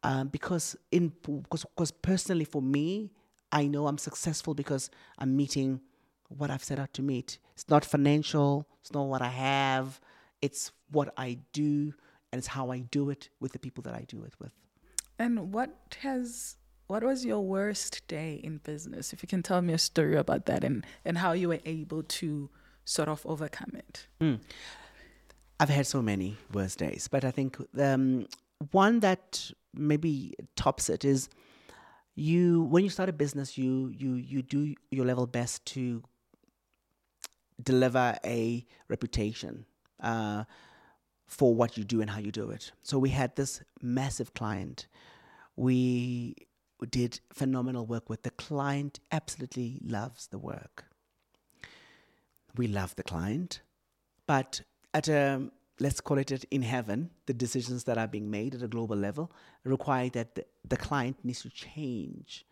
Um, 0.06 0.28
because 0.28 0.76
in 0.92 1.14
because, 1.24 1.64
because 1.64 1.92
personally 1.92 2.44
for 2.44 2.62
me, 2.62 3.12
I 3.54 3.68
know 3.68 3.88
I'm 3.88 3.98
successful 3.98 4.54
because 4.54 4.90
I'm 5.18 5.38
meeting 5.38 5.80
what 6.38 6.50
I've 6.50 6.64
set 6.64 6.80
out 6.80 6.94
to 6.94 7.02
meet. 7.02 7.40
It's 7.54 7.70
not 7.70 7.86
financial. 7.86 8.68
It's 8.82 8.92
not 8.92 9.04
what 9.04 9.22
I 9.22 9.30
have. 9.30 10.00
It's 10.42 10.72
what 10.92 11.14
I 11.18 11.40
do, 11.54 11.94
and 12.32 12.40
it's 12.40 12.48
how 12.48 12.72
I 12.72 12.80
do 12.80 13.10
it 13.10 13.30
with 13.40 13.54
the 13.54 13.60
people 13.60 13.82
that 13.84 13.94
I 13.94 14.06
do 14.08 14.24
it 14.24 14.34
with. 14.40 14.52
And 15.18 15.54
what 15.54 15.98
has 16.02 16.58
what 16.88 17.04
was 17.04 17.26
your 17.26 17.40
worst 17.40 18.08
day 18.08 18.42
in 18.44 18.58
business? 18.58 19.14
If 19.14 19.24
you 19.24 19.28
can 19.28 19.42
tell 19.42 19.62
me 19.62 19.74
a 19.74 19.78
story 19.78 20.18
about 20.18 20.46
that 20.48 20.64
and 20.64 20.86
and 21.06 21.18
how 21.18 21.32
you 21.32 21.50
were 21.50 21.62
able 21.66 22.04
to 22.04 22.50
sort 22.86 23.08
of 23.08 23.26
overcome 23.26 23.72
it. 23.76 24.08
Mm. 24.20 24.40
I've 25.60 25.70
had 25.70 25.88
so 25.88 26.02
many 26.02 26.38
worst 26.52 26.80
days, 26.80 27.08
but 27.08 27.24
I 27.24 27.32
think 27.32 27.58
um, 27.80 28.28
one 28.72 29.00
that 29.00 29.52
maybe 29.74 30.34
tops 30.56 30.90
it 30.90 31.06
is 31.06 31.30
you 32.16 32.64
when 32.64 32.84
you 32.84 32.90
start 32.90 33.10
a 33.10 33.14
business, 33.14 33.58
you 33.58 33.94
you 33.98 34.16
you 34.16 34.42
do 34.42 34.76
your 34.92 35.06
level 35.06 35.26
best 35.26 35.66
to 35.68 36.04
deliver 37.62 38.18
a 38.26 38.66
reputation 38.88 39.66
uh, 40.02 40.44
for 41.28 41.56
what 41.56 41.78
you 41.78 41.84
do 41.84 42.02
and 42.02 42.10
how 42.10 42.20
you 42.20 42.32
do 42.32 42.50
it. 42.50 42.72
So 42.84 43.00
we 43.00 43.10
had 43.10 43.36
this 43.36 43.62
massive 43.82 44.34
client. 44.34 44.88
We 45.56 46.36
did 46.90 47.20
phenomenal 47.32 47.86
work 47.86 48.10
with 48.10 48.24
the 48.24 48.32
client. 48.32 49.00
Absolutely 49.12 49.80
loves 49.84 50.28
the 50.28 50.38
work. 50.38 50.86
We 52.56 52.68
love 52.68 52.96
the 52.96 53.04
client, 53.04 53.62
but 54.28 54.62
at 54.94 55.08
a 55.08 55.50
let's 55.80 56.00
call 56.00 56.20
it 56.20 56.32
in 56.52 56.62
heaven, 56.62 57.10
the 57.26 57.34
decisions 57.34 57.84
that 57.86 57.98
are 57.98 58.08
being 58.08 58.30
made 58.30 58.54
at 58.56 58.62
a 58.62 58.68
global 58.68 58.96
level 58.96 59.32
require 59.64 60.10
that 60.10 60.36
the, 60.36 60.46
the 60.68 60.78
client 60.78 61.18
needs 61.24 61.42
to 61.42 61.50
change 61.50 62.46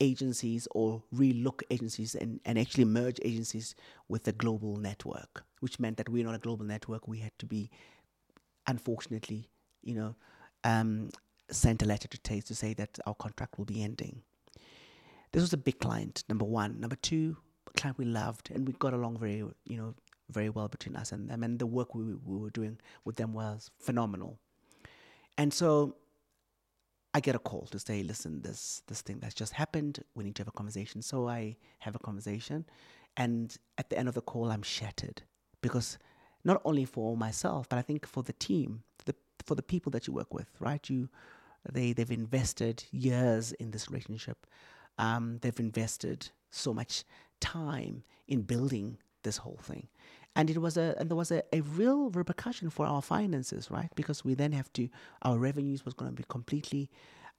agencies 0.00 0.66
or 0.72 1.02
relook 1.14 1.62
agencies 1.70 2.14
and, 2.14 2.40
and 2.44 2.58
actually 2.58 2.84
merge 2.84 3.18
agencies 3.24 3.74
with 4.08 4.26
a 4.28 4.32
global 4.32 4.76
network, 4.76 5.44
which 5.60 5.78
meant 5.78 5.96
that 5.96 6.08
we're 6.08 6.24
not 6.24 6.34
a 6.34 6.38
global 6.38 6.64
network. 6.64 7.06
We 7.06 7.18
had 7.18 7.32
to 7.38 7.46
be, 7.46 7.70
unfortunately, 8.66 9.48
you 9.82 9.94
know, 9.94 10.16
um, 10.64 11.10
sent 11.50 11.82
a 11.82 11.86
letter 11.86 12.08
to 12.08 12.18
Taste 12.18 12.48
to 12.48 12.54
say 12.54 12.74
that 12.74 12.98
our 13.06 13.14
contract 13.14 13.58
will 13.58 13.66
be 13.66 13.82
ending. 13.82 14.22
This 15.32 15.42
was 15.42 15.52
a 15.52 15.58
big 15.58 15.78
client, 15.78 16.24
number 16.28 16.44
one. 16.44 16.80
Number 16.80 16.96
two, 16.96 17.36
client 17.76 17.98
we 17.98 18.04
loved 18.04 18.50
and 18.50 18.66
we 18.66 18.72
got 18.74 18.94
along 18.94 19.18
very, 19.18 19.44
you 19.64 19.76
know, 19.76 19.94
very 20.30 20.48
well 20.48 20.68
between 20.68 20.96
us 20.96 21.12
and 21.12 21.28
them, 21.28 21.42
and 21.42 21.58
the 21.58 21.66
work 21.66 21.94
we, 21.94 22.02
we 22.24 22.38
were 22.38 22.50
doing 22.50 22.78
with 23.04 23.16
them 23.16 23.34
was 23.34 23.70
phenomenal. 23.78 24.38
And 25.36 25.52
so 25.52 25.96
I 27.14 27.20
get 27.20 27.36
a 27.36 27.38
call 27.38 27.66
to 27.70 27.78
say, 27.78 28.02
listen, 28.02 28.42
this 28.42 28.82
this 28.88 29.00
thing 29.00 29.18
that's 29.20 29.34
just 29.34 29.52
happened, 29.52 30.00
we 30.14 30.24
need 30.24 30.34
to 30.36 30.40
have 30.40 30.48
a 30.48 30.52
conversation. 30.52 31.00
So 31.00 31.28
I 31.28 31.56
have 31.78 31.94
a 31.94 32.00
conversation, 32.00 32.66
and 33.16 33.56
at 33.78 33.88
the 33.88 33.98
end 33.98 34.08
of 34.08 34.14
the 34.14 34.20
call, 34.20 34.50
I'm 34.50 34.62
shattered 34.62 35.22
because 35.62 35.98
not 36.44 36.60
only 36.64 36.84
for 36.84 37.16
myself, 37.16 37.68
but 37.68 37.78
I 37.78 37.82
think 37.82 38.06
for 38.06 38.22
the 38.22 38.32
team, 38.32 38.82
for 38.98 39.04
the 39.04 39.14
for 39.46 39.54
the 39.54 39.62
people 39.62 39.90
that 39.92 40.06
you 40.06 40.12
work 40.12 40.34
with, 40.34 40.48
right? 40.58 40.90
You 40.90 41.08
they 41.72 41.92
they've 41.92 42.10
invested 42.10 42.84
years 42.90 43.52
in 43.52 43.70
this 43.70 43.88
relationship. 43.88 44.46
Um, 44.98 45.38
they've 45.40 45.60
invested 45.60 46.30
so 46.50 46.74
much 46.74 47.04
time 47.40 48.04
in 48.28 48.42
building 48.42 48.98
this 49.22 49.38
whole 49.38 49.58
thing 49.62 49.88
and 50.36 50.50
it 50.50 50.58
was 50.58 50.76
a 50.76 50.94
and 50.98 51.08
there 51.08 51.16
was 51.16 51.30
a, 51.30 51.42
a 51.52 51.60
real 51.60 52.10
repercussion 52.10 52.70
for 52.70 52.86
our 52.86 53.02
finances 53.02 53.70
right? 53.70 53.90
Because 53.94 54.24
we 54.24 54.34
then 54.34 54.52
have 54.52 54.72
to 54.74 54.88
our 55.22 55.38
revenues 55.38 55.84
was 55.84 55.94
going 55.94 56.10
to 56.10 56.16
be 56.16 56.24
completely 56.28 56.90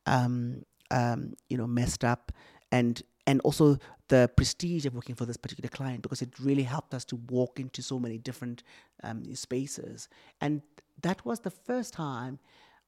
um, 0.05 0.63
um, 0.91 1.33
you 1.49 1.57
know 1.57 1.67
messed 1.67 2.03
up. 2.03 2.31
And 2.71 3.01
and 3.27 3.41
also 3.41 3.77
the 4.07 4.29
prestige 4.35 4.85
of 4.85 4.93
working 4.93 5.15
for 5.15 5.25
this 5.25 5.37
particular 5.37 5.69
client 5.69 6.03
because 6.03 6.21
it 6.21 6.39
really 6.39 6.63
helped 6.63 6.93
us 6.93 7.03
to 7.05 7.15
walk 7.29 7.59
into 7.59 7.81
so 7.81 7.97
many 7.99 8.17
different 8.17 8.63
um, 9.03 9.23
spaces. 9.33 10.07
And 10.41 10.61
that 11.01 11.25
was 11.25 11.39
the 11.39 11.49
first 11.49 11.93
time 11.93 12.39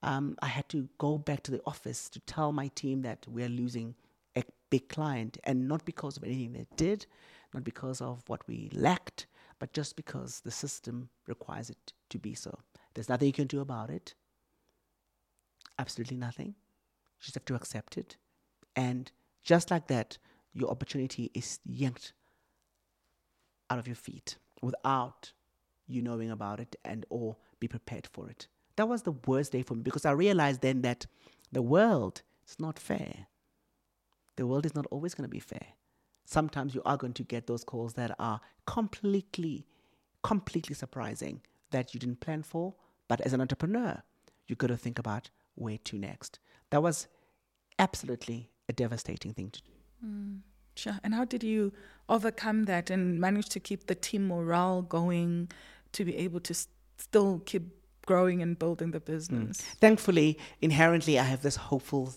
um, 0.04 0.38
I 0.44 0.48
had 0.48 0.70
to 0.70 0.88
go 1.00 1.18
back 1.18 1.42
to 1.44 1.52
the 1.52 1.62
office 1.66 2.08
to 2.10 2.20
tell 2.20 2.52
my 2.52 2.68
team 2.68 3.02
that 3.02 3.26
we're 3.28 3.50
losing 3.50 3.96
a 4.38 4.44
big 4.70 4.90
client. 4.90 5.40
And 5.44 5.68
not 5.68 5.86
because 5.86 6.18
of 6.18 6.24
anything 6.24 6.54
they 6.54 6.68
did 6.76 7.08
not 7.54 7.64
because 7.64 8.02
of 8.02 8.24
what 8.28 8.48
we 8.48 8.70
lacked 8.74 9.27
but 9.60 9.74
just 9.74 9.96
because 9.96 10.42
the 10.42 10.52
system 10.52 11.10
requires 11.28 11.70
it 11.70 11.94
to 12.10 12.20
be 12.20 12.34
so. 12.34 12.60
There's 12.94 13.10
nothing 13.10 13.28
you 13.28 13.34
can 13.34 13.48
do 13.48 13.60
about 13.62 13.90
it. 13.90 14.16
Absolutely 15.80 16.18
nothing. 16.18 16.48
You 16.48 17.24
just 17.24 17.36
have 17.36 17.46
to 17.46 17.56
accept 17.56 17.98
it. 17.98 18.18
And 18.76 19.12
just 19.44 19.72
like 19.72 19.88
that, 19.88 20.18
your 20.54 20.70
opportunity 20.70 21.32
is 21.34 21.60
yanked 21.66 22.14
out 23.70 23.80
of 23.80 23.88
your 23.88 23.96
feet 23.96 24.38
without 24.62 25.32
you 25.88 26.02
knowing 26.02 26.32
about 26.32 26.60
it 26.60 26.76
and 26.84 27.06
or 27.10 27.38
be 27.60 27.68
prepared 27.68 28.08
for 28.12 28.30
it. 28.30 28.48
that 28.76 28.88
was 28.88 29.02
the 29.04 29.12
worst 29.26 29.52
day 29.52 29.64
for 29.64 29.74
me 29.74 29.82
because 29.82 30.06
I 30.06 30.12
realized 30.12 30.62
then 30.62 30.82
that 30.84 31.08
the 31.52 31.62
world 31.64 32.22
is 32.48 32.60
not 32.60 32.78
fair. 32.80 33.28
The 34.36 34.46
world 34.46 34.66
is 34.66 34.76
not 34.76 34.86
always 34.92 35.16
going 35.16 35.24
to 35.24 35.30
be 35.30 35.40
fair. 35.40 35.74
Sometimes 36.30 36.76
you 36.76 36.82
are 36.86 36.98
going 36.98 37.14
to 37.14 37.24
get 37.24 37.48
those 37.48 37.64
calls 37.64 37.94
that 37.94 38.14
are 38.20 38.42
completely, 38.66 39.66
completely 40.24 40.76
surprising 40.76 41.40
that 41.72 41.94
you 41.94 42.02
didn't 42.02 42.20
plan 42.20 42.44
for. 42.44 42.76
But 43.08 43.22
as 43.22 43.32
an 43.32 43.40
entrepreneur, 43.40 44.04
you 44.46 44.58
got 44.58 44.68
to 44.68 44.76
think 44.76 45.00
about 45.00 45.30
where 45.56 45.78
to 45.86 45.98
next. 45.98 46.40
That 46.70 46.84
was 46.84 47.08
absolutely 47.80 48.50
a 48.68 48.74
devastating 48.74 49.34
thing 49.34 49.52
to 49.52 49.62
do. 49.62 49.72
Mm, 50.06 50.40
sure. 50.76 51.00
And 51.02 51.14
how 51.14 51.24
did 51.24 51.44
you 51.44 51.72
overcome 52.10 52.66
that 52.66 52.90
and 52.90 53.22
manage 53.22 53.48
to 53.50 53.62
keep 53.62 53.88
the 53.88 53.96
team 53.96 54.28
morale 54.28 54.82
going 54.82 55.50
to 55.94 56.04
be 56.04 56.18
able 56.18 56.42
to 56.42 56.54
st- 56.54 56.74
still 56.98 57.42
keep 57.46 57.64
growing 58.06 58.42
and 58.42 58.60
building 58.60 58.92
the 58.92 59.00
business? 59.00 59.62
Mm. 59.62 59.78
Thankfully, 59.80 60.38
inherently, 60.62 61.18
I 61.18 61.24
have 61.24 61.42
this 61.42 61.56
hopeful 61.56 62.14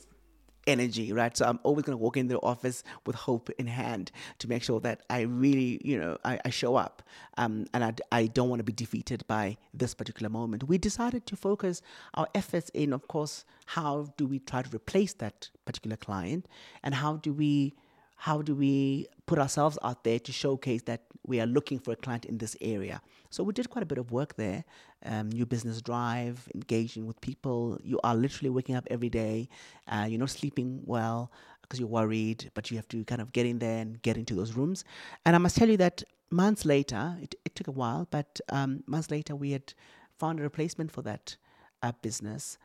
energy, 0.70 1.12
right? 1.12 1.36
So 1.36 1.44
I'm 1.44 1.60
always 1.62 1.84
going 1.84 1.98
to 1.98 2.02
walk 2.02 2.16
into 2.16 2.34
the 2.34 2.40
office 2.40 2.82
with 3.06 3.16
hope 3.16 3.50
in 3.58 3.66
hand 3.66 4.10
to 4.38 4.48
make 4.48 4.62
sure 4.62 4.80
that 4.80 5.02
I 5.10 5.22
really, 5.22 5.80
you 5.84 5.98
know, 5.98 6.16
I, 6.24 6.38
I 6.44 6.50
show 6.50 6.76
up. 6.76 7.02
Um, 7.36 7.66
and 7.74 7.84
I, 7.84 7.94
I 8.12 8.26
don't 8.26 8.48
want 8.48 8.60
to 8.60 8.64
be 8.64 8.72
defeated 8.72 9.26
by 9.26 9.56
this 9.74 9.94
particular 9.94 10.30
moment. 10.30 10.64
We 10.64 10.78
decided 10.78 11.26
to 11.26 11.36
focus 11.36 11.82
our 12.14 12.28
efforts 12.34 12.70
in, 12.70 12.92
of 12.92 13.08
course, 13.08 13.44
how 13.66 14.12
do 14.16 14.26
we 14.26 14.38
try 14.38 14.62
to 14.62 14.74
replace 14.74 15.12
that 15.14 15.50
particular 15.64 15.96
client 15.96 16.46
and 16.82 16.94
how 16.94 17.16
do 17.16 17.32
we 17.32 17.74
how 18.20 18.42
do 18.42 18.54
we 18.54 19.06
put 19.24 19.38
ourselves 19.38 19.78
out 19.82 20.04
there 20.04 20.18
to 20.18 20.30
showcase 20.30 20.82
that 20.82 21.04
we 21.26 21.40
are 21.40 21.46
looking 21.46 21.78
for 21.78 21.92
a 21.92 21.96
client 21.96 22.26
in 22.26 22.36
this 22.36 22.54
area? 22.60 23.00
So 23.30 23.42
we 23.42 23.54
did 23.54 23.70
quite 23.70 23.82
a 23.82 23.86
bit 23.86 23.96
of 23.96 24.12
work 24.12 24.36
there. 24.36 24.62
Um, 25.06 25.30
new 25.30 25.46
business 25.46 25.80
drive, 25.80 26.46
engaging 26.54 27.06
with 27.06 27.18
people. 27.22 27.78
You 27.82 27.98
are 28.04 28.14
literally 28.14 28.50
waking 28.50 28.74
up 28.74 28.86
every 28.90 29.08
day. 29.08 29.48
Uh, 29.88 30.06
you're 30.06 30.20
not 30.20 30.28
sleeping 30.28 30.82
well 30.84 31.32
because 31.62 31.80
you're 31.80 31.88
worried, 31.88 32.50
but 32.52 32.70
you 32.70 32.76
have 32.76 32.88
to 32.88 33.02
kind 33.06 33.22
of 33.22 33.32
get 33.32 33.46
in 33.46 33.58
there 33.58 33.78
and 33.78 34.02
get 34.02 34.18
into 34.18 34.34
those 34.34 34.52
rooms. 34.52 34.84
And 35.24 35.34
I 35.34 35.38
must 35.38 35.56
tell 35.56 35.70
you 35.70 35.78
that 35.78 36.02
months 36.30 36.66
later, 36.66 37.16
it, 37.22 37.34
it 37.46 37.54
took 37.54 37.68
a 37.68 37.72
while, 37.72 38.06
but 38.10 38.38
um, 38.50 38.84
months 38.86 39.10
later, 39.10 39.34
we 39.34 39.52
had 39.52 39.72
found 40.18 40.40
a 40.40 40.42
replacement 40.42 40.90
for 40.90 41.00
that 41.02 41.36
uh, 41.82 41.92
business. 42.02 42.58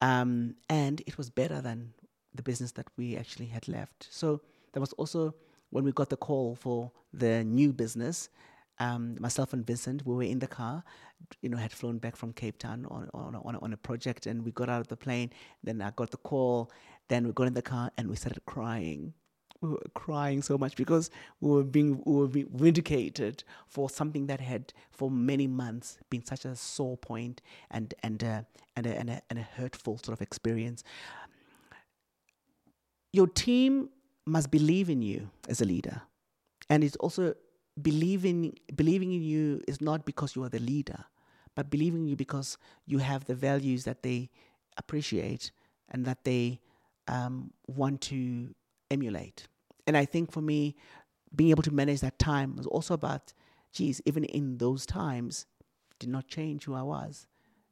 Um, 0.00 0.54
and 0.70 1.02
it 1.06 1.18
was 1.18 1.28
better 1.28 1.60
than 1.60 1.92
the 2.34 2.42
business 2.42 2.72
that 2.72 2.86
we 2.96 3.14
actually 3.14 3.46
had 3.46 3.68
left. 3.68 4.08
So 4.10 4.40
there 4.72 4.80
was 4.80 4.92
also 4.94 5.34
when 5.70 5.84
we 5.84 5.92
got 5.92 6.10
the 6.10 6.16
call 6.16 6.54
for 6.54 6.90
the 7.12 7.42
new 7.44 7.72
business. 7.72 8.28
Um, 8.78 9.16
myself 9.20 9.52
and 9.52 9.66
Vincent, 9.66 10.04
we 10.04 10.14
were 10.14 10.22
in 10.22 10.38
the 10.38 10.46
car, 10.46 10.82
you 11.40 11.48
know, 11.48 11.56
had 11.56 11.72
flown 11.72 11.98
back 11.98 12.16
from 12.16 12.32
Cape 12.32 12.58
Town 12.58 12.86
on, 12.90 13.08
on, 13.14 13.36
on, 13.36 13.56
on 13.56 13.72
a 13.72 13.76
project, 13.76 14.26
and 14.26 14.44
we 14.44 14.50
got 14.50 14.68
out 14.68 14.80
of 14.80 14.88
the 14.88 14.96
plane. 14.96 15.30
Then 15.62 15.80
I 15.80 15.90
got 15.90 16.10
the 16.10 16.16
call. 16.16 16.70
Then 17.08 17.26
we 17.26 17.32
got 17.32 17.46
in 17.46 17.54
the 17.54 17.62
car 17.62 17.90
and 17.98 18.08
we 18.08 18.16
started 18.16 18.44
crying. 18.46 19.12
We 19.60 19.68
were 19.68 19.82
crying 19.94 20.42
so 20.42 20.58
much 20.58 20.76
because 20.76 21.10
we 21.40 21.50
were 21.50 21.62
being 21.62 22.02
we 22.04 22.14
were 22.14 22.26
being 22.26 22.48
vindicated 22.52 23.44
for 23.68 23.88
something 23.88 24.26
that 24.26 24.40
had 24.40 24.72
for 24.90 25.10
many 25.10 25.46
months 25.46 25.98
been 26.10 26.24
such 26.24 26.44
a 26.44 26.56
sore 26.56 26.96
point 26.96 27.40
and 27.70 27.94
and 28.02 28.24
uh, 28.24 28.42
and 28.76 28.86
a, 28.86 28.98
and 28.98 29.10
a, 29.10 29.22
and 29.30 29.38
a 29.38 29.42
hurtful 29.42 29.98
sort 29.98 30.16
of 30.16 30.22
experience. 30.22 30.82
Your 33.12 33.28
team 33.28 33.90
must 34.26 34.50
believe 34.50 34.88
in 34.88 35.02
you 35.02 35.30
as 35.48 35.60
a 35.60 35.64
leader. 35.64 36.02
And 36.70 36.84
it's 36.84 36.96
also 36.96 37.34
believing 37.80 38.54
believing 38.74 39.12
in 39.12 39.22
you 39.22 39.60
is 39.66 39.80
not 39.80 40.04
because 40.04 40.36
you 40.36 40.44
are 40.44 40.48
the 40.48 40.58
leader, 40.58 41.04
but 41.54 41.70
believing 41.70 42.02
in 42.02 42.08
you 42.08 42.16
because 42.16 42.58
you 42.86 42.98
have 42.98 43.24
the 43.24 43.34
values 43.34 43.84
that 43.84 44.02
they 44.02 44.30
appreciate 44.76 45.50
and 45.88 46.04
that 46.04 46.24
they 46.24 46.60
um, 47.08 47.50
want 47.66 48.00
to 48.00 48.54
emulate. 48.90 49.48
And 49.86 49.96
I 49.96 50.04
think 50.04 50.30
for 50.30 50.40
me, 50.40 50.76
being 51.34 51.50
able 51.50 51.62
to 51.64 51.72
manage 51.72 52.00
that 52.00 52.18
time 52.18 52.56
was 52.56 52.66
also 52.66 52.94
about, 52.94 53.32
geez, 53.72 54.00
even 54.06 54.24
in 54.24 54.58
those 54.58 54.86
times, 54.86 55.46
did 55.98 56.08
not 56.08 56.28
change 56.28 56.64
who 56.64 56.74
I 56.74 56.82
was, 56.82 57.26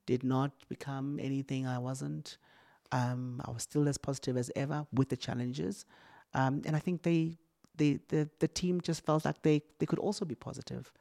did 0.07 0.25
not 0.25 0.53
become 0.69 1.19
anything 1.21 1.67
I 1.67 1.79
wasn't. 1.79 2.39
Um, 2.93 3.41
I 3.45 3.51
was 3.51 3.63
still 3.63 3.89
as 3.89 3.99
positive 3.99 4.37
as 4.37 4.51
ever 4.57 4.87
with 4.93 5.09
the 5.09 5.17
challenges. 5.17 5.85
Um, 6.35 6.63
and 6.65 6.77
I 6.77 6.79
think 6.79 7.03
they, 7.03 7.39
they, 7.77 7.99
the, 8.09 8.29
the 8.39 8.49
team 8.49 8.81
just 8.81 9.05
felt 9.05 9.25
like 9.25 9.43
they, 9.43 9.63
they 9.79 9.87
could 9.87 9.99
also 9.99 10.25
be 10.25 10.35
positive. 10.35 10.93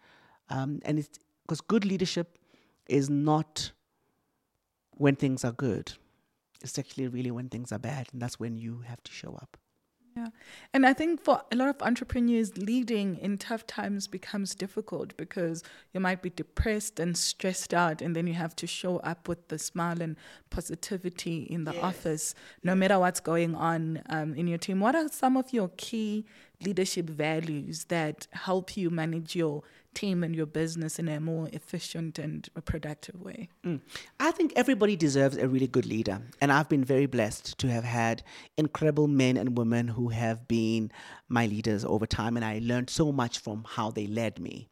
Um, 0.50 0.80
and 0.84 1.00
it's 1.00 1.20
because 1.44 1.62
good 1.62 1.86
leadership 1.86 2.38
is 2.88 3.10
not 3.10 3.72
when 4.92 5.16
things 5.16 5.46
are 5.46 5.52
good. 5.52 5.94
It's 6.62 6.78
actually 6.78 7.08
really 7.08 7.32
when 7.32 7.50
things 7.50 7.72
are 7.72 7.80
bad, 7.80 8.10
and 8.12 8.22
that's 8.22 8.40
when 8.40 8.58
you 8.58 8.82
have 8.88 9.02
to 9.04 9.12
show 9.12 9.34
up. 9.42 9.58
Yeah. 10.20 10.28
And 10.74 10.86
I 10.86 10.92
think 10.92 11.22
for 11.22 11.42
a 11.50 11.56
lot 11.56 11.70
of 11.70 11.82
entrepreneurs, 11.82 12.58
leading 12.58 13.16
in 13.18 13.38
tough 13.38 13.66
times 13.66 14.08
becomes 14.08 14.54
difficult 14.54 15.16
because 15.16 15.64
you 15.94 16.02
might 16.02 16.22
be 16.22 16.30
depressed 16.30 17.00
and 17.00 17.18
stressed 17.18 17.74
out, 17.74 18.02
and 18.02 18.16
then 18.16 18.28
you 18.28 18.34
have 18.34 18.56
to 18.58 18.68
show 18.68 18.98
up 18.98 19.30
with 19.30 19.48
the 19.48 19.58
smile 19.58 20.02
and 20.02 20.18
positivity 20.50 21.44
in 21.44 21.64
the 21.64 21.74
yes. 21.74 21.84
office, 21.84 22.36
no 22.64 22.76
matter 22.76 23.00
what's 23.00 23.22
going 23.22 23.56
on 23.56 24.02
um, 24.10 24.36
in 24.36 24.48
your 24.48 24.58
team. 24.58 24.82
What 24.82 24.96
are 24.96 25.08
some 25.08 25.38
of 25.38 25.54
your 25.54 25.72
key 25.78 26.26
leadership 26.62 27.10
values 27.10 27.86
that 27.86 28.28
help 28.32 28.76
you 28.76 28.90
manage 28.90 29.38
your 29.38 29.64
team 29.94 30.24
and 30.24 30.36
your 30.36 30.46
business 30.46 31.00
in 31.00 31.08
a 31.08 31.20
more 31.20 31.50
efficient 31.54 32.20
and 32.20 32.48
productive 32.66 33.20
way? 33.22 33.50
Mm. 33.66 33.82
I 34.20 34.32
think 34.32 34.54
everybody 34.56 34.96
deserves 34.96 35.38
a 35.38 35.48
really 35.48 35.68
good 35.68 35.86
leader. 35.86 36.22
And 36.42 36.52
I've 36.52 36.70
been 36.70 36.84
very 36.84 37.06
blessed 37.06 37.58
to 37.60 37.68
have 37.68 37.84
had 37.84 38.24
incredible 38.58 39.08
men 39.08 39.38
and 39.38 39.58
women 39.58 39.88
who 39.88 40.10
have 40.10 40.48
been 40.48 40.92
my 41.28 41.46
leaders 41.46 41.84
over 41.86 42.06
time. 42.06 42.36
And 42.36 42.46
I 42.46 42.60
learned 42.64 42.90
so 42.90 43.12
much 43.12 43.40
from 43.40 43.66
how 43.68 43.92
they 43.92 44.08
led 44.08 44.40
me. 44.40 44.68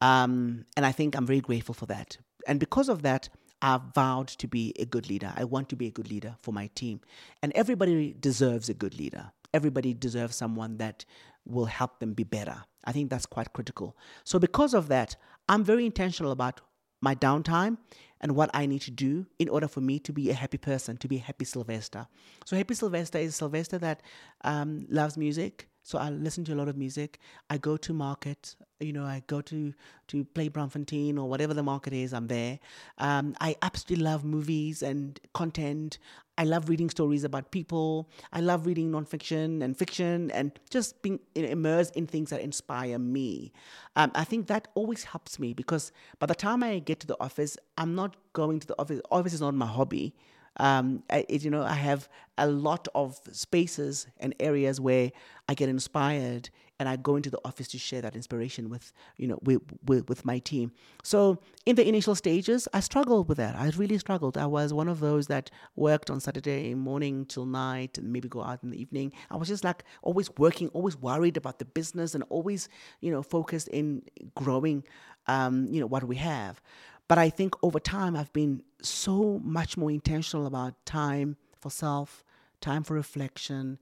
Um, 0.00 0.64
and 0.76 0.84
I 0.84 0.92
think 0.92 1.16
I'm 1.16 1.26
very 1.26 1.40
grateful 1.40 1.74
for 1.74 1.86
that. 1.86 2.16
And 2.46 2.60
because 2.60 2.88
of 2.88 3.02
that, 3.02 3.28
I've 3.62 3.94
vowed 3.94 4.28
to 4.28 4.46
be 4.46 4.74
a 4.78 4.84
good 4.84 5.08
leader. 5.08 5.32
I 5.34 5.44
want 5.44 5.70
to 5.70 5.76
be 5.76 5.86
a 5.86 5.90
good 5.90 6.10
leader 6.10 6.36
for 6.42 6.52
my 6.52 6.68
team. 6.74 7.00
And 7.42 7.52
everybody 7.54 8.14
deserves 8.18 8.68
a 8.68 8.74
good 8.74 8.98
leader 8.98 9.32
everybody 9.56 9.94
deserves 9.94 10.36
someone 10.36 10.76
that 10.76 11.04
will 11.46 11.66
help 11.66 12.00
them 12.00 12.12
be 12.12 12.24
better. 12.24 12.64
I 12.84 12.92
think 12.92 13.10
that's 13.10 13.26
quite 13.26 13.52
critical. 13.52 13.96
So, 14.24 14.38
because 14.38 14.74
of 14.74 14.88
that, 14.88 15.16
I'm 15.48 15.64
very 15.64 15.86
intentional 15.86 16.32
about 16.32 16.60
my 17.00 17.14
downtime 17.14 17.78
and 18.20 18.34
what 18.34 18.50
I 18.54 18.66
need 18.66 18.82
to 18.82 18.90
do 18.90 19.26
in 19.38 19.48
order 19.48 19.68
for 19.68 19.80
me 19.80 19.98
to 20.00 20.12
be 20.12 20.30
a 20.30 20.34
happy 20.34 20.58
person, 20.58 20.96
to 20.98 21.08
be 21.08 21.16
a 21.16 21.20
happy 21.20 21.44
Sylvester. 21.44 22.06
So, 22.44 22.56
Happy 22.56 22.74
Sylvester 22.74 23.18
is 23.18 23.36
Sylvester 23.36 23.78
that 23.78 24.02
um, 24.44 24.86
loves 24.88 25.16
music, 25.16 25.68
so 25.82 25.98
I 25.98 26.10
listen 26.10 26.44
to 26.46 26.54
a 26.54 26.56
lot 26.56 26.68
of 26.68 26.76
music. 26.76 27.18
I 27.50 27.58
go 27.58 27.76
to 27.76 27.92
market, 27.92 28.56
you 28.80 28.92
know, 28.92 29.04
I 29.04 29.22
go 29.26 29.40
to 29.42 29.72
to 30.08 30.24
play 30.24 30.48
Braamfontein 30.48 31.16
or 31.18 31.28
whatever 31.28 31.54
the 31.54 31.62
market 31.62 31.92
is. 31.92 32.12
I'm 32.12 32.26
there. 32.26 32.58
Um, 32.98 33.34
I 33.40 33.56
absolutely 33.62 34.04
love 34.04 34.24
movies 34.24 34.82
and 34.82 35.18
content. 35.34 35.98
I 36.38 36.44
love 36.44 36.68
reading 36.68 36.90
stories 36.90 37.24
about 37.24 37.50
people. 37.50 38.10
I 38.32 38.40
love 38.40 38.66
reading 38.66 38.92
nonfiction 38.92 39.62
and 39.62 39.76
fiction 39.76 40.30
and 40.32 40.52
just 40.68 41.00
being 41.00 41.20
immersed 41.34 41.96
in 41.96 42.06
things 42.06 42.30
that 42.30 42.42
inspire 42.42 42.98
me. 42.98 43.52
Um, 43.96 44.12
I 44.14 44.24
think 44.24 44.46
that 44.48 44.68
always 44.74 45.04
helps 45.04 45.38
me 45.38 45.54
because 45.54 45.92
by 46.18 46.26
the 46.26 46.34
time 46.34 46.62
I 46.62 46.78
get 46.80 47.00
to 47.00 47.06
the 47.06 47.16
office, 47.20 47.56
I'm 47.78 47.94
not 47.94 48.16
going 48.34 48.60
to 48.60 48.66
the 48.66 48.74
office. 48.78 49.00
Office 49.10 49.32
is 49.32 49.40
not 49.40 49.54
my 49.54 49.66
hobby 49.66 50.14
um, 50.58 51.02
it, 51.10 51.44
you 51.44 51.50
know, 51.50 51.62
I 51.62 51.74
have 51.74 52.08
a 52.38 52.46
lot 52.46 52.88
of 52.94 53.20
spaces 53.32 54.06
and 54.18 54.34
areas 54.40 54.80
where 54.80 55.12
I 55.48 55.54
get 55.54 55.68
inspired, 55.68 56.50
and 56.78 56.88
I 56.88 56.96
go 56.96 57.16
into 57.16 57.30
the 57.30 57.40
office 57.44 57.68
to 57.68 57.78
share 57.78 58.02
that 58.02 58.14
inspiration 58.14 58.68
with, 58.68 58.92
you 59.16 59.26
know, 59.26 59.38
with, 59.42 59.62
with, 59.86 60.08
with 60.08 60.24
my 60.24 60.38
team. 60.38 60.72
So 61.02 61.38
in 61.64 61.76
the 61.76 61.88
initial 61.88 62.14
stages, 62.14 62.68
I 62.72 62.80
struggled 62.80 63.28
with 63.28 63.38
that. 63.38 63.56
I 63.56 63.70
really 63.76 63.98
struggled. 63.98 64.36
I 64.36 64.46
was 64.46 64.72
one 64.72 64.88
of 64.88 65.00
those 65.00 65.26
that 65.28 65.50
worked 65.74 66.10
on 66.10 66.20
Saturday 66.20 66.74
morning 66.74 67.24
till 67.26 67.46
night, 67.46 67.98
and 67.98 68.12
maybe 68.12 68.28
go 68.28 68.42
out 68.42 68.62
in 68.62 68.70
the 68.70 68.80
evening. 68.80 69.12
I 69.30 69.36
was 69.36 69.48
just 69.48 69.64
like 69.64 69.84
always 70.02 70.30
working, 70.36 70.68
always 70.68 70.96
worried 70.96 71.36
about 71.36 71.58
the 71.58 71.64
business, 71.64 72.14
and 72.14 72.24
always, 72.28 72.68
you 73.00 73.10
know, 73.10 73.22
focused 73.22 73.68
in 73.68 74.02
growing, 74.34 74.84
um, 75.26 75.66
you 75.70 75.80
know, 75.80 75.86
what 75.86 76.04
we 76.04 76.16
have. 76.16 76.60
But 77.08 77.18
I 77.18 77.30
think 77.30 77.54
over 77.62 77.78
time, 77.78 78.16
I've 78.16 78.32
been 78.32 78.62
so 78.82 79.40
much 79.44 79.76
more 79.76 79.90
intentional 79.90 80.46
about 80.46 80.84
time 80.84 81.36
for 81.60 81.70
self, 81.70 82.24
time 82.60 82.82
for 82.82 82.94
reflection, 82.94 83.78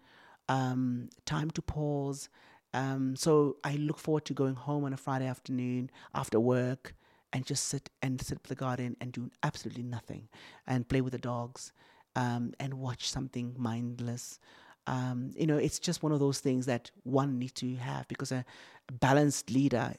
um, 0.49 1.09
time 1.25 1.51
to 1.53 1.63
pause. 1.63 2.29
Um, 2.75 3.15
so 3.15 3.57
I 3.63 3.77
look 3.77 3.99
forward 3.99 4.25
to 4.27 4.35
going 4.35 4.57
home 4.57 4.85
on 4.85 4.93
a 4.93 4.97
Friday 4.97 5.27
afternoon 5.27 5.91
after 6.13 6.41
work 6.41 6.95
and 7.33 7.47
just 7.47 7.69
sit 7.69 7.89
and 8.03 8.21
sit 8.21 8.39
in 8.39 8.41
the 8.49 8.55
garden 8.57 8.97
and 9.01 9.13
do 9.13 9.31
absolutely 9.43 9.85
nothing 9.85 10.29
and 10.67 10.89
play 10.89 11.01
with 11.01 11.13
the 11.13 11.19
dogs 11.19 11.73
um, 12.17 12.53
and 12.59 12.75
watch 12.75 13.09
something 13.09 13.55
mindless. 13.57 14.41
Um, 14.87 15.31
you 15.37 15.47
know, 15.47 15.57
it's 15.57 15.79
just 15.79 16.03
one 16.03 16.13
of 16.13 16.19
those 16.19 16.41
things 16.41 16.67
that 16.67 16.91
one 17.05 17.39
needs 17.39 17.53
to 17.55 17.77
have 17.77 18.09
because 18.09 18.33
a 18.33 18.45
balanced 18.93 19.51
leader 19.51 19.95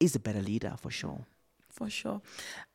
is 0.00 0.14
a 0.14 0.20
better 0.20 0.40
leader 0.40 0.74
for 0.78 0.90
sure. 0.90 1.26
For 1.68 1.90
sure. 1.90 2.22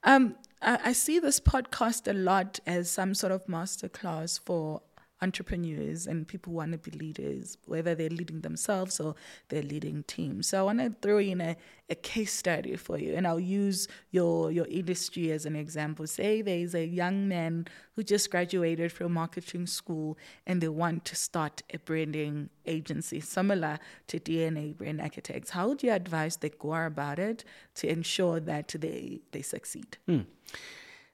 Um, 0.04 0.36
I, 0.62 0.80
I 0.86 0.94
see 0.94 1.20
this 1.20 1.40
podcast 1.40 2.10
a 2.10 2.14
lot 2.14 2.60
as 2.68 2.90
some 2.90 3.14
sort 3.14 3.32
of 3.32 3.46
masterclass 3.48 4.38
for 4.38 4.82
entrepreneurs 5.22 6.08
and 6.08 6.28
people 6.28 6.52
who 6.52 6.58
want 6.58 6.72
to 6.72 6.78
be 6.78 6.92
leaders, 6.98 7.58
whether 7.66 7.94
they're 7.96 8.10
leading 8.10 8.42
themselves 8.42 9.00
or 9.00 9.16
they're 9.50 9.64
leading 9.64 10.04
teams. 10.04 10.48
So 10.48 10.60
I 10.60 10.62
want 10.64 10.80
to 10.80 10.96
throw 11.02 11.20
in 11.20 11.42
a, 11.42 11.58
a 11.90 11.96
case 11.96 12.34
study 12.34 12.76
for 12.76 12.98
you, 12.98 13.14
and 13.16 13.28
I'll 13.28 13.40
use 13.40 13.88
your 14.12 14.52
your 14.52 14.68
industry 14.68 15.32
as 15.32 15.46
an 15.46 15.56
example. 15.56 16.08
Say 16.08 16.42
there's 16.42 16.76
a 16.76 16.86
young 16.86 17.28
man 17.28 17.68
who 17.96 18.04
just 18.04 18.32
graduated 18.32 18.92
from 18.92 19.14
marketing 19.14 19.68
school 19.68 20.18
and 20.48 20.62
they 20.62 20.70
want 20.70 21.04
to 21.06 21.16
start 21.16 21.64
a 21.74 21.80
branding 21.80 22.50
agency 22.66 23.20
similar 23.20 23.78
to 24.08 24.20
DNA 24.20 24.78
Brand 24.78 25.02
Architects. 25.02 25.50
How 25.50 25.68
would 25.68 25.84
you 25.84 25.92
advise 25.92 26.38
they 26.38 26.50
go 26.50 26.74
about 26.74 27.20
it 27.20 27.44
to 27.76 27.90
ensure 27.90 28.40
that 28.40 28.70
they 28.70 29.20
they 29.32 29.42
succeed? 29.42 29.98
Hmm. 30.06 30.22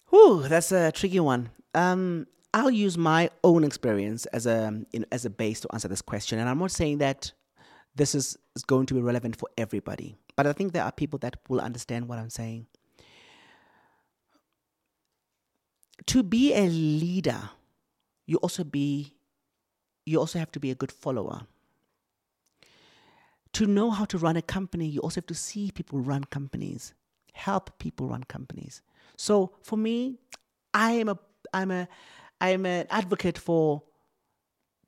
Whew, 0.09 0.47
that's 0.47 0.71
a 0.71 0.91
tricky 0.91 1.19
one. 1.19 1.49
Um, 1.73 2.27
I'll 2.55 2.71
use 2.71 2.97
my 2.97 3.29
own 3.43 3.65
experience 3.65 4.25
as 4.27 4.45
a 4.45 4.81
you 4.93 5.01
know, 5.01 5.05
as 5.11 5.25
a 5.25 5.29
base 5.29 5.59
to 5.59 5.67
answer 5.73 5.89
this 5.89 6.01
question, 6.01 6.39
and 6.39 6.47
I'm 6.47 6.57
not 6.57 6.71
saying 6.71 6.99
that 6.99 7.33
this 7.95 8.15
is, 8.15 8.37
is 8.55 8.63
going 8.63 8.85
to 8.85 8.93
be 8.93 9.01
relevant 9.01 9.35
for 9.35 9.49
everybody, 9.57 10.15
but 10.37 10.47
I 10.47 10.53
think 10.53 10.71
there 10.71 10.85
are 10.85 10.91
people 10.93 11.19
that 11.19 11.35
will 11.49 11.59
understand 11.59 12.07
what 12.07 12.17
I'm 12.17 12.29
saying. 12.29 12.67
To 16.05 16.23
be 16.23 16.53
a 16.53 16.67
leader, 16.69 17.49
you 18.25 18.37
also 18.37 18.63
be 18.63 19.13
you 20.05 20.17
also 20.17 20.39
have 20.39 20.51
to 20.53 20.59
be 20.61 20.71
a 20.71 20.75
good 20.75 20.93
follower. 20.93 21.41
To 23.51 23.65
know 23.65 23.91
how 23.91 24.05
to 24.05 24.17
run 24.17 24.37
a 24.37 24.41
company, 24.41 24.87
you 24.87 25.01
also 25.01 25.19
have 25.19 25.27
to 25.27 25.35
see 25.35 25.71
people 25.71 25.99
run 25.99 26.23
companies, 26.23 26.93
help 27.33 27.77
people 27.79 28.07
run 28.07 28.23
companies. 28.23 28.81
So 29.17 29.51
for 29.61 29.75
me, 29.75 30.19
I 30.73 30.91
am 30.93 31.09
a 31.09 31.19
I'm 31.53 31.71
a 31.71 31.89
I'm 32.45 32.65
an 32.65 32.85
advocate 32.89 33.37
for 33.37 33.81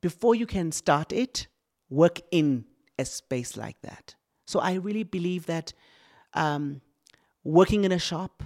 before 0.00 0.34
you 0.34 0.46
can 0.46 0.70
start 0.70 1.12
it, 1.12 1.48
work 1.90 2.20
in 2.30 2.64
a 2.98 3.04
space 3.04 3.56
like 3.56 3.80
that. 3.82 4.14
So 4.46 4.60
I 4.60 4.74
really 4.74 5.02
believe 5.02 5.46
that 5.46 5.72
um, 6.34 6.80
working 7.42 7.84
in 7.84 7.90
a 7.90 7.98
shop, 7.98 8.44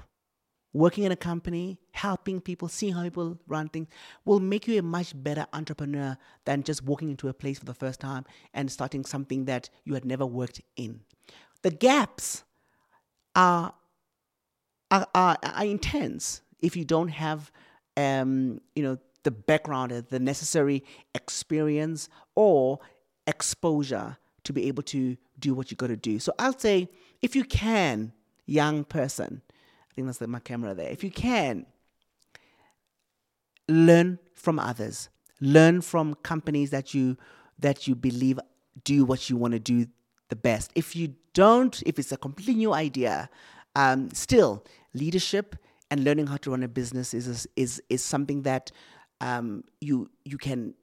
working 0.72 1.04
in 1.04 1.12
a 1.12 1.16
company, 1.16 1.78
helping 1.90 2.40
people, 2.40 2.68
seeing 2.68 2.94
how 2.94 3.02
people 3.02 3.38
run 3.46 3.68
things 3.68 3.88
will 4.24 4.40
make 4.40 4.66
you 4.66 4.78
a 4.78 4.82
much 4.82 5.12
better 5.22 5.46
entrepreneur 5.52 6.16
than 6.46 6.62
just 6.62 6.82
walking 6.82 7.10
into 7.10 7.28
a 7.28 7.34
place 7.34 7.58
for 7.58 7.66
the 7.66 7.74
first 7.74 8.00
time 8.00 8.24
and 8.54 8.70
starting 8.70 9.04
something 9.04 9.44
that 9.44 9.68
you 9.84 9.92
had 9.92 10.06
never 10.06 10.24
worked 10.24 10.62
in. 10.76 11.00
The 11.62 11.70
gaps 11.70 12.44
are 13.34 13.74
are, 14.90 15.06
are, 15.14 15.38
are 15.42 15.64
intense 15.64 16.42
if 16.60 16.76
you 16.76 16.84
don't 16.84 17.08
have 17.08 17.50
um, 17.97 18.61
you 18.74 18.82
know, 18.82 18.99
the 19.22 19.30
background, 19.30 19.93
the 19.93 20.18
necessary 20.18 20.84
experience 21.14 22.09
or 22.34 22.80
exposure 23.26 24.16
to 24.45 24.53
be 24.53 24.66
able 24.66 24.82
to 24.82 25.16
do 25.38 25.55
what 25.55 25.70
you 25.70 25.76
got 25.76 25.88
to 25.88 25.97
do. 25.97 26.18
So 26.18 26.32
I'll 26.38 26.59
say, 26.59 26.88
if 27.20 27.36
you 27.36 27.45
can, 27.45 28.12
young 28.47 28.84
person, 28.84 29.43
I 29.90 29.95
think 29.95 30.07
that's 30.07 30.20
my 30.20 30.40
camera 30.40 30.74
there. 30.74 30.90
If 30.90 31.05
you 31.05 31.11
can, 31.11 31.66
learn 33.68 34.18
from 34.34 34.59
others, 34.59 35.09
learn 35.40 35.80
from 35.80 36.14
companies 36.14 36.70
that 36.70 36.95
you 36.95 37.16
that 37.59 37.86
you 37.86 37.95
believe 37.95 38.40
do 38.82 39.05
what 39.05 39.30
you 39.30 39.36
want 39.36 39.53
to 39.53 39.61
do 39.61 39.86
the 40.30 40.36
best. 40.36 40.72
If 40.74 40.97
you 40.97 41.14
don't, 41.34 41.80
if 41.86 41.99
it's 41.99 42.11
a 42.11 42.16
completely 42.16 42.55
new 42.55 42.72
idea, 42.72 43.28
um, 43.76 44.11
still 44.11 44.64
leadership 44.95 45.57
and 45.93 46.05
learning 46.05 46.26
how 46.26 46.38
to 46.38 46.51
run 46.51 46.62
a 46.62 46.68
business 46.68 47.12
is 47.12 47.47
is 47.55 47.82
is 47.90 48.03
something 48.03 48.43
that 48.43 48.72
um, 49.20 49.62
you 49.82 50.09
you 50.24 50.38
can 50.38 50.74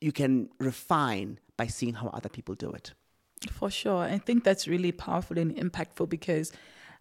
you 0.00 0.10
can 0.10 0.48
refine 0.58 1.38
by 1.56 1.68
seeing 1.68 1.94
how 1.94 2.08
other 2.08 2.28
people 2.28 2.56
do 2.56 2.70
it. 2.72 2.92
For 3.52 3.70
sure, 3.70 4.02
I 4.02 4.18
think 4.18 4.42
that's 4.42 4.66
really 4.66 4.90
powerful 4.90 5.38
and 5.38 5.54
impactful 5.54 6.08
because 6.08 6.50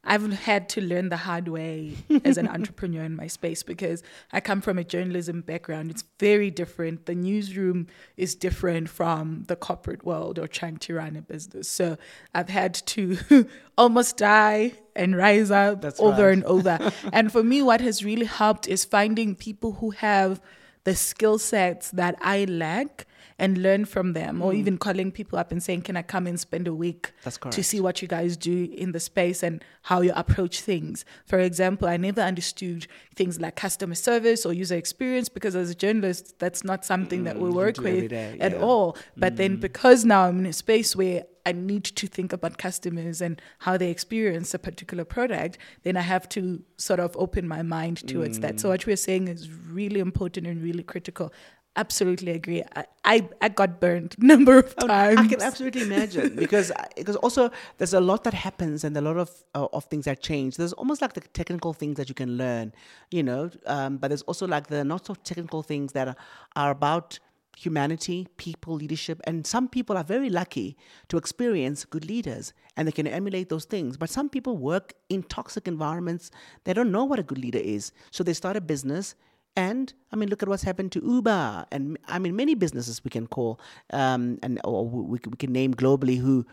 I've 0.07 0.31
had 0.31 0.69
to 0.69 0.81
learn 0.81 1.09
the 1.09 1.17
hard 1.17 1.49
way 1.49 1.97
as 2.23 2.37
an 2.37 2.47
entrepreneur 2.57 3.03
in 3.03 3.15
my 3.15 3.27
space 3.27 3.61
because 3.61 4.01
I 4.31 4.39
come 4.39 4.61
from 4.61 4.77
a 4.77 4.83
journalism 4.83 5.41
background. 5.41 5.91
It's 5.91 6.05
very 6.17 6.49
different. 6.49 7.05
The 7.05 7.13
newsroom 7.13 7.87
is 8.15 8.33
different 8.33 8.89
from 8.89 9.43
the 9.47 9.57
corporate 9.57 10.05
world 10.05 10.39
or 10.39 10.47
trying 10.47 10.77
to 10.77 10.93
run 10.93 11.17
a 11.17 11.21
business. 11.21 11.67
So 11.67 11.97
I've 12.33 12.47
had 12.47 12.73
to 12.73 13.47
almost 13.77 14.15
die 14.17 14.73
and 14.95 15.15
rise 15.15 15.51
up 15.51 15.81
That's 15.81 15.99
over 15.99 16.27
right. 16.27 16.33
and 16.33 16.43
over. 16.45 16.79
and 17.13 17.29
for 17.29 17.43
me, 17.43 17.61
what 17.61 17.81
has 17.81 18.03
really 18.03 18.25
helped 18.25 18.67
is 18.67 18.85
finding 18.85 19.35
people 19.35 19.73
who 19.73 19.91
have 19.91 20.41
the 20.85 20.95
skill 20.95 21.37
sets 21.37 21.91
that 21.91 22.15
I 22.21 22.45
lack 22.45 23.05
and 23.39 23.57
learn 23.59 23.85
from 23.85 24.13
them, 24.13 24.39
mm. 24.39 24.43
or 24.43 24.53
even 24.53 24.77
calling 24.77 25.11
people 25.11 25.37
up 25.37 25.51
and 25.51 25.61
saying, 25.61 25.81
"Can 25.81 25.95
I 25.95 26.01
come 26.01 26.27
and 26.27 26.39
spend 26.39 26.67
a 26.67 26.73
week 26.73 27.11
to 27.51 27.63
see 27.63 27.79
what 27.79 28.01
you 28.01 28.07
guys 28.07 28.35
do 28.37 28.69
in 28.71 28.91
the 28.91 28.99
space 28.99 29.43
and 29.43 29.63
how 29.83 30.01
you 30.01 30.11
approach 30.15 30.61
things?" 30.61 31.05
For 31.25 31.39
example, 31.39 31.87
I 31.87 31.97
never 31.97 32.21
understood 32.21 32.87
things 33.15 33.39
like 33.39 33.55
customer 33.55 33.95
service 33.95 34.45
or 34.45 34.53
user 34.53 34.75
experience 34.75 35.29
because 35.29 35.55
as 35.55 35.69
a 35.69 35.75
journalist, 35.75 36.39
that's 36.39 36.63
not 36.63 36.85
something 36.85 37.21
mm, 37.21 37.25
that 37.25 37.39
we 37.39 37.49
work 37.49 37.77
with 37.77 38.11
at 38.11 38.51
yeah. 38.51 38.57
all. 38.59 38.97
But 39.15 39.33
mm. 39.33 39.37
then 39.37 39.55
because 39.57 40.05
now 40.05 40.25
I'm 40.25 40.39
in 40.39 40.45
a 40.47 40.53
space 40.53 40.95
where 40.95 41.25
I 41.47 41.53
need 41.53 41.85
to 41.85 42.07
think 42.07 42.33
about 42.33 42.57
customers 42.57 43.21
and 43.21 43.41
how 43.59 43.77
they 43.77 43.89
experience 43.89 44.53
a 44.53 44.59
particular 44.59 45.05
product, 45.05 45.57
then 45.83 45.95
I 45.95 46.01
have 46.01 46.27
to 46.29 46.61
sort 46.75 46.99
of 46.99 47.15
open 47.17 47.47
my 47.47 47.61
mind 47.61 48.05
towards 48.05 48.37
mm. 48.37 48.41
that. 48.41 48.59
So 48.59 48.67
what 48.67 48.85
we're 48.85 48.97
saying 48.97 49.29
is 49.29 49.49
really 49.49 50.01
important 50.01 50.45
and 50.45 50.61
really 50.61 50.83
critical 50.83 51.31
absolutely 51.77 52.31
agree. 52.31 52.63
I, 52.75 52.85
I, 53.05 53.29
I 53.41 53.49
got 53.49 53.79
burned 53.79 54.15
number 54.19 54.57
of 54.57 54.75
times. 54.75 55.19
I 55.19 55.27
can 55.27 55.41
absolutely 55.41 55.83
imagine 55.83 56.35
because 56.43 56.71
because 56.95 57.15
also 57.17 57.51
there's 57.77 57.93
a 57.93 58.01
lot 58.01 58.23
that 58.25 58.33
happens 58.33 58.83
and 58.83 58.97
a 58.97 59.01
lot 59.01 59.17
of 59.17 59.29
uh, 59.55 59.67
of 59.71 59.85
things 59.85 60.05
that 60.05 60.21
change. 60.21 60.57
There's 60.57 60.73
almost 60.73 61.01
like 61.01 61.13
the 61.13 61.21
technical 61.21 61.73
things 61.73 61.95
that 61.97 62.09
you 62.09 62.15
can 62.15 62.37
learn, 62.37 62.73
you 63.11 63.23
know, 63.23 63.49
um, 63.67 63.97
but 63.97 64.09
there's 64.09 64.23
also 64.23 64.47
like 64.47 64.67
the 64.67 64.83
not 64.83 65.05
so 65.05 65.13
technical 65.13 65.63
things 65.63 65.93
that 65.93 66.07
are, 66.09 66.15
are 66.55 66.71
about 66.71 67.19
humanity, 67.55 68.27
people, 68.37 68.75
leadership, 68.75 69.19
and 69.23 69.47
some 69.47 69.67
people 69.67 69.97
are 69.97 70.03
very 70.03 70.29
lucky 70.29 70.77
to 71.07 71.17
experience 71.17 71.85
good 71.85 72.05
leaders 72.05 72.53
and 72.75 72.87
they 72.87 72.91
can 72.91 73.07
emulate 73.07 73.49
those 73.49 73.65
things. 73.65 73.97
But 73.97 74.11
some 74.11 74.29
people 74.29 74.57
work 74.57 74.93
in 75.09 75.23
toxic 75.23 75.67
environments. 75.67 76.29
They 76.65 76.73
don't 76.73 76.91
know 76.91 77.03
what 77.03 77.17
a 77.17 77.23
good 77.23 77.39
leader 77.39 77.57
is. 77.57 77.91
So 78.11 78.23
they 78.23 78.33
start 78.33 78.57
a 78.57 78.61
business 78.61 79.15
and 79.57 79.91
I 80.11 80.15
mean, 80.15 80.29
look 80.29 80.43
at 80.43 80.47
what's 80.47 80.63
happened 80.63 80.91
to 80.93 81.01
Uber, 81.03 81.65
and 81.71 81.97
I 82.07 82.19
mean, 82.19 82.35
many 82.35 82.53
businesses 82.53 83.03
we 83.03 83.09
can 83.09 83.25
call, 83.27 83.59
um, 83.91 84.37
and 84.43 84.61
or 84.63 84.87
we, 84.87 85.19
we 85.27 85.35
can 85.35 85.51
name 85.51 85.73
globally 85.73 86.17
who, 86.19 86.45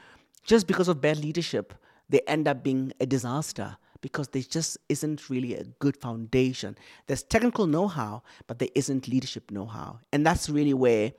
just 0.43 0.67
because 0.67 0.89
of 0.89 1.01
bad 1.01 1.19
leadership, 1.19 1.75
they 2.09 2.21
end 2.27 2.49
up 2.49 2.65
being 2.65 2.93
a 3.01 3.07
disaster 3.07 3.77
because 4.01 4.29
there 4.29 4.43
just 4.43 4.79
isn't 4.89 5.31
really 5.31 5.55
a 5.55 5.65
good 5.79 5.97
foundation. 5.97 6.77
There's 7.07 7.23
technical 7.23 7.67
know-how, 7.67 8.23
but 8.47 8.59
there 8.59 8.69
isn't 8.75 9.07
leadership 9.07 9.51
know-how, 9.51 10.01
and 10.11 10.27
that's 10.27 10.49
really 10.49 10.75
where 10.75 11.13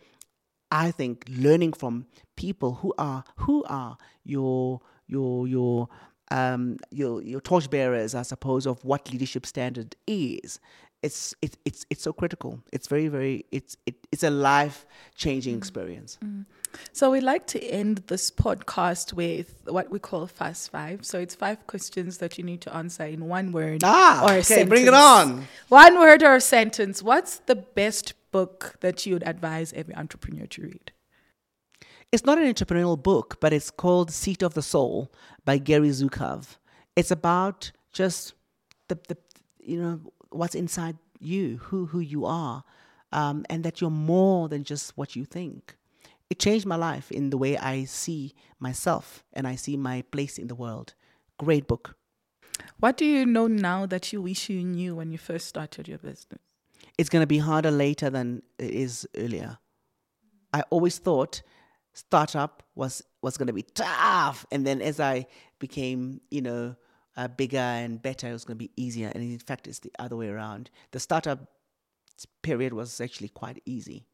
I 0.71 0.89
think 0.89 1.25
learning 1.29 1.73
from 1.73 2.07
people 2.35 2.73
who 2.73 2.95
are 2.97 3.23
who 3.37 3.63
are 3.65 3.97
your 4.23 4.81
your 5.07 5.47
your 5.47 5.87
um, 6.31 6.77
your 6.89 7.21
your 7.21 7.41
torchbearers, 7.41 8.15
I 8.15 8.23
suppose, 8.23 8.65
of 8.65 8.83
what 8.83 9.11
leadership 9.11 9.45
standard 9.45 9.95
is, 10.07 10.59
it's 11.05 11.35
it, 11.41 11.55
it's 11.65 11.85
it's 11.91 12.01
so 12.01 12.11
critical. 12.11 12.59
It's 12.73 12.87
very 12.87 13.07
very 13.07 13.45
it's 13.51 13.77
it, 13.85 13.95
it's 14.11 14.23
a 14.23 14.31
life 14.31 14.85
changing 15.15 15.55
mm. 15.55 15.59
experience. 15.59 16.17
Mm. 16.23 16.45
So 16.91 17.11
we'd 17.11 17.23
like 17.23 17.45
to 17.47 17.63
end 17.63 18.03
this 18.07 18.31
podcast 18.31 19.13
with 19.13 19.61
what 19.65 19.89
we 19.89 19.99
call 19.99 20.25
fast 20.27 20.71
five. 20.71 21.05
So 21.05 21.19
it's 21.19 21.35
five 21.35 21.65
questions 21.67 22.17
that 22.17 22.37
you 22.37 22.43
need 22.43 22.61
to 22.61 22.75
answer 22.75 23.05
in 23.05 23.27
one 23.27 23.51
word 23.51 23.81
ah, 23.83 24.23
or 24.23 24.29
a 24.29 24.31
okay, 24.33 24.41
sentence. 24.41 24.69
Bring 24.69 24.87
it 24.87 24.93
on. 24.93 25.47
One 25.69 25.99
word 25.99 26.23
or 26.23 26.35
a 26.35 26.41
sentence. 26.41 27.01
What's 27.03 27.37
the 27.39 27.55
best 27.55 28.13
book 28.31 28.75
that 28.81 29.05
you 29.05 29.13
would 29.13 29.27
advise 29.27 29.71
every 29.73 29.95
entrepreneur 29.95 30.47
to 30.47 30.61
read? 30.63 30.91
It's 32.11 32.25
not 32.25 32.37
an 32.37 32.51
entrepreneurial 32.51 33.01
book, 33.01 33.37
but 33.39 33.53
it's 33.53 33.71
called 33.71 34.11
Seat 34.11 34.41
of 34.41 34.53
the 34.53 34.61
Soul 34.61 35.11
by 35.45 35.57
Gary 35.57 35.89
Zukav. 35.89 36.57
It's 36.95 37.11
about 37.11 37.71
just 37.93 38.33
the, 38.87 38.97
the 39.07 39.17
you 39.59 39.81
know 39.81 39.99
what's 40.31 40.55
inside 40.55 40.97
you, 41.19 41.57
who 41.57 41.85
who 41.87 41.99
you 41.99 42.25
are, 42.25 42.63
um, 43.11 43.45
and 43.49 43.63
that 43.63 43.81
you're 43.81 43.89
more 43.89 44.49
than 44.49 44.63
just 44.63 44.97
what 44.97 45.15
you 45.15 45.25
think. 45.25 45.75
It 46.29 46.39
changed 46.39 46.65
my 46.65 46.75
life 46.75 47.11
in 47.11 47.29
the 47.29 47.37
way 47.37 47.57
I 47.57 47.83
see 47.83 48.33
myself 48.59 49.23
and 49.33 49.47
I 49.47 49.55
see 49.55 49.77
my 49.77 50.01
place 50.11 50.37
in 50.37 50.47
the 50.47 50.55
world. 50.55 50.95
Great 51.37 51.67
book. 51.67 51.95
What 52.79 52.97
do 52.97 53.05
you 53.05 53.25
know 53.25 53.47
now 53.47 53.85
that 53.85 54.11
you 54.11 54.21
wish 54.21 54.49
you 54.49 54.63
knew 54.63 54.95
when 54.95 55.11
you 55.11 55.17
first 55.17 55.47
started 55.47 55.87
your 55.87 55.97
business? 55.99 56.41
It's 56.97 57.09
going 57.09 57.21
to 57.21 57.27
be 57.27 57.37
harder 57.37 57.71
later 57.71 58.09
than 58.09 58.41
it 58.57 58.71
is 58.71 59.07
earlier. 59.15 59.57
I 60.53 60.63
always 60.69 60.97
thought 60.97 61.41
startup 61.93 62.63
was 62.75 63.01
was 63.21 63.37
going 63.37 63.47
to 63.47 63.53
be 63.53 63.63
tough, 63.63 64.45
and 64.51 64.65
then 64.65 64.81
as 64.81 64.99
I 64.99 65.27
became, 65.59 66.21
you 66.29 66.41
know, 66.41 66.75
uh, 67.17 67.27
bigger 67.27 67.57
and 67.57 68.01
better, 68.01 68.29
it 68.29 68.33
was 68.33 68.45
going 68.45 68.57
to 68.57 68.63
be 68.63 68.71
easier. 68.75 69.11
And 69.13 69.23
in 69.23 69.39
fact, 69.39 69.67
it's 69.67 69.79
the 69.79 69.91
other 69.99 70.15
way 70.15 70.29
around. 70.29 70.69
The 70.91 70.99
startup 70.99 71.39
period 72.41 72.73
was 72.73 72.99
actually 73.01 73.29
quite 73.29 73.61
easy. 73.65 74.05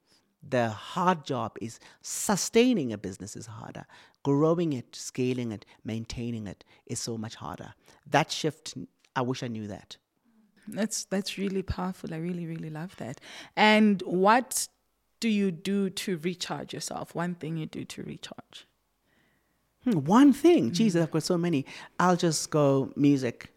The 0.48 0.70
hard 0.70 1.24
job 1.26 1.58
is 1.62 1.80
sustaining 2.02 2.92
a 2.92 2.98
business 2.98 3.36
is 3.36 3.46
harder. 3.46 3.86
Growing 4.24 4.74
it, 4.74 4.96
scaling 4.96 5.52
it, 5.52 5.66
maintaining 5.84 6.48
it 6.48 6.64
is 6.88 7.00
so 7.00 7.18
much 7.18 7.36
harder. 7.36 7.74
That 8.10 8.32
shift, 8.32 8.76
I 9.16 9.22
wish 9.22 9.44
I 9.44 9.48
knew 9.48 9.68
that. 9.68 9.98
That's 10.68 11.06
that's 11.06 11.38
really 11.38 11.64
powerful. 11.64 12.14
I 12.14 12.18
really 12.18 12.46
really 12.46 12.70
love 12.70 12.96
that. 12.98 13.20
And 13.56 14.02
what 14.04 14.68
do 15.20 15.28
you 15.28 15.52
do 15.52 15.90
to 15.90 16.18
recharge 16.18 16.74
yourself? 16.74 17.16
One 17.16 17.36
thing 17.36 17.58
you 17.58 17.66
do 17.66 17.84
to 17.86 18.04
recharge. 18.04 18.68
Hmm, 19.84 20.00
one 20.06 20.34
thing. 20.34 20.72
Jesus, 20.72 21.02
I've 21.02 21.12
got 21.12 21.24
so 21.24 21.38
many. 21.38 21.66
I'll 22.00 22.16
just 22.18 22.50
go 22.50 22.92
music. 22.96 23.52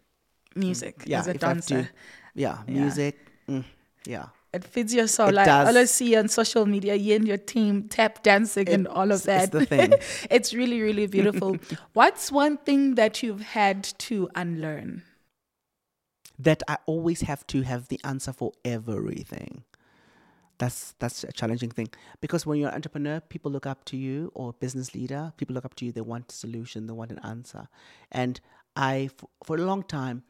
Music 0.55 1.03
Yeah, 1.05 1.19
as 1.19 1.27
a 1.27 1.31
I 1.31 1.37
dancer. 1.37 1.83
to. 1.83 1.89
Yeah, 2.33 2.57
Yeah. 2.67 2.81
music. 2.81 3.17
Mm, 3.49 3.63
yeah. 4.05 4.25
It 4.53 4.63
feeds 4.63 4.93
your 4.93 5.07
soul. 5.07 5.27
It 5.29 5.35
like 5.35 5.47
I 5.49 5.63
does. 5.65 5.67
always 5.75 5.91
see 5.91 6.15
on 6.15 6.29
social 6.29 6.65
media, 6.65 6.95
you 6.95 7.15
and 7.15 7.27
your 7.27 7.37
team 7.37 7.89
tap 7.89 8.23
dancing 8.23 8.69
and 8.69 8.87
all 8.87 9.11
of 9.11 9.23
that. 9.23 9.43
it's 9.43 9.51
the 9.51 9.65
thing. 9.65 9.93
it's 10.31 10.53
really, 10.53 10.81
really 10.81 11.07
beautiful. 11.07 11.57
What's 11.93 12.31
one 12.31 12.57
thing 12.57 12.95
that 12.95 13.21
you've 13.21 13.41
had 13.41 13.83
to 13.99 14.29
unlearn? 14.35 15.03
that 16.37 16.61
I 16.67 16.77
always 16.85 17.21
have 17.21 17.47
to 17.47 17.61
have 17.61 17.87
the 17.87 17.97
answer 18.03 18.33
for 18.33 18.51
everything. 18.65 19.63
That's 20.57 20.95
that's 20.99 21.23
a 21.23 21.31
challenging 21.31 21.69
thing 21.71 21.89
because 22.21 22.45
when 22.45 22.59
you're 22.59 22.69
an 22.69 22.75
entrepreneur, 22.75 23.19
people 23.19 23.51
look 23.51 23.65
up 23.65 23.83
to 23.85 23.97
you 23.97 24.31
or 24.33 24.53
business 24.53 24.95
leader. 24.95 25.33
People 25.37 25.53
look 25.53 25.65
up 25.65 25.75
to 25.75 25.85
you. 25.85 25.91
They 25.91 26.01
want 26.01 26.31
a 26.31 26.35
solution. 26.35 26.87
They 26.87 26.93
want 26.93 27.11
an 27.11 27.19
answer. 27.23 27.67
And 28.11 28.39
I, 28.75 29.09
for 29.43 29.55
a 29.55 29.61
long 29.61 29.83
time, 29.83 30.23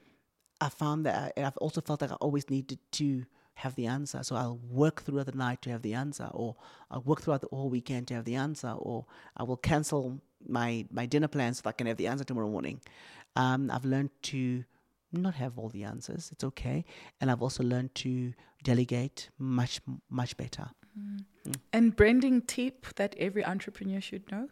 I 0.61 0.69
found 0.69 1.05
that 1.05 1.33
I, 1.37 1.43
I've 1.43 1.57
also 1.57 1.81
felt 1.81 2.01
like 2.01 2.11
I 2.11 2.15
always 2.15 2.49
needed 2.49 2.79
to 2.93 3.25
have 3.55 3.75
the 3.75 3.87
answer. 3.87 4.23
So 4.23 4.35
I'll 4.35 4.59
work 4.69 5.01
throughout 5.03 5.27
the 5.27 5.31
night 5.37 5.61
to 5.63 5.69
have 5.69 5.81
the 5.81 5.93
answer, 5.93 6.29
or 6.31 6.55
I'll 6.91 7.01
work 7.01 7.21
throughout 7.21 7.41
the 7.41 7.47
whole 7.51 7.69
weekend 7.69 8.07
to 8.07 8.15
have 8.15 8.25
the 8.25 8.35
answer, 8.35 8.69
or 8.71 9.05
I 9.37 9.43
will 9.43 9.57
cancel 9.57 10.21
my 10.47 10.85
my 10.91 11.05
dinner 11.05 11.27
plans 11.27 11.57
so 11.57 11.61
that 11.63 11.69
I 11.69 11.71
can 11.73 11.87
have 11.87 11.97
the 11.97 12.07
answer 12.07 12.23
tomorrow 12.23 12.49
morning. 12.49 12.81
Um, 13.35 13.69
I've 13.71 13.85
learned 13.85 14.11
to 14.23 14.63
not 15.21 15.35
have 15.35 15.57
all 15.57 15.69
the 15.69 15.83
answers. 15.83 16.29
It's 16.31 16.43
okay, 16.43 16.85
and 17.19 17.31
I've 17.31 17.41
also 17.41 17.63
learned 17.63 17.95
to 17.95 18.33
delegate 18.63 19.29
much 19.37 19.81
much 20.09 20.37
better. 20.37 20.69
And 21.73 21.95
branding 21.95 22.41
tip 22.41 22.87
that 22.95 23.15
every 23.17 23.43
entrepreneur 23.45 23.99
should 23.99 24.31
know? 24.31 24.47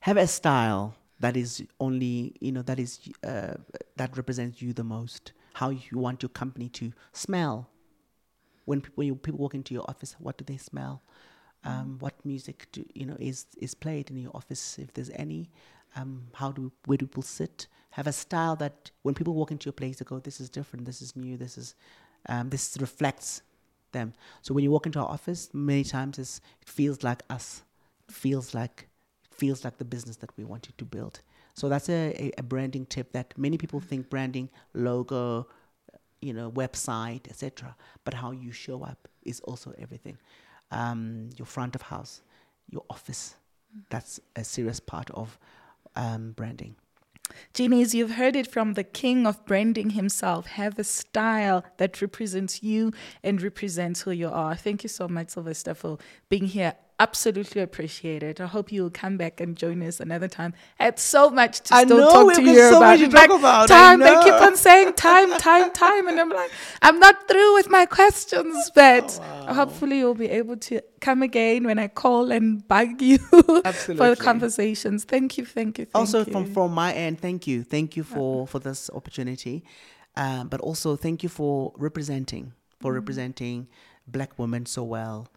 Have 0.00 0.16
a 0.16 0.26
style 0.26 0.94
that 1.20 1.36
is 1.36 1.62
only 1.78 2.34
you 2.40 2.52
know 2.52 2.62
that 2.62 2.78
is 2.78 3.00
uh, 3.22 3.54
that 3.96 4.16
represents 4.16 4.60
you 4.62 4.72
the 4.72 4.84
most. 4.84 5.32
How 5.54 5.70
you 5.70 5.98
want 5.98 6.22
your 6.22 6.30
company 6.30 6.68
to 6.70 6.92
smell. 7.12 7.70
When 8.64 8.80
people 8.80 8.94
when 8.96 9.06
you, 9.08 9.14
people 9.14 9.38
walk 9.38 9.54
into 9.54 9.74
your 9.74 9.84
office, 9.88 10.16
what 10.18 10.38
do 10.38 10.44
they 10.44 10.56
smell? 10.56 11.02
Um, 11.66 11.96
what 11.98 12.12
music 12.24 12.68
do 12.72 12.84
you 12.94 13.06
know 13.06 13.16
is 13.18 13.46
is 13.58 13.74
played 13.74 14.10
in 14.10 14.18
your 14.18 14.32
office 14.34 14.78
if 14.78 14.92
there's 14.94 15.10
any? 15.10 15.50
Um, 15.96 16.24
how 16.34 16.52
do 16.52 16.72
where 16.86 16.98
do 16.98 17.06
people 17.06 17.22
sit? 17.22 17.66
Have 17.90 18.06
a 18.06 18.12
style 18.12 18.56
that 18.56 18.90
when 19.02 19.14
people 19.14 19.34
walk 19.34 19.50
into 19.50 19.66
your 19.66 19.72
place, 19.72 19.98
they 19.98 20.04
go, 20.04 20.18
"This 20.18 20.40
is 20.40 20.50
different. 20.50 20.86
This 20.86 21.00
is 21.00 21.14
new. 21.14 21.36
This 21.36 21.56
is 21.56 21.74
um, 22.28 22.50
this 22.50 22.76
reflects 22.80 23.42
them." 23.92 24.12
So 24.42 24.54
when 24.54 24.64
you 24.64 24.70
walk 24.70 24.86
into 24.86 24.98
our 24.98 25.08
office, 25.08 25.48
many 25.52 25.84
times 25.84 26.18
it's, 26.18 26.40
it 26.60 26.68
feels 26.68 27.02
like 27.02 27.22
us. 27.30 27.62
It 28.08 28.14
feels 28.14 28.54
like 28.54 28.88
it 29.24 29.34
feels 29.34 29.64
like 29.64 29.78
the 29.78 29.84
business 29.84 30.16
that 30.16 30.36
we 30.36 30.44
wanted 30.44 30.76
to 30.78 30.84
build. 30.84 31.20
So 31.54 31.68
that's 31.68 31.88
a, 31.88 32.12
a, 32.18 32.32
a 32.38 32.42
branding 32.42 32.86
tip 32.86 33.12
that 33.12 33.32
many 33.38 33.56
people 33.56 33.78
think 33.78 34.10
branding, 34.10 34.50
logo, 34.74 35.46
you 36.20 36.32
know, 36.32 36.50
website, 36.50 37.28
etc. 37.28 37.76
But 38.04 38.14
how 38.14 38.32
you 38.32 38.50
show 38.50 38.82
up 38.82 39.08
is 39.22 39.40
also 39.40 39.72
everything. 39.78 40.18
Um, 40.70 41.30
your 41.36 41.46
front 41.46 41.76
of 41.76 41.82
house, 41.82 42.22
your 42.68 42.84
office, 42.90 43.36
that's 43.90 44.20
a 44.34 44.42
serious 44.42 44.80
part 44.80 45.10
of 45.10 45.38
um, 45.96 46.32
branding. 46.32 46.76
Genies, 47.54 47.94
you've 47.94 48.12
heard 48.12 48.36
it 48.36 48.46
from 48.46 48.74
the 48.74 48.84
king 48.84 49.26
of 49.26 49.44
branding 49.46 49.90
himself. 49.90 50.46
Have 50.46 50.78
a 50.78 50.84
style 50.84 51.64
that 51.78 52.02
represents 52.02 52.62
you 52.62 52.92
and 53.22 53.40
represents 53.40 54.02
who 54.02 54.10
you 54.10 54.28
are. 54.28 54.54
Thank 54.54 54.82
you 54.82 54.88
so 54.88 55.08
much, 55.08 55.30
Sylvester, 55.30 55.74
for 55.74 55.98
being 56.28 56.46
here. 56.46 56.74
Absolutely 57.00 57.60
appreciate 57.60 58.22
it. 58.22 58.40
I 58.40 58.46
hope 58.46 58.70
you'll 58.70 58.88
come 58.88 59.16
back 59.16 59.40
and 59.40 59.56
join 59.56 59.82
us 59.82 59.98
another 59.98 60.28
time. 60.28 60.54
I 60.78 60.84
had 60.84 61.00
so 61.00 61.28
much 61.28 61.60
to 61.62 61.74
I 61.74 61.84
still 61.84 61.98
know, 61.98 62.10
talk 62.10 62.34
to 62.36 62.42
you 62.42 62.54
so 62.70 62.76
about. 62.76 63.00
much 63.00 63.00
to 63.00 63.08
talk 63.08 63.30
about, 63.36 63.68
Time. 63.68 63.98
They 63.98 64.14
keep 64.22 64.34
on 64.34 64.56
saying 64.56 64.92
time, 64.92 65.36
time, 65.38 65.72
time, 65.72 66.06
and 66.06 66.20
I'm 66.20 66.28
like, 66.30 66.52
I'm 66.82 67.00
not 67.00 67.26
through 67.26 67.54
with 67.54 67.68
my 67.68 67.84
questions, 67.86 68.70
but 68.76 69.18
Oh, 69.46 69.54
hopefully 69.54 69.98
you'll 69.98 70.14
be 70.14 70.28
able 70.28 70.56
to 70.56 70.80
come 71.00 71.22
again 71.22 71.64
when 71.64 71.80
I 71.80 71.88
call 71.88 72.30
and 72.30 72.66
bug 72.68 73.02
you 73.02 73.18
for 73.18 73.62
the 73.62 74.16
conversations. 74.18 75.02
Thank 75.04 75.36
you, 75.36 75.44
thank 75.44 75.78
you, 75.78 75.86
thank 75.86 75.96
also 75.96 76.20
you. 76.24 76.32
from 76.32 76.46
from 76.52 76.72
my 76.72 76.92
end 76.92 77.20
thank 77.20 77.46
you 77.46 77.62
thank 77.64 77.96
you 77.96 78.04
for 78.04 78.46
for 78.46 78.58
this 78.60 78.88
opportunity 78.94 79.64
um, 80.16 80.48
but 80.48 80.60
also 80.60 80.96
thank 80.96 81.22
you 81.22 81.28
for 81.28 81.72
representing 81.76 82.52
for 82.80 82.92
representing 82.92 83.68
black 84.06 84.38
women 84.38 84.64
so 84.66 84.82
well 84.84 85.28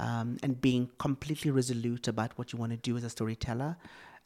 um, 0.00 0.36
and 0.42 0.60
being 0.60 0.90
completely 0.98 1.52
resolute 1.52 2.08
about 2.08 2.36
what 2.36 2.52
you 2.52 2.58
want 2.58 2.72
to 2.72 2.78
do 2.78 2.96
as 2.96 3.04
a 3.04 3.10
storyteller 3.10 3.76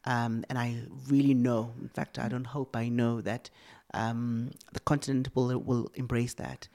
um, 0.05 0.45
and 0.49 0.57
I 0.57 0.83
really 1.07 1.33
know, 1.33 1.73
in 1.81 1.89
fact, 1.89 2.19
I 2.19 2.27
don't 2.27 2.45
hope 2.45 2.75
I 2.75 2.89
know 2.89 3.21
that 3.21 3.49
um, 3.93 4.51
the 4.73 4.79
continent 4.81 5.29
will 5.33 5.57
will 5.57 5.89
embrace 5.95 6.35
that, 6.35 6.67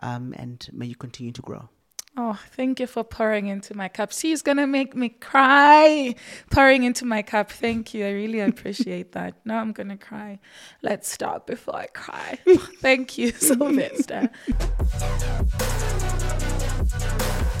um, 0.00 0.34
and 0.36 0.68
may 0.72 0.86
you 0.86 0.96
continue 0.96 1.32
to 1.32 1.42
grow. 1.42 1.68
Oh, 2.16 2.38
thank 2.52 2.78
you 2.78 2.86
for 2.86 3.02
pouring 3.02 3.48
into 3.48 3.74
my 3.74 3.88
cup. 3.88 4.12
She's 4.12 4.42
gonna 4.42 4.66
make 4.66 4.94
me 4.94 5.08
cry. 5.08 6.14
Pouring 6.50 6.84
into 6.84 7.04
my 7.04 7.22
cup. 7.22 7.50
Thank 7.50 7.94
you. 7.94 8.06
I 8.06 8.10
really 8.10 8.40
appreciate 8.50 9.12
that. 9.12 9.34
Now 9.44 9.60
I'm 9.60 9.72
gonna 9.72 9.96
cry. 9.96 10.38
Let's 10.82 11.10
stop 11.10 11.46
before 11.46 11.76
I 11.76 11.86
cry. 11.86 12.38
thank 12.80 13.18
you, 13.18 13.32
Sylvester. 13.32 14.30